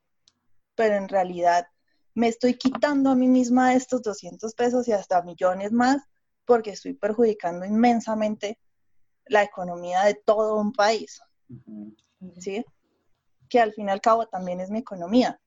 pero 0.76 0.96
en 0.96 1.08
realidad 1.08 1.68
me 2.16 2.28
estoy 2.28 2.56
quitando 2.56 3.12
a 3.12 3.16
mí 3.16 3.28
misma 3.28 3.74
estos 3.74 4.02
200 4.02 4.54
pesos 4.54 4.88
y 4.88 4.92
hasta 4.92 5.22
millones 5.22 5.72
más 5.72 6.04
porque 6.46 6.72
estoy 6.72 6.94
perjudicando 6.94 7.66
inmensamente 7.66 8.60
la 9.26 9.44
economía 9.44 10.02
de 10.04 10.16
todo 10.16 10.56
un 10.56 10.74
país, 10.74 11.22
¿sí? 12.40 12.66
Que 13.48 13.60
al 13.60 13.74
fin 13.74 13.88
y 13.88 13.92
al 13.92 14.02
cabo 14.02 14.28
también 14.28 14.60
es 14.60 14.70
mi 14.70 14.80
economía, 14.80 15.40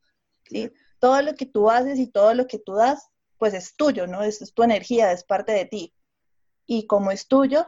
¿sí? 0.49 0.70
Todo 1.01 1.20
lo 1.20 1.35
que 1.35 1.47
tú 1.47 1.68
haces 1.68 1.99
y 1.99 2.07
todo 2.07 2.35
lo 2.35 2.47
que 2.47 2.59
tú 2.59 2.75
das, 2.75 3.11
pues 3.43 3.55
es 3.55 3.74
tuyo, 3.74 4.07
¿no? 4.07 4.22
Es, 4.22 4.40
es 4.40 4.55
tu 4.55 4.62
energía, 4.62 5.11
es 5.11 5.24
parte 5.24 5.51
de 5.51 5.64
ti. 5.64 5.93
Y 6.64 6.86
como 6.86 7.11
es 7.11 7.26
tuyo, 7.26 7.66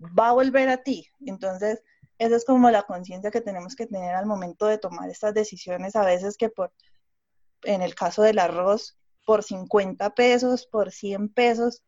va 0.00 0.30
a 0.30 0.32
volver 0.32 0.68
a 0.68 0.78
ti. 0.78 1.06
Entonces, 1.24 1.84
esa 2.18 2.34
es 2.34 2.44
como 2.44 2.68
la 2.68 2.82
conciencia 2.82 3.30
que 3.30 3.40
tenemos 3.40 3.76
que 3.76 3.86
tener 3.86 4.16
al 4.16 4.26
momento 4.26 4.66
de 4.66 4.76
tomar 4.76 5.08
estas 5.08 5.32
decisiones, 5.32 5.94
a 5.94 6.04
veces 6.04 6.36
que 6.36 6.48
por, 6.48 6.72
en 7.62 7.80
el 7.80 7.94
caso 7.94 8.22
del 8.22 8.40
arroz, 8.40 8.98
por 9.24 9.44
50 9.44 10.16
pesos, 10.16 10.66
por 10.66 10.90
100 10.90 11.28
pesos, 11.28 11.84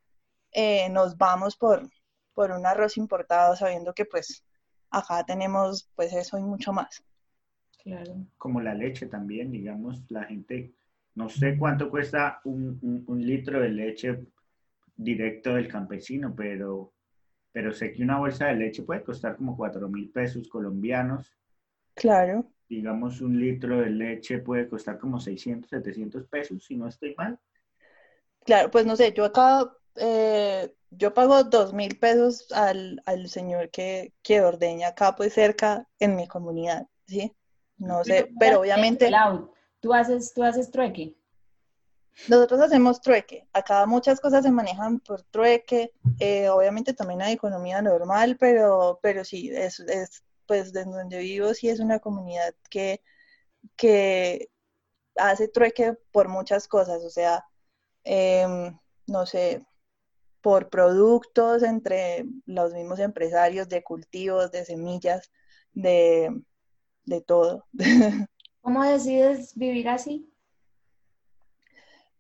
eh, 0.52 0.88
nos 0.90 1.16
vamos 1.18 1.56
por, 1.56 1.90
por 2.32 2.52
un 2.52 2.64
arroz 2.64 2.96
importado 2.96 3.56
sabiendo 3.56 3.92
que 3.92 4.04
pues 4.04 4.44
acá 4.88 5.24
tenemos 5.26 5.90
pues 5.96 6.12
eso 6.12 6.38
y 6.38 6.42
mucho 6.42 6.72
más. 6.72 7.02
Claro. 7.82 8.24
Como 8.38 8.60
la 8.60 8.74
leche 8.74 9.06
también, 9.06 9.50
digamos, 9.50 10.00
la 10.10 10.22
gente, 10.22 10.76
no 11.16 11.28
sé 11.28 11.58
cuánto 11.58 11.90
cuesta 11.90 12.40
un, 12.44 13.04
un 13.06 13.26
litro 13.26 13.60
de 13.60 13.68
leche 13.70 14.24
directo 14.96 15.54
del 15.54 15.68
campesino, 15.68 16.34
pero 16.34 16.92
pero 17.56 17.72
sé 17.72 17.90
que 17.90 18.02
una 18.02 18.18
bolsa 18.18 18.48
de 18.48 18.56
leche 18.56 18.82
puede 18.82 19.02
costar 19.02 19.34
como 19.34 19.56
4 19.56 19.88
mil 19.88 20.10
pesos 20.10 20.46
colombianos. 20.46 21.32
Claro. 21.94 22.44
Digamos, 22.68 23.22
un 23.22 23.40
litro 23.40 23.80
de 23.80 23.88
leche 23.88 24.40
puede 24.40 24.68
costar 24.68 24.98
como 24.98 25.18
600, 25.18 25.70
700 25.70 26.26
pesos, 26.26 26.62
si 26.62 26.76
no 26.76 26.86
estoy 26.86 27.14
mal. 27.16 27.38
Claro, 28.44 28.70
pues 28.70 28.84
no 28.84 28.94
sé, 28.94 29.14
yo 29.14 29.24
acá, 29.24 29.72
eh, 29.94 30.70
yo 30.90 31.14
pago 31.14 31.44
2 31.44 31.72
mil 31.72 31.98
pesos 31.98 32.46
al, 32.52 33.00
señor 33.26 33.70
que, 33.70 34.12
que 34.22 34.42
ordeña 34.42 34.88
acá, 34.88 35.16
pues 35.16 35.32
cerca 35.32 35.88
en 35.98 36.14
mi 36.14 36.28
comunidad, 36.28 36.86
¿sí? 37.06 37.34
No 37.78 38.04
sé, 38.04 38.30
pero 38.38 38.60
obviamente... 38.60 39.10
¿Tú 39.86 39.94
haces, 39.94 40.34
tú 40.34 40.42
haces 40.42 40.68
trueque? 40.68 41.14
Nosotros 42.26 42.60
hacemos 42.60 43.00
trueque. 43.00 43.46
Acá 43.52 43.86
muchas 43.86 44.18
cosas 44.18 44.42
se 44.42 44.50
manejan 44.50 44.98
por 44.98 45.22
trueque. 45.22 45.92
Eh, 46.18 46.48
obviamente 46.48 46.92
también 46.92 47.22
hay 47.22 47.34
economía 47.34 47.80
normal, 47.80 48.36
pero, 48.36 48.98
pero 49.00 49.24
sí, 49.24 49.48
es, 49.54 49.78
es, 49.78 50.24
pues 50.44 50.72
desde 50.72 50.90
donde 50.90 51.20
vivo 51.20 51.54
sí 51.54 51.68
es 51.68 51.78
una 51.78 52.00
comunidad 52.00 52.52
que, 52.68 53.00
que 53.76 54.50
hace 55.14 55.46
trueque 55.46 55.94
por 56.10 56.26
muchas 56.26 56.66
cosas. 56.66 57.04
O 57.04 57.10
sea, 57.10 57.44
em, 58.02 58.76
no 59.06 59.24
sé, 59.24 59.64
por 60.40 60.68
productos 60.68 61.62
entre 61.62 62.26
los 62.44 62.74
mismos 62.74 62.98
empresarios 62.98 63.68
de 63.68 63.84
cultivos, 63.84 64.50
de 64.50 64.64
semillas, 64.64 65.30
de, 65.74 66.42
de 67.04 67.20
todo. 67.20 67.68
¿Cómo 68.66 68.82
decides 68.82 69.54
vivir 69.54 69.88
así? 69.88 70.28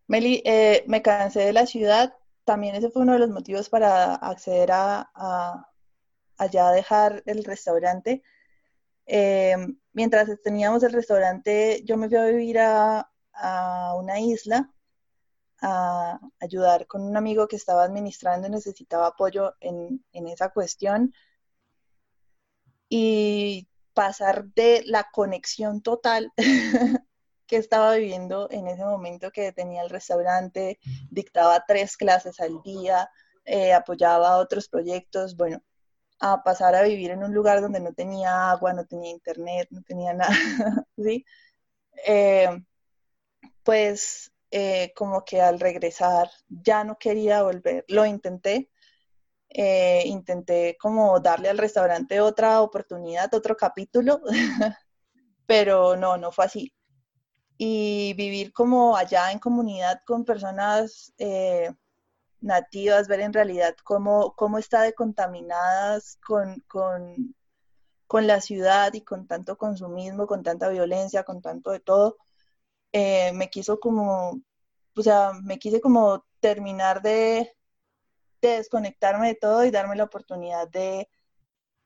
Meli, 0.06 0.42
eh, 0.44 0.84
me 0.86 1.02
cansé 1.02 1.40
de 1.40 1.52
la 1.52 1.66
ciudad. 1.66 2.14
También 2.44 2.76
ese 2.76 2.88
fue 2.88 3.02
uno 3.02 3.14
de 3.14 3.18
los 3.18 3.30
motivos 3.30 3.68
para 3.68 4.14
acceder 4.14 4.70
a, 4.70 5.10
a 5.12 6.72
dejar 6.72 7.24
el 7.26 7.42
restaurante. 7.42 8.22
Eh, 9.06 9.56
mientras 9.92 10.40
teníamos 10.40 10.84
el 10.84 10.92
restaurante, 10.92 11.82
yo 11.84 11.96
me 11.96 12.08
fui 12.08 12.16
a 12.16 12.26
vivir 12.26 12.60
a, 12.60 13.10
una 13.96 14.20
isla 14.20 14.72
a 15.62 16.20
ayudar 16.38 16.86
con 16.86 17.02
un 17.02 17.16
amigo 17.16 17.48
que 17.48 17.56
estaba 17.56 17.82
administrando 17.82 18.46
y 18.46 18.50
necesitaba 18.52 19.08
apoyo 19.08 19.56
en, 19.58 20.04
en 20.12 20.28
esa 20.28 20.50
cuestión. 20.50 21.12
Y 22.88 23.66
pasar 23.96 24.44
de 24.54 24.82
la 24.84 25.08
conexión 25.10 25.80
total 25.80 26.30
que 27.46 27.56
estaba 27.56 27.94
viviendo 27.94 28.46
en 28.50 28.68
ese 28.68 28.84
momento 28.84 29.30
que 29.30 29.52
tenía 29.52 29.80
el 29.82 29.88
restaurante, 29.88 30.78
dictaba 31.10 31.64
tres 31.66 31.96
clases 31.96 32.38
al 32.40 32.60
día, 32.62 33.08
eh, 33.46 33.72
apoyaba 33.72 34.36
otros 34.36 34.68
proyectos, 34.68 35.34
bueno, 35.34 35.62
a 36.18 36.42
pasar 36.42 36.74
a 36.74 36.82
vivir 36.82 37.10
en 37.10 37.24
un 37.24 37.32
lugar 37.32 37.62
donde 37.62 37.80
no 37.80 37.94
tenía 37.94 38.50
agua, 38.50 38.74
no 38.74 38.84
tenía 38.84 39.10
internet, 39.10 39.68
no 39.70 39.80
tenía 39.82 40.12
nada, 40.14 40.36
¿sí? 40.98 41.24
Eh, 42.06 42.50
pues 43.62 44.30
eh, 44.50 44.92
como 44.94 45.24
que 45.24 45.40
al 45.40 45.58
regresar 45.58 46.28
ya 46.48 46.84
no 46.84 46.98
quería 46.98 47.42
volver, 47.42 47.86
lo 47.88 48.04
intenté, 48.04 48.70
intenté 49.50 50.76
como 50.80 51.18
darle 51.20 51.48
al 51.48 51.58
restaurante 51.58 52.20
otra 52.20 52.60
oportunidad, 52.60 53.32
otro 53.34 53.56
capítulo, 53.56 54.20
pero 55.46 55.96
no, 55.96 56.16
no 56.16 56.32
fue 56.32 56.44
así. 56.44 56.72
Y 57.58 58.14
vivir 58.14 58.52
como 58.52 58.96
allá 58.96 59.32
en 59.32 59.38
comunidad 59.38 60.00
con 60.06 60.24
personas 60.24 61.14
eh, 61.18 61.72
nativas, 62.40 63.08
ver 63.08 63.20
en 63.20 63.32
realidad 63.32 63.76
cómo, 63.84 64.34
cómo 64.36 64.58
está 64.58 64.82
decontaminadas 64.82 66.18
con, 66.26 66.60
con, 66.68 67.34
con, 68.06 68.26
la 68.26 68.40
ciudad 68.40 68.92
y 68.94 69.02
con 69.02 69.26
tanto 69.26 69.56
consumismo, 69.58 70.26
con 70.26 70.42
tanta 70.42 70.68
violencia, 70.68 71.24
con 71.24 71.40
tanto 71.42 71.70
de 71.70 71.80
todo, 71.80 72.18
eh, 72.92 73.32
me 73.34 73.50
quiso 73.50 73.80
como, 73.80 74.40
o 74.96 75.02
sea, 75.02 75.32
me 75.42 75.58
quise 75.58 75.80
como 75.80 76.24
terminar 76.40 77.02
de, 77.02 77.55
de, 78.40 78.48
desconectarme 78.48 79.28
de 79.28 79.34
todo 79.34 79.64
y 79.64 79.70
darme 79.70 79.96
la 79.96 80.04
oportunidad 80.04 80.68
de, 80.68 81.08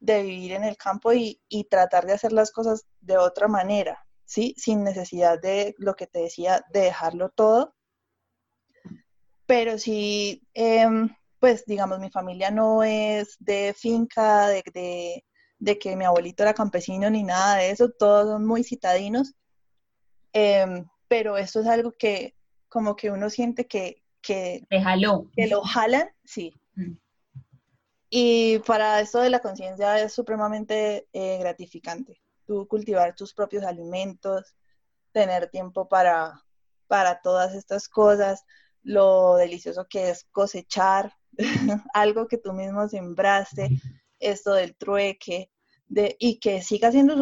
de 0.00 0.22
vivir 0.22 0.52
en 0.52 0.64
el 0.64 0.76
campo 0.76 1.12
y, 1.12 1.40
y 1.48 1.64
tratar 1.64 2.06
de 2.06 2.14
hacer 2.14 2.32
las 2.32 2.52
cosas 2.52 2.86
de 3.00 3.18
otra 3.18 3.48
manera. 3.48 4.06
¿sí? 4.30 4.54
Sin 4.56 4.84
necesidad 4.84 5.40
de 5.40 5.74
lo 5.78 5.96
que 5.96 6.06
te 6.06 6.20
decía, 6.20 6.64
de 6.72 6.82
dejarlo 6.82 7.30
todo. 7.30 7.74
Pero 9.46 9.76
sí, 9.78 10.46
em, 10.54 11.10
pues 11.40 11.64
digamos, 11.66 11.98
mi 11.98 12.10
familia 12.10 12.52
no 12.52 12.84
es 12.84 13.36
de 13.40 13.74
finca, 13.76 14.46
de, 14.46 15.24
que 15.80 15.96
mi 15.96 16.04
abuelito 16.04 16.44
era 16.44 16.54
campesino 16.54 17.10
ni 17.10 17.24
nada 17.24 17.56
de 17.56 17.70
eso, 17.70 17.90
todos 17.90 18.28
son 18.28 18.46
muy 18.46 18.62
citadinos. 18.62 19.34
Em, 20.32 20.88
pero 21.08 21.36
esto 21.36 21.60
es 21.60 21.66
algo 21.66 21.92
que 21.98 22.36
como 22.68 22.94
que 22.94 23.10
uno 23.10 23.30
siente 23.30 23.66
que... 23.66 24.04
Que, 24.22 24.62
que 24.68 25.46
lo 25.46 25.62
jalan, 25.62 26.08
sí. 26.24 26.52
Mm. 26.74 26.92
Y 28.10 28.58
para 28.60 29.00
esto 29.00 29.20
de 29.20 29.30
la 29.30 29.38
conciencia 29.38 30.00
es 30.00 30.12
supremamente 30.12 31.08
eh, 31.12 31.38
gratificante 31.38 32.20
cultivar 32.68 33.14
tus 33.14 33.34
propios 33.34 33.64
alimentos, 33.64 34.54
tener 35.12 35.48
tiempo 35.50 35.88
para, 35.88 36.44
para 36.86 37.20
todas 37.20 37.54
estas 37.54 37.88
cosas, 37.88 38.44
lo 38.82 39.36
delicioso 39.36 39.86
que 39.88 40.10
es 40.10 40.24
cosechar 40.32 41.14
algo 41.94 42.26
que 42.26 42.38
tú 42.38 42.52
mismo 42.52 42.88
sembraste, 42.88 43.68
esto 44.18 44.54
del 44.54 44.76
trueque, 44.76 45.50
de, 45.86 46.16
y 46.18 46.38
que 46.38 46.62
siga 46.62 46.92
siendo 46.92 47.14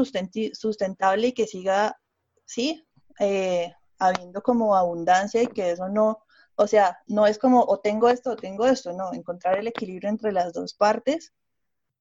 sustentable 0.53 1.29
y 1.29 1.33
que 1.33 1.47
siga, 1.47 1.99
sí, 2.45 2.87
eh, 3.19 3.73
habiendo 3.99 4.43
como 4.43 4.77
abundancia 4.77 5.43
y 5.43 5.47
que 5.49 5.71
eso 5.71 5.89
no, 5.89 6.19
o 6.59 6.67
sea, 6.67 6.99
no 7.07 7.27
es 7.27 7.39
como 7.39 7.63
o 7.63 7.79
tengo 7.79 8.09
esto 8.09 8.33
o 8.33 8.37
tengo 8.37 8.67
esto, 8.67 8.93
no, 8.93 9.15
encontrar 9.15 9.59
el 9.59 9.69
equilibrio 9.69 10.11
entre 10.11 10.33
las 10.33 10.53
dos 10.53 10.75
partes 10.75 11.33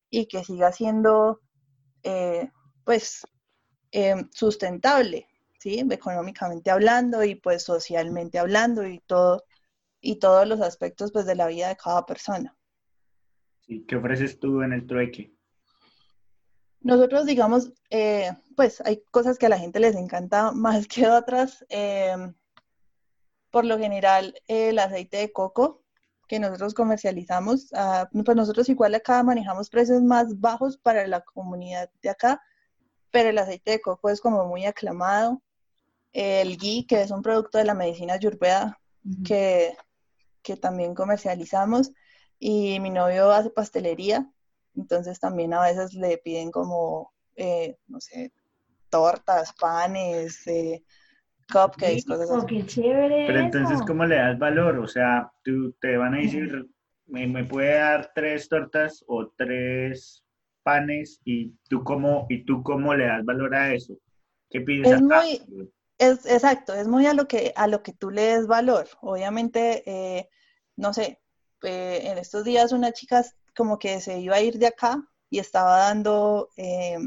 y 0.10 0.26
que 0.26 0.44
siga 0.44 0.72
siendo 0.72 1.42
eh, 2.02 2.50
pues 2.84 3.22
em, 3.92 4.28
sustentable, 4.32 5.28
¿sí? 5.60 5.86
Económicamente 5.92 6.72
hablando 6.72 7.24
y 7.24 7.36
pues 7.36 7.62
socialmente 7.62 8.40
hablando 8.40 8.88
y 8.88 9.00
todo, 9.02 9.46
y 10.02 10.16
todos 10.16 10.48
los 10.48 10.60
aspectos 10.62 11.12
pues 11.12 11.28
de 11.28 11.36
la 11.36 11.46
vida 11.46 11.68
de 11.68 11.78
cada 11.78 12.04
persona. 12.08 12.58
Sí, 13.68 13.86
¿qué 13.88 13.96
ofreces 13.96 14.40
tú 14.40 14.64
en 14.64 14.74
el 14.74 14.88
trueque? 14.88 15.32
Nosotros, 16.80 17.28
digamos, 17.28 17.74
eh, 17.92 18.32
pues 18.56 18.82
hay 18.82 19.04
cosas 19.12 19.38
que 19.38 19.46
a 19.46 19.50
la 19.50 19.60
gente 19.60 19.80
les 19.80 19.96
encanta 19.96 20.52
más 20.52 20.88
que 20.88 21.08
otras. 21.08 21.64
Em, 21.70 22.34
por 23.52 23.66
lo 23.66 23.78
general, 23.78 24.36
el 24.48 24.80
aceite 24.80 25.18
de 25.18 25.32
coco 25.32 25.84
que 26.28 26.40
nosotros 26.40 26.74
comercializamos, 26.74 27.72
ah, 27.74 28.10
pues 28.12 28.36
nosotros 28.36 28.68
igual 28.70 28.94
acá 28.96 29.24
manejamos 29.24 29.70
precios 29.70 30.02
más 30.04 30.40
bajos 30.40 30.78
para 30.78 31.08
la 31.08 31.22
comunidad 31.22 31.90
de 32.02 32.10
acá, 32.10 32.42
pero 33.12 33.30
el 33.30 33.38
aceite 33.38 33.72
de 33.72 33.82
coco 33.82 34.10
es 34.10 34.20
como 34.22 34.46
muy 34.46 34.66
aclamado. 34.66 35.42
El 36.12 36.58
ghee, 36.58 36.86
que 36.86 37.02
es 37.02 37.12
un 37.12 37.22
producto 37.22 37.58
de 37.58 37.66
la 37.66 37.74
medicina 37.74 38.14
ayurveda, 38.14 38.80
que, 39.26 39.76
también 40.62 40.96
comercializamos. 40.96 41.92
Y 42.40 42.80
mi 42.80 42.90
novio 42.90 43.32
hace 43.32 43.50
pastelería, 43.50 44.30
entonces 44.76 45.20
también 45.20 45.54
a 45.54 45.62
veces 45.62 45.94
le 45.94 46.18
piden 46.18 46.52
como, 46.52 47.14
eh, 47.36 47.78
no 47.88 48.00
sé, 48.00 48.32
tortas, 48.90 49.54
panes, 49.54 50.46
eh, 50.48 50.84
cupcakes, 51.52 52.06
cosas 52.06 52.30
así. 52.32 52.46
qué 52.48 52.66
chévere 52.66 53.26
Pero 53.28 53.40
entonces. 53.40 53.82
¿cómo 53.86 54.06
le 54.06 54.16
das 54.16 54.38
valor? 54.38 54.80
O 54.80 54.88
sea, 54.88 55.32
tú 55.44 55.74
te 55.80 55.98
van 55.98 56.14
a 56.14 56.18
decir, 56.18 56.68
me, 57.06 57.28
me 57.28 57.44
puede 57.44 57.76
dar 57.76 58.12
tres 58.14 58.50
tortas 58.50 59.04
o 59.08 59.30
tres 59.38 60.24
panes 60.64 61.22
y 61.24 61.54
tú 61.70 61.84
cómo, 61.84 62.26
y 62.30 62.44
tú 62.46 62.62
cómo 62.64 62.94
le 62.94 63.06
das 63.06 63.24
valor 63.24 63.56
a 63.56 63.74
eso. 63.74 63.98
¿Qué 64.50 64.62
pides 64.62 64.92
Es 64.92 64.98
a 64.98 65.02
muy-? 65.02 65.72
Es 65.98 66.26
exacto, 66.28 66.74
es 66.74 66.88
muy 66.88 67.08
a 67.08 67.14
lo 67.14 67.28
que 67.28 67.54
a 67.56 67.66
lo 67.66 67.82
que 67.82 67.92
tú 67.92 68.12
le 68.12 68.22
des 68.22 68.46
valor. 68.48 68.88
Obviamente, 69.02 69.84
eh, 69.88 70.30
no 70.76 70.94
sé, 70.94 71.20
eh, 71.64 72.02
en 72.04 72.20
estos 72.20 72.44
días 72.44 72.72
una 72.72 72.92
chica 72.92 73.24
como 73.56 73.80
que 73.80 74.00
se 74.00 74.20
iba 74.20 74.36
a 74.36 74.42
ir 74.42 74.60
de 74.60 74.68
acá 74.68 75.04
y 75.32 75.40
estaba 75.40 75.78
dando 75.80 76.50
eh, 76.56 76.98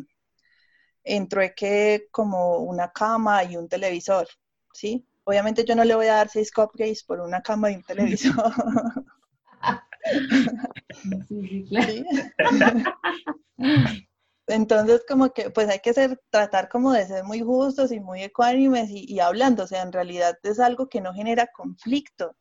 en 1.04 1.28
trueque 1.28 2.08
como 2.10 2.58
una 2.58 2.92
cama 2.92 3.44
y 3.44 3.56
un 3.56 3.68
televisor, 3.68 4.28
¿sí? 4.72 5.06
Obviamente 5.24 5.64
yo 5.64 5.74
no 5.74 5.84
le 5.84 5.94
voy 5.94 6.06
a 6.06 6.14
dar 6.14 6.28
seis 6.28 6.50
cupcakes 6.52 7.04
por 7.06 7.20
una 7.20 7.42
cama 7.42 7.70
y 7.70 7.76
un 7.76 7.84
televisor. 7.84 8.34
Sí, 11.28 11.46
sí, 11.48 11.64
claro. 11.68 11.92
¿sí? 11.92 12.04
Entonces, 14.46 15.04
como 15.08 15.32
que, 15.32 15.50
pues 15.50 15.68
hay 15.68 15.78
que 15.80 15.92
ser, 15.94 16.20
tratar 16.30 16.68
como 16.68 16.92
de 16.92 17.06
ser 17.06 17.24
muy 17.24 17.40
justos 17.40 17.92
y 17.92 18.00
muy 18.00 18.22
ecuánimes 18.22 18.90
y, 18.90 19.04
y 19.06 19.20
hablando, 19.20 19.64
o 19.64 19.66
sea, 19.66 19.82
en 19.82 19.92
realidad 19.92 20.38
es 20.42 20.58
algo 20.58 20.88
que 20.88 21.00
no 21.00 21.14
genera 21.14 21.46
conflicto. 21.48 22.36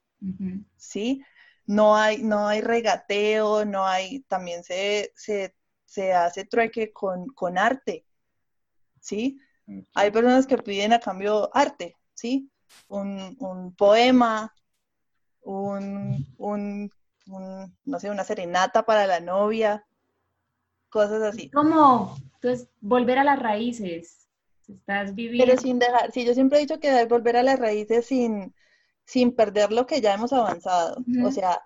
¿sí? 0.78 1.24
No 1.66 1.96
hay, 1.96 2.24
no 2.24 2.48
hay 2.48 2.62
regateo, 2.62 3.66
no 3.66 3.86
hay, 3.86 4.22
también 4.22 4.64
se, 4.64 5.14
se, 5.16 5.56
se 5.86 6.14
hace 6.14 6.46
trueque 6.46 6.92
con, 6.92 7.28
con 7.28 7.58
arte, 7.58 8.06
¿sí? 9.02 9.40
Hay 9.94 10.12
personas 10.12 10.48
que 10.48 10.58
piden 10.58 10.94
a 10.94 11.00
cambio 11.00 11.50
arte, 11.54 11.96
¿sí? 12.14 12.50
Un, 12.88 13.36
un 13.40 13.76
poema, 13.76 14.54
un, 15.42 16.26
un, 16.38 16.92
un, 17.28 17.78
no 17.86 18.00
sé, 18.00 18.10
una 18.10 18.24
serenata 18.24 18.84
para 18.84 19.06
la 19.06 19.20
novia, 19.20 19.86
cosas 20.90 21.22
así. 21.22 21.50
Como, 21.52 22.18
entonces, 22.36 22.70
volver 22.82 23.20
a 23.20 23.24
las 23.24 23.40
raíces. 23.40 24.28
Estás 24.68 25.16
viviendo. 25.16 25.46
Pero 25.46 25.62
sin 25.62 25.80
dejar, 25.80 26.12
sí, 26.12 26.26
yo 26.26 26.34
siempre 26.34 26.58
he 26.58 26.62
dicho 26.62 26.80
que 26.80 26.90
hay 26.90 27.06
volver 27.08 27.38
a 27.38 27.44
las 27.44 27.60
raíces 27.60 28.06
sin, 28.06 28.54
sin 29.06 29.36
perder 29.36 29.72
lo 29.72 29.86
que 29.88 30.02
ya 30.02 30.14
hemos 30.14 30.34
avanzado. 30.34 30.98
O 31.24 31.32
sea, 31.32 31.62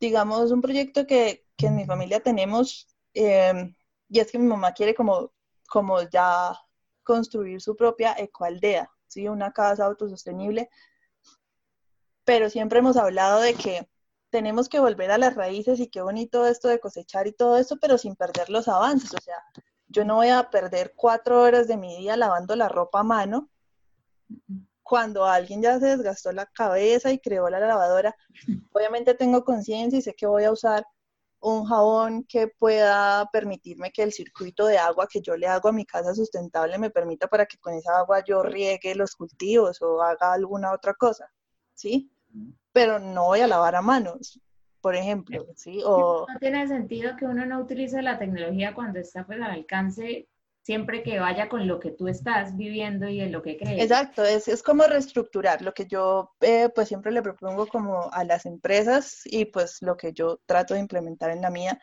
digamos, 0.00 0.50
un 0.50 0.62
proyecto 0.62 1.06
que, 1.06 1.46
que 1.56 1.66
en 1.66 1.76
mi 1.76 1.84
familia 1.84 2.20
tenemos, 2.20 2.88
eh, 3.14 3.74
y 4.08 4.18
es 4.18 4.32
que 4.32 4.38
mi 4.38 4.46
mamá 4.46 4.72
quiere 4.72 4.94
como, 4.94 5.32
como 5.72 6.02
ya 6.02 6.54
construir 7.02 7.62
su 7.62 7.74
propia 7.74 8.14
ecoaldea, 8.18 8.90
¿sí? 9.06 9.26
Una 9.26 9.52
casa 9.52 9.86
autosostenible. 9.86 10.68
Pero 12.24 12.50
siempre 12.50 12.80
hemos 12.80 12.98
hablado 12.98 13.40
de 13.40 13.54
que 13.54 13.88
tenemos 14.28 14.68
que 14.68 14.80
volver 14.80 15.10
a 15.10 15.16
las 15.16 15.34
raíces 15.34 15.80
y 15.80 15.88
qué 15.88 16.02
bonito 16.02 16.44
esto 16.44 16.68
de 16.68 16.78
cosechar 16.78 17.26
y 17.26 17.32
todo 17.32 17.56
esto, 17.56 17.78
pero 17.80 17.96
sin 17.96 18.16
perder 18.16 18.50
los 18.50 18.68
avances. 18.68 19.14
O 19.14 19.22
sea, 19.22 19.42
yo 19.88 20.04
no 20.04 20.16
voy 20.16 20.28
a 20.28 20.50
perder 20.50 20.92
cuatro 20.94 21.40
horas 21.40 21.66
de 21.68 21.78
mi 21.78 21.96
día 21.96 22.18
lavando 22.18 22.54
la 22.54 22.68
ropa 22.68 23.00
a 23.00 23.04
mano 23.04 23.48
cuando 24.82 25.24
alguien 25.24 25.62
ya 25.62 25.80
se 25.80 25.86
desgastó 25.86 26.32
la 26.32 26.44
cabeza 26.44 27.10
y 27.12 27.18
creó 27.18 27.48
la 27.48 27.60
lavadora. 27.60 28.14
Obviamente 28.72 29.14
tengo 29.14 29.42
conciencia 29.42 29.98
y 29.98 30.02
sé 30.02 30.12
que 30.12 30.26
voy 30.26 30.44
a 30.44 30.52
usar 30.52 30.84
un 31.42 31.64
jabón 31.64 32.24
que 32.24 32.48
pueda 32.48 33.28
permitirme 33.32 33.90
que 33.90 34.02
el 34.02 34.12
circuito 34.12 34.66
de 34.66 34.78
agua 34.78 35.08
que 35.10 35.20
yo 35.20 35.36
le 35.36 35.48
hago 35.48 35.68
a 35.68 35.72
mi 35.72 35.84
casa 35.84 36.14
sustentable 36.14 36.78
me 36.78 36.90
permita 36.90 37.26
para 37.26 37.46
que 37.46 37.58
con 37.58 37.74
esa 37.74 37.98
agua 37.98 38.22
yo 38.24 38.42
riegue 38.42 38.94
los 38.94 39.16
cultivos 39.16 39.82
o 39.82 40.00
haga 40.00 40.32
alguna 40.32 40.72
otra 40.72 40.94
cosa, 40.94 41.28
¿sí? 41.74 42.12
Pero 42.72 43.00
no 43.00 43.26
voy 43.26 43.40
a 43.40 43.48
lavar 43.48 43.74
a 43.74 43.82
manos, 43.82 44.40
por 44.80 44.94
ejemplo, 44.94 45.44
¿sí? 45.56 45.82
O 45.84 46.26
No 46.28 46.38
tiene 46.38 46.66
sentido 46.68 47.16
que 47.16 47.24
uno 47.24 47.44
no 47.44 47.58
utilice 47.60 48.00
la 48.02 48.18
tecnología 48.18 48.72
cuando 48.72 49.00
está 49.00 49.26
pues 49.26 49.40
al 49.40 49.50
alcance, 49.50 50.28
siempre 50.62 51.02
que 51.02 51.18
vaya 51.18 51.48
con 51.48 51.66
lo 51.66 51.80
que 51.80 51.90
tú 51.90 52.08
estás 52.08 52.56
viviendo 52.56 53.08
y 53.08 53.20
en 53.20 53.32
lo 53.32 53.42
que 53.42 53.56
crees. 53.56 53.82
Exacto, 53.82 54.24
es, 54.24 54.46
es 54.46 54.62
como 54.62 54.84
reestructurar 54.84 55.60
lo 55.60 55.74
que 55.74 55.86
yo 55.86 56.32
eh, 56.40 56.68
pues 56.74 56.88
siempre 56.88 57.10
le 57.10 57.22
propongo 57.22 57.66
como 57.66 58.10
a 58.12 58.24
las 58.24 58.46
empresas 58.46 59.22
y 59.24 59.44
pues 59.46 59.82
lo 59.82 59.96
que 59.96 60.12
yo 60.12 60.40
trato 60.46 60.74
de 60.74 60.80
implementar 60.80 61.30
en 61.30 61.42
la 61.42 61.50
mía. 61.50 61.80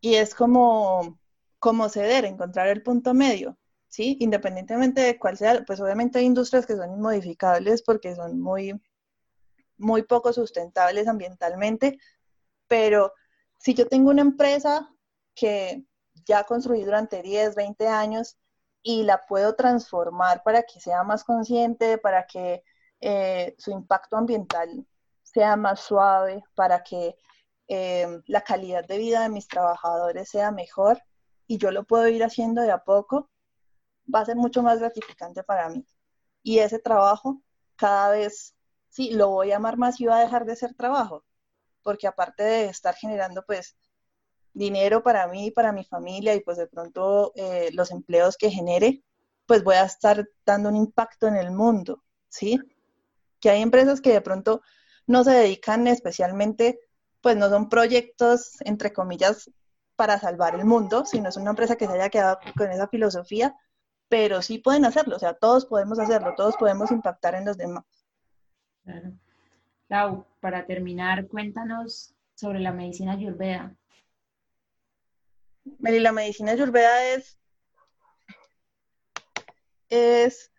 Y 0.00 0.14
es 0.14 0.34
como, 0.34 1.18
como 1.58 1.88
ceder, 1.88 2.24
encontrar 2.24 2.68
el 2.68 2.82
punto 2.82 3.14
medio, 3.14 3.58
¿sí? 3.88 4.16
Independientemente 4.20 5.00
de 5.00 5.18
cuál 5.18 5.36
sea, 5.38 5.64
pues 5.66 5.80
obviamente 5.80 6.18
hay 6.18 6.26
industrias 6.26 6.66
que 6.66 6.76
son 6.76 6.92
inmodificables 6.92 7.82
porque 7.82 8.14
son 8.14 8.38
muy, 8.38 8.78
muy 9.78 10.02
poco 10.02 10.32
sustentables 10.34 11.08
ambientalmente, 11.08 11.98
pero 12.68 13.14
si 13.58 13.74
yo 13.74 13.88
tengo 13.88 14.10
una 14.10 14.22
empresa 14.22 14.88
que 15.34 15.87
ya 16.28 16.44
construí 16.44 16.84
durante 16.84 17.22
10, 17.22 17.54
20 17.56 17.88
años 17.88 18.38
y 18.82 19.02
la 19.02 19.26
puedo 19.26 19.54
transformar 19.56 20.42
para 20.44 20.62
que 20.62 20.80
sea 20.80 21.02
más 21.02 21.24
consciente, 21.24 21.98
para 21.98 22.26
que 22.26 22.62
eh, 23.00 23.54
su 23.58 23.70
impacto 23.70 24.16
ambiental 24.16 24.86
sea 25.22 25.56
más 25.56 25.80
suave, 25.80 26.44
para 26.54 26.82
que 26.82 27.16
eh, 27.66 28.20
la 28.26 28.42
calidad 28.42 28.86
de 28.86 28.98
vida 28.98 29.22
de 29.22 29.30
mis 29.30 29.48
trabajadores 29.48 30.28
sea 30.28 30.50
mejor 30.50 31.02
y 31.46 31.58
yo 31.58 31.70
lo 31.70 31.84
puedo 31.84 32.08
ir 32.08 32.22
haciendo 32.22 32.62
de 32.62 32.70
a 32.70 32.84
poco, 32.84 33.30
va 34.14 34.20
a 34.20 34.26
ser 34.26 34.36
mucho 34.36 34.62
más 34.62 34.78
gratificante 34.78 35.42
para 35.42 35.68
mí. 35.70 35.86
Y 36.42 36.58
ese 36.60 36.78
trabajo 36.78 37.42
cada 37.76 38.10
vez, 38.10 38.54
sí, 38.88 39.10
lo 39.12 39.28
voy 39.30 39.52
a 39.52 39.56
amar 39.56 39.78
más 39.78 40.00
y 40.00 40.06
va 40.06 40.18
a 40.18 40.20
dejar 40.20 40.44
de 40.44 40.56
ser 40.56 40.74
trabajo, 40.74 41.24
porque 41.82 42.06
aparte 42.06 42.42
de 42.42 42.66
estar 42.66 42.94
generando 42.94 43.44
pues 43.46 43.76
dinero 44.52 45.02
para 45.02 45.26
mí 45.28 45.46
y 45.46 45.50
para 45.50 45.72
mi 45.72 45.84
familia 45.84 46.34
y 46.34 46.40
pues 46.40 46.58
de 46.58 46.66
pronto 46.66 47.32
eh, 47.36 47.70
los 47.72 47.90
empleos 47.90 48.36
que 48.36 48.50
genere, 48.50 49.02
pues 49.46 49.64
voy 49.64 49.76
a 49.76 49.84
estar 49.84 50.28
dando 50.44 50.68
un 50.68 50.76
impacto 50.76 51.26
en 51.26 51.36
el 51.36 51.50
mundo, 51.50 52.04
¿sí? 52.28 52.60
Que 53.40 53.50
hay 53.50 53.62
empresas 53.62 54.00
que 54.00 54.12
de 54.12 54.20
pronto 54.20 54.62
no 55.06 55.24
se 55.24 55.30
dedican 55.30 55.86
especialmente, 55.86 56.80
pues 57.20 57.36
no 57.36 57.48
son 57.48 57.68
proyectos, 57.68 58.56
entre 58.60 58.92
comillas, 58.92 59.50
para 59.96 60.18
salvar 60.18 60.54
el 60.54 60.64
mundo, 60.64 61.04
sino 61.04 61.28
es 61.28 61.36
una 61.36 61.50
empresa 61.50 61.76
que 61.76 61.86
se 61.86 61.92
haya 61.92 62.08
quedado 62.08 62.38
con 62.56 62.70
esa 62.70 62.88
filosofía, 62.88 63.56
pero 64.08 64.42
sí 64.42 64.58
pueden 64.58 64.84
hacerlo, 64.84 65.16
o 65.16 65.18
sea, 65.18 65.34
todos 65.34 65.66
podemos 65.66 65.98
hacerlo, 65.98 66.34
todos 66.36 66.56
podemos 66.56 66.90
impactar 66.90 67.34
en 67.34 67.44
los 67.44 67.56
demás. 67.56 67.84
Claro. 68.84 69.12
Lau, 69.88 70.26
para 70.40 70.66
terminar, 70.66 71.26
cuéntanos 71.28 72.14
sobre 72.34 72.60
la 72.60 72.72
medicina 72.72 73.12
ayurveda. 73.12 73.74
Meli, 75.78 76.00
la 76.00 76.12
medicina 76.12 76.52
ayurveda 76.52 77.12
es, 77.14 77.38
es, 79.88 80.50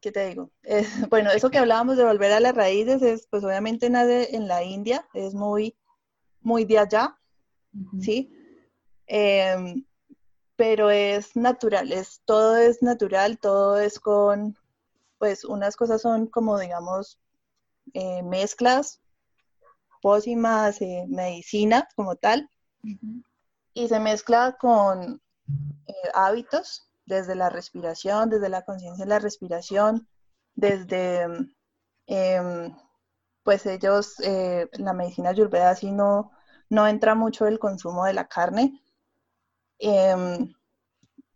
¿qué 0.00 0.12
te 0.12 0.28
digo? 0.28 0.50
Es, 0.62 0.86
bueno, 1.10 1.30
eso 1.30 1.50
que 1.50 1.58
hablábamos 1.58 1.96
de 1.96 2.04
volver 2.04 2.32
a 2.32 2.40
las 2.40 2.54
raíces 2.54 3.02
es, 3.02 3.26
pues 3.28 3.44
obviamente 3.44 3.90
nace 3.90 4.34
en 4.34 4.48
la 4.48 4.62
India, 4.62 5.06
es 5.14 5.34
muy, 5.34 5.76
muy 6.40 6.64
de 6.64 6.78
allá. 6.78 7.18
¿sí? 8.00 8.30
Em, 9.06 9.84
pero 10.56 10.90
es 10.90 11.34
natural, 11.34 11.90
es, 11.92 12.20
todo 12.24 12.56
es 12.56 12.82
natural, 12.82 13.38
todo 13.38 13.78
es 13.80 13.98
con, 13.98 14.56
pues 15.18 15.44
unas 15.44 15.76
cosas 15.76 16.02
son 16.02 16.26
como, 16.26 16.58
digamos, 16.58 17.18
eh, 17.94 18.22
mezclas, 18.22 19.00
pócimas, 20.02 20.80
eh, 20.82 21.06
medicina 21.08 21.88
como 21.96 22.16
tal, 22.16 22.48
Ujú. 22.84 23.22
Y 23.74 23.88
se 23.88 24.00
mezcla 24.00 24.56
con 24.58 25.20
eh, 25.86 25.92
hábitos, 26.14 26.88
desde 27.04 27.34
la 27.34 27.50
respiración, 27.50 28.30
desde 28.30 28.48
la 28.48 28.62
conciencia 28.64 29.04
de 29.04 29.08
la 29.10 29.18
respiración, 29.18 30.08
desde, 30.54 31.26
em, 32.06 32.76
pues 33.42 33.66
ellos, 33.66 34.20
eh, 34.20 34.68
la 34.72 34.92
medicina 34.92 35.30
ayurveda 35.30 35.70
así 35.70 35.90
no, 35.90 36.32
no 36.68 36.86
entra 36.86 37.14
mucho 37.14 37.46
el 37.46 37.58
consumo 37.58 38.04
de 38.04 38.14
la 38.14 38.28
carne, 38.28 38.82
em, 39.78 40.54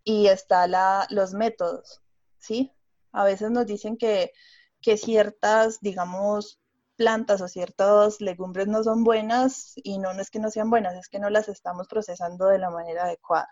y 0.05 0.28
está 0.28 0.66
la, 0.68 1.07
los 1.11 1.34
métodos, 1.34 2.03
¿sí? 2.39 2.72
A 3.12 3.24
veces 3.24 3.51
nos 3.51 3.66
dicen 3.66 3.97
que, 3.97 4.32
que 4.80 4.97
ciertas, 4.97 5.80
digamos, 5.80 6.61
plantas 6.97 7.40
o 7.40 7.49
ciertas 7.49 8.20
legumbres 8.20 8.66
no 8.66 8.82
son 8.82 9.05
buenas 9.05 9.72
y 9.76 9.99
no, 9.99 10.12
no 10.14 10.20
es 10.20 10.30
que 10.30 10.38
no 10.38 10.51
sean 10.51 10.70
buenas, 10.70 10.94
es 10.94 11.09
que 11.09 11.18
no 11.18 11.30
las 11.30 11.49
estamos 11.49 11.86
procesando 11.88 12.47
de 12.49 12.59
la 12.59 12.70
manera 12.70 13.05
adecuada. 13.05 13.49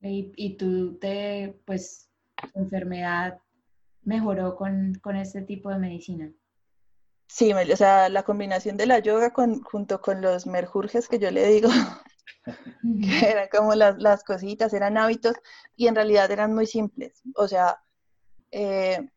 Y, 0.00 0.32
y 0.36 0.56
tú 0.56 0.98
te, 0.98 1.60
pues, 1.66 2.08
tu 2.52 2.60
enfermedad 2.60 3.40
mejoró 4.02 4.56
con, 4.56 4.94
con 5.02 5.16
este 5.16 5.42
tipo 5.42 5.70
de 5.70 5.78
medicina. 5.78 6.32
Sí, 7.26 7.52
o 7.52 7.76
sea, 7.76 8.08
la 8.08 8.22
combinación 8.22 8.76
de 8.76 8.86
la 8.86 9.00
yoga 9.00 9.32
con, 9.32 9.62
junto 9.62 10.00
con 10.00 10.22
los 10.22 10.46
merjurjes 10.46 11.08
que 11.08 11.18
yo 11.18 11.30
le 11.30 11.46
digo, 11.46 11.68
que 13.02 13.30
eran 13.30 13.48
como 13.52 13.74
las, 13.74 13.98
las 13.98 14.24
cositas, 14.24 14.72
eran 14.72 14.96
hábitos 14.96 15.36
y 15.76 15.88
en 15.88 15.94
realidad 15.94 16.30
eran 16.30 16.54
muy 16.54 16.66
simples. 16.66 17.20
O 17.34 17.46
sea, 17.46 17.82
eh, 18.50 19.10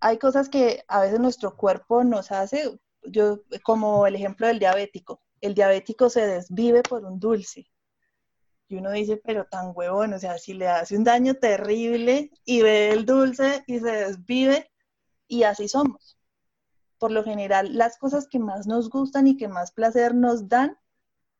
hay 0.00 0.18
cosas 0.18 0.48
que 0.48 0.82
a 0.88 1.00
veces 1.00 1.20
nuestro 1.20 1.56
cuerpo 1.56 2.02
nos 2.04 2.32
hace, 2.32 2.80
yo 3.04 3.40
como 3.62 4.06
el 4.06 4.16
ejemplo 4.16 4.46
del 4.46 4.58
diabético, 4.58 5.20
el 5.40 5.54
diabético 5.54 6.10
se 6.10 6.26
desvive 6.26 6.82
por 6.82 7.04
un 7.04 7.20
dulce. 7.20 7.70
Y 8.68 8.76
uno 8.76 8.92
dice, 8.92 9.20
pero 9.22 9.46
tan 9.46 9.72
huevón, 9.74 10.12
o 10.14 10.18
sea, 10.18 10.38
si 10.38 10.54
le 10.54 10.68
hace 10.68 10.96
un 10.96 11.04
daño 11.04 11.34
terrible 11.34 12.30
y 12.44 12.62
ve 12.62 12.90
el 12.90 13.04
dulce 13.04 13.64
y 13.66 13.80
se 13.80 13.90
desvive, 13.90 14.70
y 15.26 15.42
así 15.42 15.68
somos. 15.68 16.18
Por 16.98 17.10
lo 17.10 17.24
general, 17.24 17.76
las 17.76 17.98
cosas 17.98 18.26
que 18.28 18.38
más 18.38 18.66
nos 18.66 18.88
gustan 18.90 19.26
y 19.26 19.36
que 19.36 19.48
más 19.48 19.72
placer 19.72 20.14
nos 20.14 20.48
dan 20.48 20.78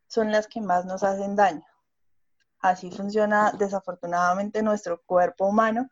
son 0.07 0.33
las 0.33 0.49
que 0.49 0.61
más 0.61 0.87
nos 0.87 1.03
hacen 1.03 1.37
daño. 1.37 1.65
Así 2.59 2.91
funciona 2.91 3.53
desafortunadamente 3.53 4.63
nuestro 4.63 5.03
cuerpo 5.03 5.47
humano. 5.47 5.89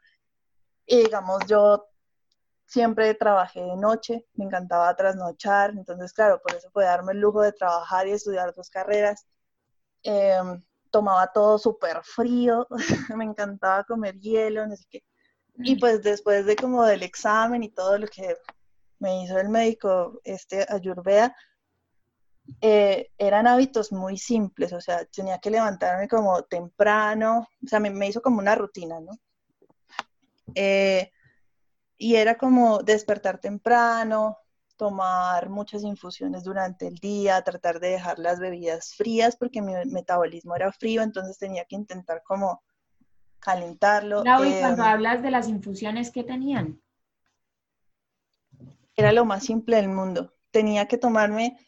Y 0.87 1.05
digamos, 1.05 1.41
yo 1.47 1.87
siempre 2.69 3.15
trabajé 3.15 3.63
de 3.63 3.77
noche, 3.77 4.27
me 4.35 4.45
encantaba 4.45 4.95
trasnochar, 4.95 5.71
entonces 5.71 6.13
claro, 6.13 6.41
por 6.43 6.55
eso 6.55 6.71
podía 6.71 6.91
darme 6.91 7.13
el 7.13 7.21
lujo 7.21 7.41
de 7.41 7.53
trabajar 7.53 8.07
y 8.07 8.13
estudiar 8.13 8.55
dos 8.55 8.69
carreras. 8.69 9.27
Em, 10.03 10.63
tomaba 10.91 11.27
todo 11.33 11.59
súper 11.59 12.03
frío, 12.05 12.67
me 13.17 13.25
encantaba 13.25 13.85
comer 13.85 14.19
hielo, 14.21 14.67
no 14.67 14.77
sé 14.77 14.85
qué. 14.91 15.03
Y 15.57 15.77
mm. 15.77 15.81
pues 15.81 16.03
después 16.03 16.45
de 16.45 16.57
como 16.57 16.85
del 16.85 17.03
examen 17.03 17.63
y 17.63 17.71
todo 17.71 17.99
lo 17.99 18.07
que 18.07 18.37
me 18.99 19.25
hizo 19.25 19.39
el 19.39 19.49
médico, 19.49 20.21
este 20.25 20.67
Ayurveda, 20.69 21.35
eh, 22.61 23.11
eran 23.17 23.47
hábitos 23.47 23.93
muy 23.93 24.19
simples, 24.19 24.75
o 24.75 24.81
sea, 24.81 25.07
tenía 25.07 25.39
que 25.39 25.51
levantarme 25.51 26.07
como 26.07 26.43
temprano, 26.43 27.49
o 27.65 27.67
sea, 27.67 27.81
me, 27.81 27.91
me 27.91 28.09
hizo 28.09 28.21
como 28.21 28.41
una 28.41 28.55
rutina, 28.55 29.01
¿no? 29.01 29.13
Eh, 30.55 31.11
y 31.99 32.15
era 32.15 32.39
como 32.39 32.79
despertar 32.79 33.39
temprano, 33.39 34.39
tomar 34.77 35.51
muchas 35.51 35.83
infusiones 35.83 36.45
durante 36.45 36.87
el 36.87 36.95
día, 36.95 37.43
tratar 37.43 37.81
de 37.81 37.89
dejar 37.89 38.21
las 38.21 38.39
bebidas 38.39 38.95
frías 38.95 39.37
porque 39.37 39.61
mi 39.61 39.75
metabolismo 39.87 40.55
era 40.55 40.73
frío, 40.73 41.03
entonces 41.03 41.37
tenía 41.37 41.65
que 41.65 41.75
intentar 41.75 42.23
como 42.23 42.63
calentarlo. 43.41 44.23
y 44.23 44.61
cuando 44.61 44.85
hablas 44.85 45.23
de 45.23 45.33
las 45.33 45.49
infusiones, 45.49 46.11
¿qué 46.13 46.23
tenían? 46.23 46.81
Era 48.95 49.13
lo 49.13 49.25
más 49.25 49.45
simple 49.45 49.77
del 49.77 49.89
mundo. 49.89 50.35
Tenía 50.51 50.87
que 50.87 50.99
tomarme 50.99 51.59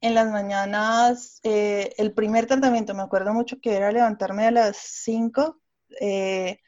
en 0.00 0.14
las 0.14 0.30
mañanas 0.30 1.40
eh, 1.42 1.92
el 1.98 2.12
primer 2.14 2.46
tratamiento, 2.46 2.94
me 2.94 3.02
acuerdo 3.02 3.34
mucho 3.34 3.60
que 3.60 3.76
era 3.76 3.92
levantarme 3.92 4.46
a 4.46 4.50
las 4.50 4.76
5 4.76 5.60
eh, 6.00 6.60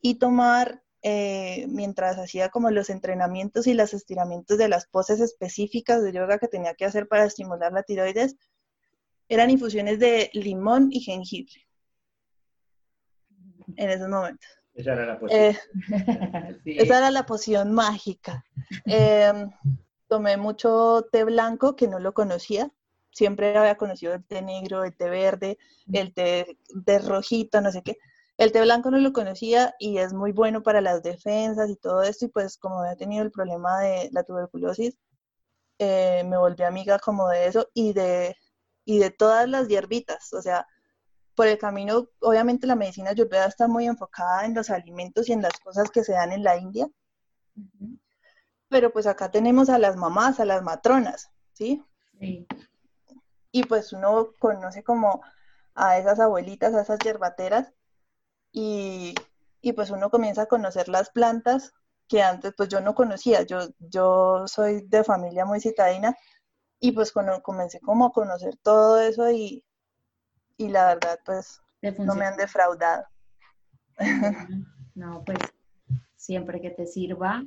y 0.00 0.14
tomar 0.16 0.82
eh, 1.08 1.68
mientras 1.68 2.18
hacía 2.18 2.48
como 2.48 2.68
los 2.72 2.90
entrenamientos 2.90 3.68
y 3.68 3.74
los 3.74 3.94
estiramientos 3.94 4.58
de 4.58 4.68
las 4.68 4.88
poses 4.88 5.20
específicas 5.20 6.02
de 6.02 6.12
yoga 6.12 6.40
que 6.40 6.48
tenía 6.48 6.74
que 6.74 6.84
hacer 6.84 7.06
para 7.06 7.24
estimular 7.24 7.72
la 7.72 7.84
tiroides, 7.84 8.34
eran 9.28 9.50
infusiones 9.50 10.00
de 10.00 10.30
limón 10.32 10.88
y 10.90 10.98
jengibre 10.98 11.64
en 13.76 13.90
esos 13.90 14.08
momentos. 14.08 14.50
Esa 14.74 14.94
era 14.94 15.06
la 15.06 15.20
poción. 15.20 15.40
Eh, 15.40 15.56
esa 16.64 16.98
era 16.98 17.10
la 17.12 17.24
poción 17.24 17.72
mágica. 17.72 18.44
Em, 18.84 19.48
tomé 20.08 20.36
mucho 20.36 21.06
té 21.12 21.22
blanco 21.22 21.76
que 21.76 21.86
no 21.86 22.00
lo 22.00 22.14
conocía. 22.14 22.68
Siempre 23.12 23.56
había 23.56 23.76
conocido 23.76 24.12
el 24.12 24.24
té 24.24 24.42
negro, 24.42 24.82
el 24.82 24.96
té 24.96 25.08
verde, 25.08 25.56
el 25.92 26.12
té 26.12 26.58
de 26.68 26.98
rojito, 26.98 27.60
no 27.60 27.70
sé 27.70 27.82
qué. 27.82 27.96
El 28.36 28.52
té 28.52 28.60
blanco 28.60 28.90
no 28.90 28.98
lo 28.98 29.12
conocía 29.12 29.74
y 29.78 29.98
es 29.98 30.12
muy 30.12 30.32
bueno 30.32 30.62
para 30.62 30.80
las 30.80 31.02
defensas 31.02 31.70
y 31.70 31.76
todo 31.76 32.02
esto. 32.02 32.26
Y 32.26 32.28
pues 32.28 32.58
como 32.58 32.80
había 32.80 32.96
tenido 32.96 33.24
el 33.24 33.30
problema 33.30 33.80
de 33.80 34.10
la 34.12 34.24
tuberculosis, 34.24 34.98
eh, 35.78 36.22
me 36.24 36.36
volví 36.36 36.62
amiga 36.64 36.98
como 36.98 37.28
de 37.28 37.46
eso 37.46 37.68
y 37.72 37.92
de, 37.92 38.36
y 38.84 38.98
de 38.98 39.10
todas 39.10 39.48
las 39.48 39.68
hierbitas. 39.68 40.32
O 40.34 40.42
sea, 40.42 40.66
por 41.34 41.46
el 41.46 41.58
camino, 41.58 42.08
obviamente 42.20 42.66
la 42.66 42.76
medicina 42.76 43.10
ayurveda 43.10 43.46
está 43.46 43.68
muy 43.68 43.86
enfocada 43.86 44.44
en 44.44 44.54
los 44.54 44.70
alimentos 44.70 45.28
y 45.28 45.32
en 45.32 45.42
las 45.42 45.58
cosas 45.60 45.90
que 45.90 46.04
se 46.04 46.12
dan 46.12 46.32
en 46.32 46.42
la 46.42 46.58
India. 46.58 46.88
Pero 48.68 48.92
pues 48.92 49.06
acá 49.06 49.30
tenemos 49.30 49.70
a 49.70 49.78
las 49.78 49.96
mamás, 49.96 50.40
a 50.40 50.44
las 50.44 50.62
matronas, 50.62 51.30
¿sí? 51.52 51.82
Sí. 52.18 52.46
Y 53.50 53.64
pues 53.64 53.92
uno 53.92 54.30
conoce 54.38 54.82
como 54.82 55.22
a 55.74 55.98
esas 55.98 56.20
abuelitas, 56.20 56.74
a 56.74 56.82
esas 56.82 56.98
yerbateras, 56.98 57.72
y, 58.58 59.14
pues 59.74 59.90
uno 59.90 60.08
comienza 60.08 60.42
a 60.42 60.46
conocer 60.46 60.88
las 60.88 61.10
plantas 61.10 61.74
que 62.08 62.22
antes 62.22 62.54
pues 62.56 62.70
yo 62.70 62.80
no 62.80 62.94
conocía, 62.94 63.42
yo, 63.42 63.58
yo 63.78 64.44
soy 64.46 64.86
de 64.86 65.04
familia 65.04 65.44
muy 65.44 65.60
citadina 65.60 66.16
y 66.80 66.92
pues 66.92 67.12
comencé 67.12 67.80
como 67.80 68.06
a 68.06 68.12
conocer 68.12 68.56
todo 68.62 68.98
eso 69.00 69.30
y, 69.30 69.62
la 70.56 70.94
verdad 70.94 71.18
pues 71.24 71.60
no 71.98 72.14
me 72.14 72.24
han 72.24 72.36
defraudado. 72.36 73.04
No, 74.94 75.22
pues 75.26 75.38
siempre 76.16 76.62
que 76.62 76.70
te 76.70 76.86
sirva 76.86 77.44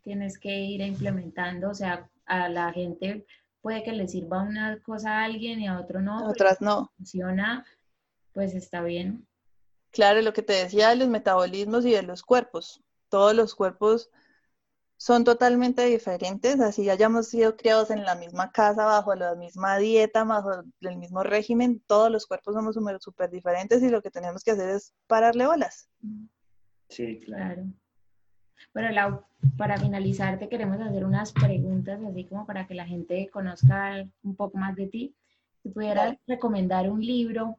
tienes 0.00 0.38
que 0.38 0.60
ir 0.60 0.80
implementando, 0.80 1.68
o 1.68 1.74
sea, 1.74 2.08
a 2.24 2.48
la 2.48 2.72
gente 2.72 3.26
puede 3.60 3.82
que 3.82 3.92
le 3.92 4.08
sirva 4.08 4.42
una 4.42 4.80
cosa 4.80 5.18
a 5.18 5.24
alguien 5.24 5.60
y 5.60 5.68
a 5.68 5.78
otro 5.78 6.00
no. 6.00 6.26
Otras 6.26 6.62
no. 6.62 6.90
Funciona, 6.96 7.66
pues 8.32 8.54
está 8.54 8.80
bien. 8.80 9.26
Claro, 9.90 10.22
lo 10.22 10.32
que 10.32 10.42
te 10.42 10.52
decía 10.52 10.90
de 10.90 10.96
los 10.96 11.08
metabolismos 11.08 11.84
y 11.84 11.92
de 11.92 12.02
los 12.02 12.22
cuerpos. 12.22 12.82
Todos 13.08 13.34
los 13.34 13.54
cuerpos 13.54 14.10
son 14.96 15.24
totalmente 15.24 15.82
diferentes, 15.86 16.60
así 16.60 16.90
hayamos 16.90 17.28
sido 17.28 17.56
criados 17.56 17.90
en 17.90 18.04
la 18.04 18.14
misma 18.16 18.52
casa, 18.52 18.84
bajo 18.84 19.14
la 19.14 19.34
misma 19.34 19.78
dieta, 19.78 20.24
bajo 20.24 20.62
el 20.82 20.96
mismo 20.98 21.22
régimen, 21.22 21.82
todos 21.86 22.10
los 22.10 22.26
cuerpos 22.26 22.54
somos 22.54 22.76
súper 23.02 23.30
diferentes 23.30 23.82
y 23.82 23.88
lo 23.88 24.02
que 24.02 24.10
tenemos 24.10 24.44
que 24.44 24.50
hacer 24.50 24.68
es 24.68 24.92
pararle 25.06 25.46
bolas. 25.46 25.88
Sí, 26.90 27.18
claro. 27.24 27.64
Bueno, 28.74 28.90
Lau, 28.90 29.24
para 29.56 29.78
finalizar 29.78 30.38
te 30.38 30.50
queremos 30.50 30.78
hacer 30.80 31.06
unas 31.06 31.32
preguntas, 31.32 31.98
así 32.06 32.24
como 32.24 32.44
para 32.44 32.66
que 32.66 32.74
la 32.74 32.86
gente 32.86 33.30
conozca 33.32 34.06
un 34.22 34.36
poco 34.36 34.58
más 34.58 34.76
de 34.76 34.86
ti. 34.86 35.14
Si 35.62 35.70
pudieras 35.70 36.16
recomendar 36.26 36.90
un 36.90 37.00
libro 37.00 37.58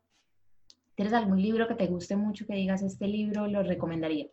¿Tienes 1.01 1.17
algún 1.17 1.41
libro 1.41 1.67
que 1.67 1.73
te 1.73 1.87
guste 1.87 2.15
mucho 2.15 2.45
que 2.45 2.53
digas 2.53 2.83
este 2.83 3.07
libro 3.07 3.47
lo 3.47 3.63
recomendaría? 3.63 4.27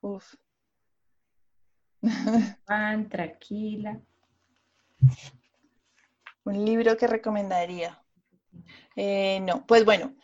Uf. 0.00 0.34
Van, 2.66 3.08
tranquila. 3.08 4.00
Un 6.42 6.64
libro 6.64 6.96
que 6.96 7.06
recomendaría. 7.06 8.04
Eh, 8.96 9.38
no, 9.42 9.64
pues 9.64 9.84
bueno, 9.84 10.16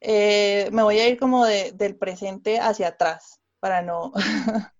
eh, 0.00 0.68
me 0.70 0.84
voy 0.84 1.00
a 1.00 1.08
ir 1.08 1.18
como 1.18 1.46
del 1.46 1.96
presente 1.96 2.60
hacia 2.60 2.90
atrás 2.90 3.40
para 3.58 3.82
no. 3.82 4.12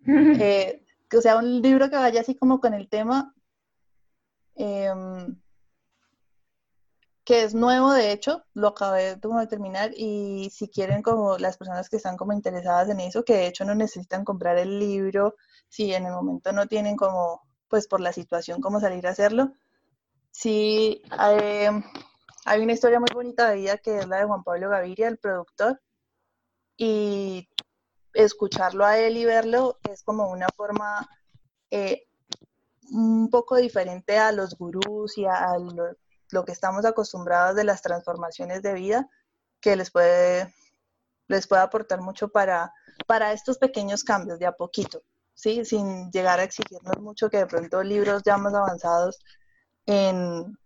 Eh, 0.40 0.84
que 1.08 1.22
sea 1.22 1.36
un 1.38 1.62
libro 1.62 1.88
que 1.88 1.94
vaya 1.94 2.20
así 2.22 2.34
como 2.34 2.58
con 2.58 2.74
el 2.74 2.88
tema. 2.88 3.32
Em, 4.56 5.40
que 7.24 7.42
es 7.42 7.54
nuevo, 7.54 7.92
de 7.92 8.12
hecho, 8.12 8.44
lo 8.54 8.68
acabé 8.68 9.16
de 9.16 9.46
terminar 9.46 9.92
y 9.96 10.50
si 10.50 10.68
quieren 10.68 11.02
como 11.02 11.38
las 11.38 11.56
personas 11.56 11.88
que 11.88 11.96
están 11.96 12.16
como 12.16 12.32
interesadas 12.34 12.90
en 12.90 13.00
eso, 13.00 13.24
que 13.24 13.34
de 13.34 13.46
hecho 13.46 13.64
no 13.64 13.74
necesitan 13.74 14.24
comprar 14.24 14.58
el 14.58 14.78
libro, 14.78 15.36
si 15.68 15.94
en 15.94 16.06
el 16.06 16.12
momento 16.12 16.52
no 16.52 16.66
tienen 16.66 16.96
como, 16.96 17.42
pues 17.68 17.88
por 17.88 18.00
la 18.00 18.12
situación, 18.12 18.60
cómo 18.60 18.78
salir 18.80 19.06
a 19.06 19.10
hacerlo, 19.10 19.52
sí 20.30 21.02
hay, 21.10 21.68
hay 22.44 22.60
una 22.62 22.72
historia 22.74 23.00
muy 23.00 23.08
bonita 23.14 23.48
de 23.50 23.56
vida 23.56 23.78
que 23.78 23.98
es 23.98 24.08
la 24.08 24.18
de 24.18 24.24
Juan 24.24 24.44
Pablo 24.44 24.68
Gaviria, 24.68 25.08
el 25.08 25.18
productor, 25.18 25.80
y 26.76 27.48
escucharlo 28.12 28.84
a 28.84 28.98
él 28.98 29.16
y 29.16 29.24
verlo 29.24 29.78
es 29.90 30.02
como 30.02 30.30
una 30.30 30.46
forma 30.56 31.08
eh, 31.70 32.06
un 32.90 33.30
poco 33.30 33.56
diferente 33.56 34.18
a 34.18 34.32
los 34.32 34.56
gurús 34.56 35.18
y 35.18 35.24
a, 35.24 35.56
los 35.58 35.96
lo 36.34 36.44
que 36.44 36.52
estamos 36.52 36.84
acostumbrados 36.84 37.54
de 37.54 37.64
las 37.64 37.80
transformaciones 37.80 38.60
de 38.60 38.74
vida 38.74 39.08
que 39.60 39.76
les 39.76 39.90
puede, 39.90 40.52
les 41.28 41.46
puede 41.46 41.62
aportar 41.62 42.00
mucho 42.00 42.28
para, 42.28 42.72
para 43.06 43.32
estos 43.32 43.56
pequeños 43.56 44.02
cambios 44.02 44.40
de 44.40 44.46
a 44.46 44.52
poquito, 44.52 45.02
¿sí? 45.32 45.64
sin 45.64 46.10
llegar 46.10 46.40
a 46.40 46.42
exigirnos 46.42 47.00
mucho 47.00 47.30
que 47.30 47.38
de 47.38 47.46
pronto 47.46 47.82
libros 47.82 48.22
ya 48.24 48.36
más 48.36 48.52
avanzados 48.52 49.20
en, 49.86 50.58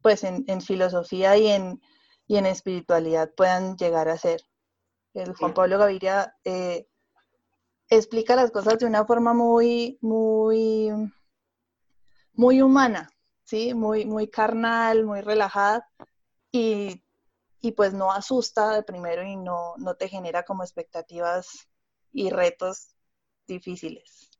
pues 0.00 0.22
en, 0.22 0.60
filosofía 0.60 1.36
y 1.36 1.48
en, 1.48 1.82
y 2.28 2.36
en 2.36 2.46
espiritualidad 2.46 3.30
puedan 3.36 3.76
llegar 3.76 4.08
a 4.08 4.16
ser. 4.16 4.40
El 5.14 5.34
Juan 5.34 5.52
Pablo 5.52 5.78
Gaviria 5.78 6.36
eh, 6.44 6.86
explica 7.88 8.36
las 8.36 8.52
cosas 8.52 8.78
de 8.78 8.86
una 8.86 9.04
forma 9.04 9.34
muy, 9.34 9.98
muy, 10.00 10.90
muy 12.34 12.62
humana, 12.62 13.10
¿sí? 13.46 13.72
Muy, 13.72 14.04
muy 14.04 14.28
carnal, 14.28 15.06
muy 15.06 15.22
relajada. 15.22 15.88
Y 16.52 17.02
y 17.66 17.72
pues 17.72 17.92
no 17.92 18.12
asusta 18.12 18.74
de 18.76 18.84
primero 18.84 19.24
y 19.24 19.34
no, 19.34 19.74
no 19.78 19.96
te 19.96 20.08
genera 20.08 20.44
como 20.44 20.62
expectativas 20.62 21.68
y 22.12 22.30
retos 22.30 22.94
difíciles. 23.48 24.30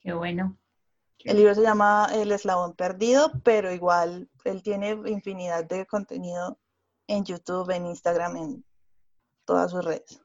Qué 0.00 0.12
bueno. 0.12 0.58
El 1.24 1.38
libro 1.38 1.54
se 1.54 1.62
llama 1.62 2.08
El 2.12 2.32
eslabón 2.32 2.74
perdido, 2.74 3.32
pero 3.42 3.72
igual 3.72 4.28
él 4.44 4.62
tiene 4.62 4.90
infinidad 5.06 5.64
de 5.64 5.86
contenido 5.86 6.58
en 7.06 7.24
YouTube, 7.24 7.70
en 7.70 7.86
Instagram, 7.86 8.36
en 8.36 8.64
todas 9.46 9.70
sus 9.70 9.82
redes. 9.82 10.22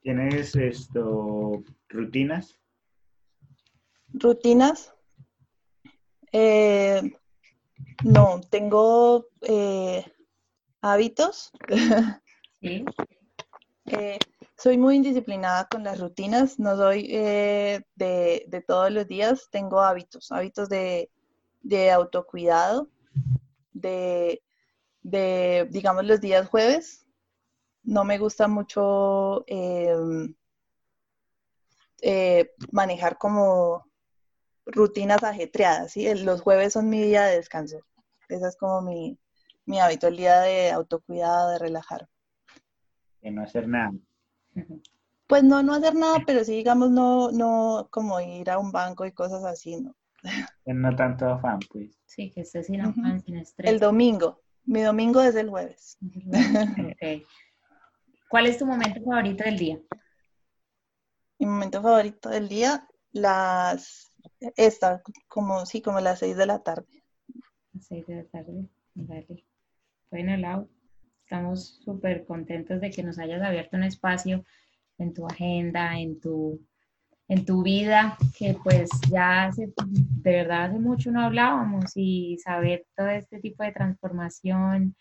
¿Tienes 0.00 0.54
esto 0.54 1.62
rutinas? 1.88 2.56
Rutinas. 4.12 4.94
Eh, 6.32 7.02
no, 8.04 8.40
tengo 8.50 9.26
eh, 9.42 10.04
hábitos. 10.80 11.52
Sí. 12.60 12.84
Eh, 13.86 14.18
soy 14.56 14.76
muy 14.76 14.96
indisciplinada 14.96 15.68
con 15.68 15.84
las 15.84 16.00
rutinas, 16.00 16.58
no 16.58 16.76
soy 16.76 17.06
de, 17.06 17.84
de, 17.94 18.64
todos 18.66 18.90
los 18.90 19.06
días, 19.06 19.48
tengo 19.50 19.80
hábitos, 19.80 20.32
hábitos 20.32 20.68
de, 20.68 21.10
de 21.62 21.90
autocuidado, 21.92 22.90
de, 23.72 24.42
de, 25.02 25.68
digamos, 25.70 26.04
los 26.04 26.20
días 26.20 26.48
jueves. 26.48 27.06
No 27.84 28.04
me 28.04 28.18
gusta 28.18 28.48
mucho 28.48 29.44
em, 29.46 30.34
manejar 32.72 33.16
como 33.16 33.87
rutinas 34.68 35.24
ajetreadas, 35.24 35.92
¿sí? 35.92 36.12
Los 36.14 36.42
jueves 36.42 36.74
son 36.74 36.88
mi 36.88 37.02
día 37.02 37.24
de 37.24 37.36
descanso. 37.36 37.78
Ese 38.28 38.48
es 38.48 38.56
como 38.56 38.82
mi, 38.82 39.18
mi 39.64 39.80
hábito, 39.80 40.08
el 40.08 40.16
día 40.16 40.40
de 40.40 40.70
autocuidado, 40.70 41.50
de 41.50 41.58
relajar. 41.58 42.08
De 43.22 43.30
no 43.30 43.42
hacer 43.42 43.66
nada. 43.68 43.92
Pues 45.26 45.44
no, 45.44 45.62
no 45.62 45.74
hacer 45.74 45.94
nada, 45.94 46.22
pero 46.26 46.44
sí, 46.44 46.52
digamos, 46.52 46.90
no, 46.90 47.30
no 47.32 47.88
como 47.90 48.20
ir 48.20 48.50
a 48.50 48.58
un 48.58 48.72
banco 48.72 49.04
y 49.06 49.12
cosas 49.12 49.44
así, 49.44 49.80
¿no? 49.80 49.94
No 50.64 50.96
tanto 50.96 51.26
afán, 51.26 51.58
pues. 51.70 51.98
Sí, 52.06 52.30
que 52.30 52.40
esté 52.40 52.62
sin 52.62 52.80
afán, 52.80 53.20
sin 53.22 53.36
estrés. 53.36 53.70
El 53.70 53.78
domingo. 53.78 54.42
Mi 54.64 54.82
domingo 54.82 55.22
es 55.22 55.34
el 55.34 55.48
jueves. 55.48 55.96
Okay. 56.96 57.24
¿Cuál 58.28 58.46
es 58.46 58.58
tu 58.58 58.66
momento 58.66 59.00
favorito 59.02 59.44
del 59.44 59.56
día? 59.56 59.80
Mi 61.38 61.46
momento 61.46 61.80
favorito 61.80 62.28
del 62.28 62.48
día, 62.48 62.86
las 63.12 64.07
esta, 64.56 65.02
como 65.28 65.66
sí, 65.66 65.82
como 65.82 66.00
las 66.00 66.18
seis 66.18 66.36
de 66.36 66.46
la 66.46 66.62
tarde. 66.62 66.86
Las 67.72 67.86
seis 67.86 68.06
de 68.06 68.16
la 68.16 68.24
tarde, 68.24 68.68
vale. 68.94 69.44
Bueno, 70.10 70.36
Lau, 70.36 70.68
estamos 71.22 71.80
súper 71.84 72.24
contentos 72.24 72.80
de 72.80 72.90
que 72.90 73.02
nos 73.02 73.18
hayas 73.18 73.42
abierto 73.42 73.76
un 73.76 73.84
espacio 73.84 74.44
en 74.98 75.14
tu 75.14 75.26
agenda, 75.26 75.98
en 75.98 76.20
tu, 76.20 76.60
en 77.28 77.44
tu 77.44 77.62
vida, 77.62 78.16
que 78.36 78.56
pues 78.62 78.88
ya 79.10 79.44
hace, 79.44 79.72
de 79.86 80.30
verdad 80.30 80.64
hace 80.66 80.78
mucho 80.78 81.10
no 81.10 81.20
hablábamos 81.20 81.92
y 81.94 82.38
saber 82.42 82.86
todo 82.96 83.08
este 83.08 83.38
tipo 83.40 83.62
de 83.62 83.72
transformación, 83.72 84.96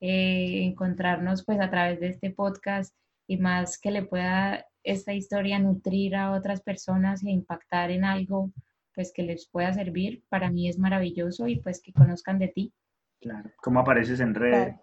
eh, 0.00 0.64
encontrarnos 0.64 1.44
pues 1.44 1.60
a 1.60 1.70
través 1.70 2.00
de 2.00 2.08
este 2.08 2.30
podcast 2.30 2.94
y 3.26 3.36
más 3.36 3.78
que 3.78 3.90
le 3.90 4.02
pueda 4.02 4.66
esta 4.82 5.12
historia 5.12 5.58
nutrir 5.58 6.16
a 6.16 6.32
otras 6.32 6.62
personas 6.62 7.22
e 7.22 7.30
impactar 7.30 7.90
en 7.90 8.04
algo 8.04 8.50
pues 8.98 9.12
que 9.12 9.22
les 9.22 9.46
pueda 9.46 9.72
servir, 9.72 10.24
para 10.28 10.50
mí 10.50 10.68
es 10.68 10.76
maravilloso 10.76 11.46
y 11.46 11.60
pues 11.60 11.80
que 11.80 11.92
conozcan 11.92 12.40
de 12.40 12.48
ti. 12.48 12.74
Claro. 13.20 13.48
¿Cómo 13.58 13.78
apareces 13.78 14.18
en 14.18 14.34
redes? 14.34 14.74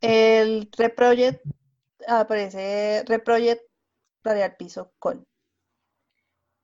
El 0.00 0.66
Reproject 0.74 1.44
aparece 2.08 3.04
Reproject 3.06 3.60
Radial 4.24 4.56
Piso 4.56 4.90
Col. 4.98 5.26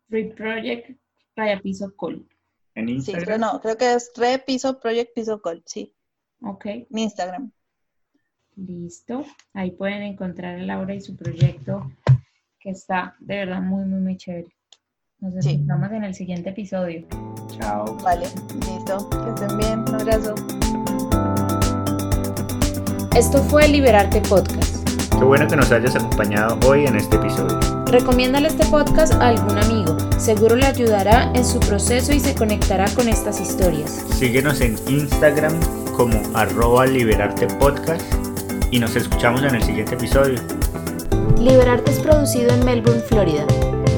Reproject 0.08 0.98
Radial 1.36 1.60
Piso 1.60 1.94
Col. 1.94 2.26
En 2.74 2.88
Instagram. 2.88 3.20
Sí, 3.20 3.26
pero 3.26 3.36
no, 3.36 3.60
creo 3.60 3.76
que 3.76 3.92
es 3.92 4.12
Repiso 4.16 4.80
Project 4.80 5.14
Piso 5.14 5.42
Col, 5.42 5.62
sí. 5.66 5.94
Ok. 6.40 6.64
En 6.64 6.98
Instagram. 6.98 7.52
Listo. 8.56 9.26
Ahí 9.52 9.72
pueden 9.72 10.04
encontrar 10.04 10.58
a 10.58 10.62
Laura 10.62 10.94
y 10.94 11.02
su 11.02 11.14
proyecto 11.14 11.92
que 12.58 12.70
está 12.70 13.14
de 13.20 13.36
verdad 13.36 13.60
muy, 13.60 13.84
muy, 13.84 14.00
muy 14.00 14.16
chévere. 14.16 14.56
Nos 15.22 15.34
vemos 15.34 15.92
en 15.92 16.02
el 16.02 16.14
siguiente 16.16 16.50
episodio. 16.50 17.04
Chao. 17.56 17.96
Vale, 18.02 18.26
listo. 18.66 19.08
Que 19.08 19.30
estén 19.30 19.56
bien. 19.56 19.78
Un 19.88 19.94
abrazo. 19.94 20.34
Esto 23.14 23.38
fue 23.44 23.68
Liberarte 23.68 24.20
Podcast. 24.22 24.84
Qué 25.16 25.24
bueno 25.24 25.46
que 25.46 25.54
nos 25.54 25.70
hayas 25.70 25.94
acompañado 25.94 26.58
hoy 26.68 26.86
en 26.86 26.96
este 26.96 27.14
episodio. 27.14 27.56
Recomiéndale 27.86 28.48
este 28.48 28.66
podcast 28.66 29.12
a 29.14 29.28
algún 29.28 29.56
amigo. 29.56 29.96
Seguro 30.18 30.56
le 30.56 30.66
ayudará 30.66 31.30
en 31.36 31.44
su 31.44 31.60
proceso 31.60 32.12
y 32.12 32.18
se 32.18 32.34
conectará 32.34 32.86
con 32.96 33.08
estas 33.08 33.40
historias. 33.40 34.04
Síguenos 34.14 34.60
en 34.60 34.74
Instagram 34.88 35.52
como 35.96 36.20
arroba 36.34 36.84
liberarte 36.86 37.46
podcast 37.46 38.02
y 38.72 38.80
nos 38.80 38.96
escuchamos 38.96 39.44
en 39.44 39.54
el 39.54 39.62
siguiente 39.62 39.94
episodio. 39.94 40.40
Liberarte 41.38 41.92
es 41.92 42.00
producido 42.00 42.52
en 42.52 42.64
Melbourne, 42.64 43.02
Florida. 43.02 43.46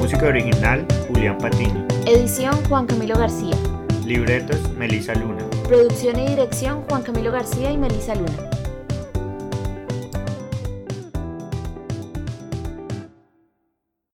Música 0.05 0.27
original, 0.27 0.85
Julián 1.07 1.35
Patiño. 1.39 1.83
Edición, 2.05 2.53
Juan 2.69 2.85
Camilo 2.85 3.17
García. 3.17 3.55
Libretos, 4.05 4.59
Melisa 4.77 5.15
Luna. 5.15 5.43
Producción 5.67 6.19
y 6.19 6.27
dirección, 6.27 6.83
Juan 6.83 7.01
Camilo 7.01 7.31
García 7.31 7.71
y 7.71 7.77
Melisa 7.79 8.13
Luna. 8.13 8.54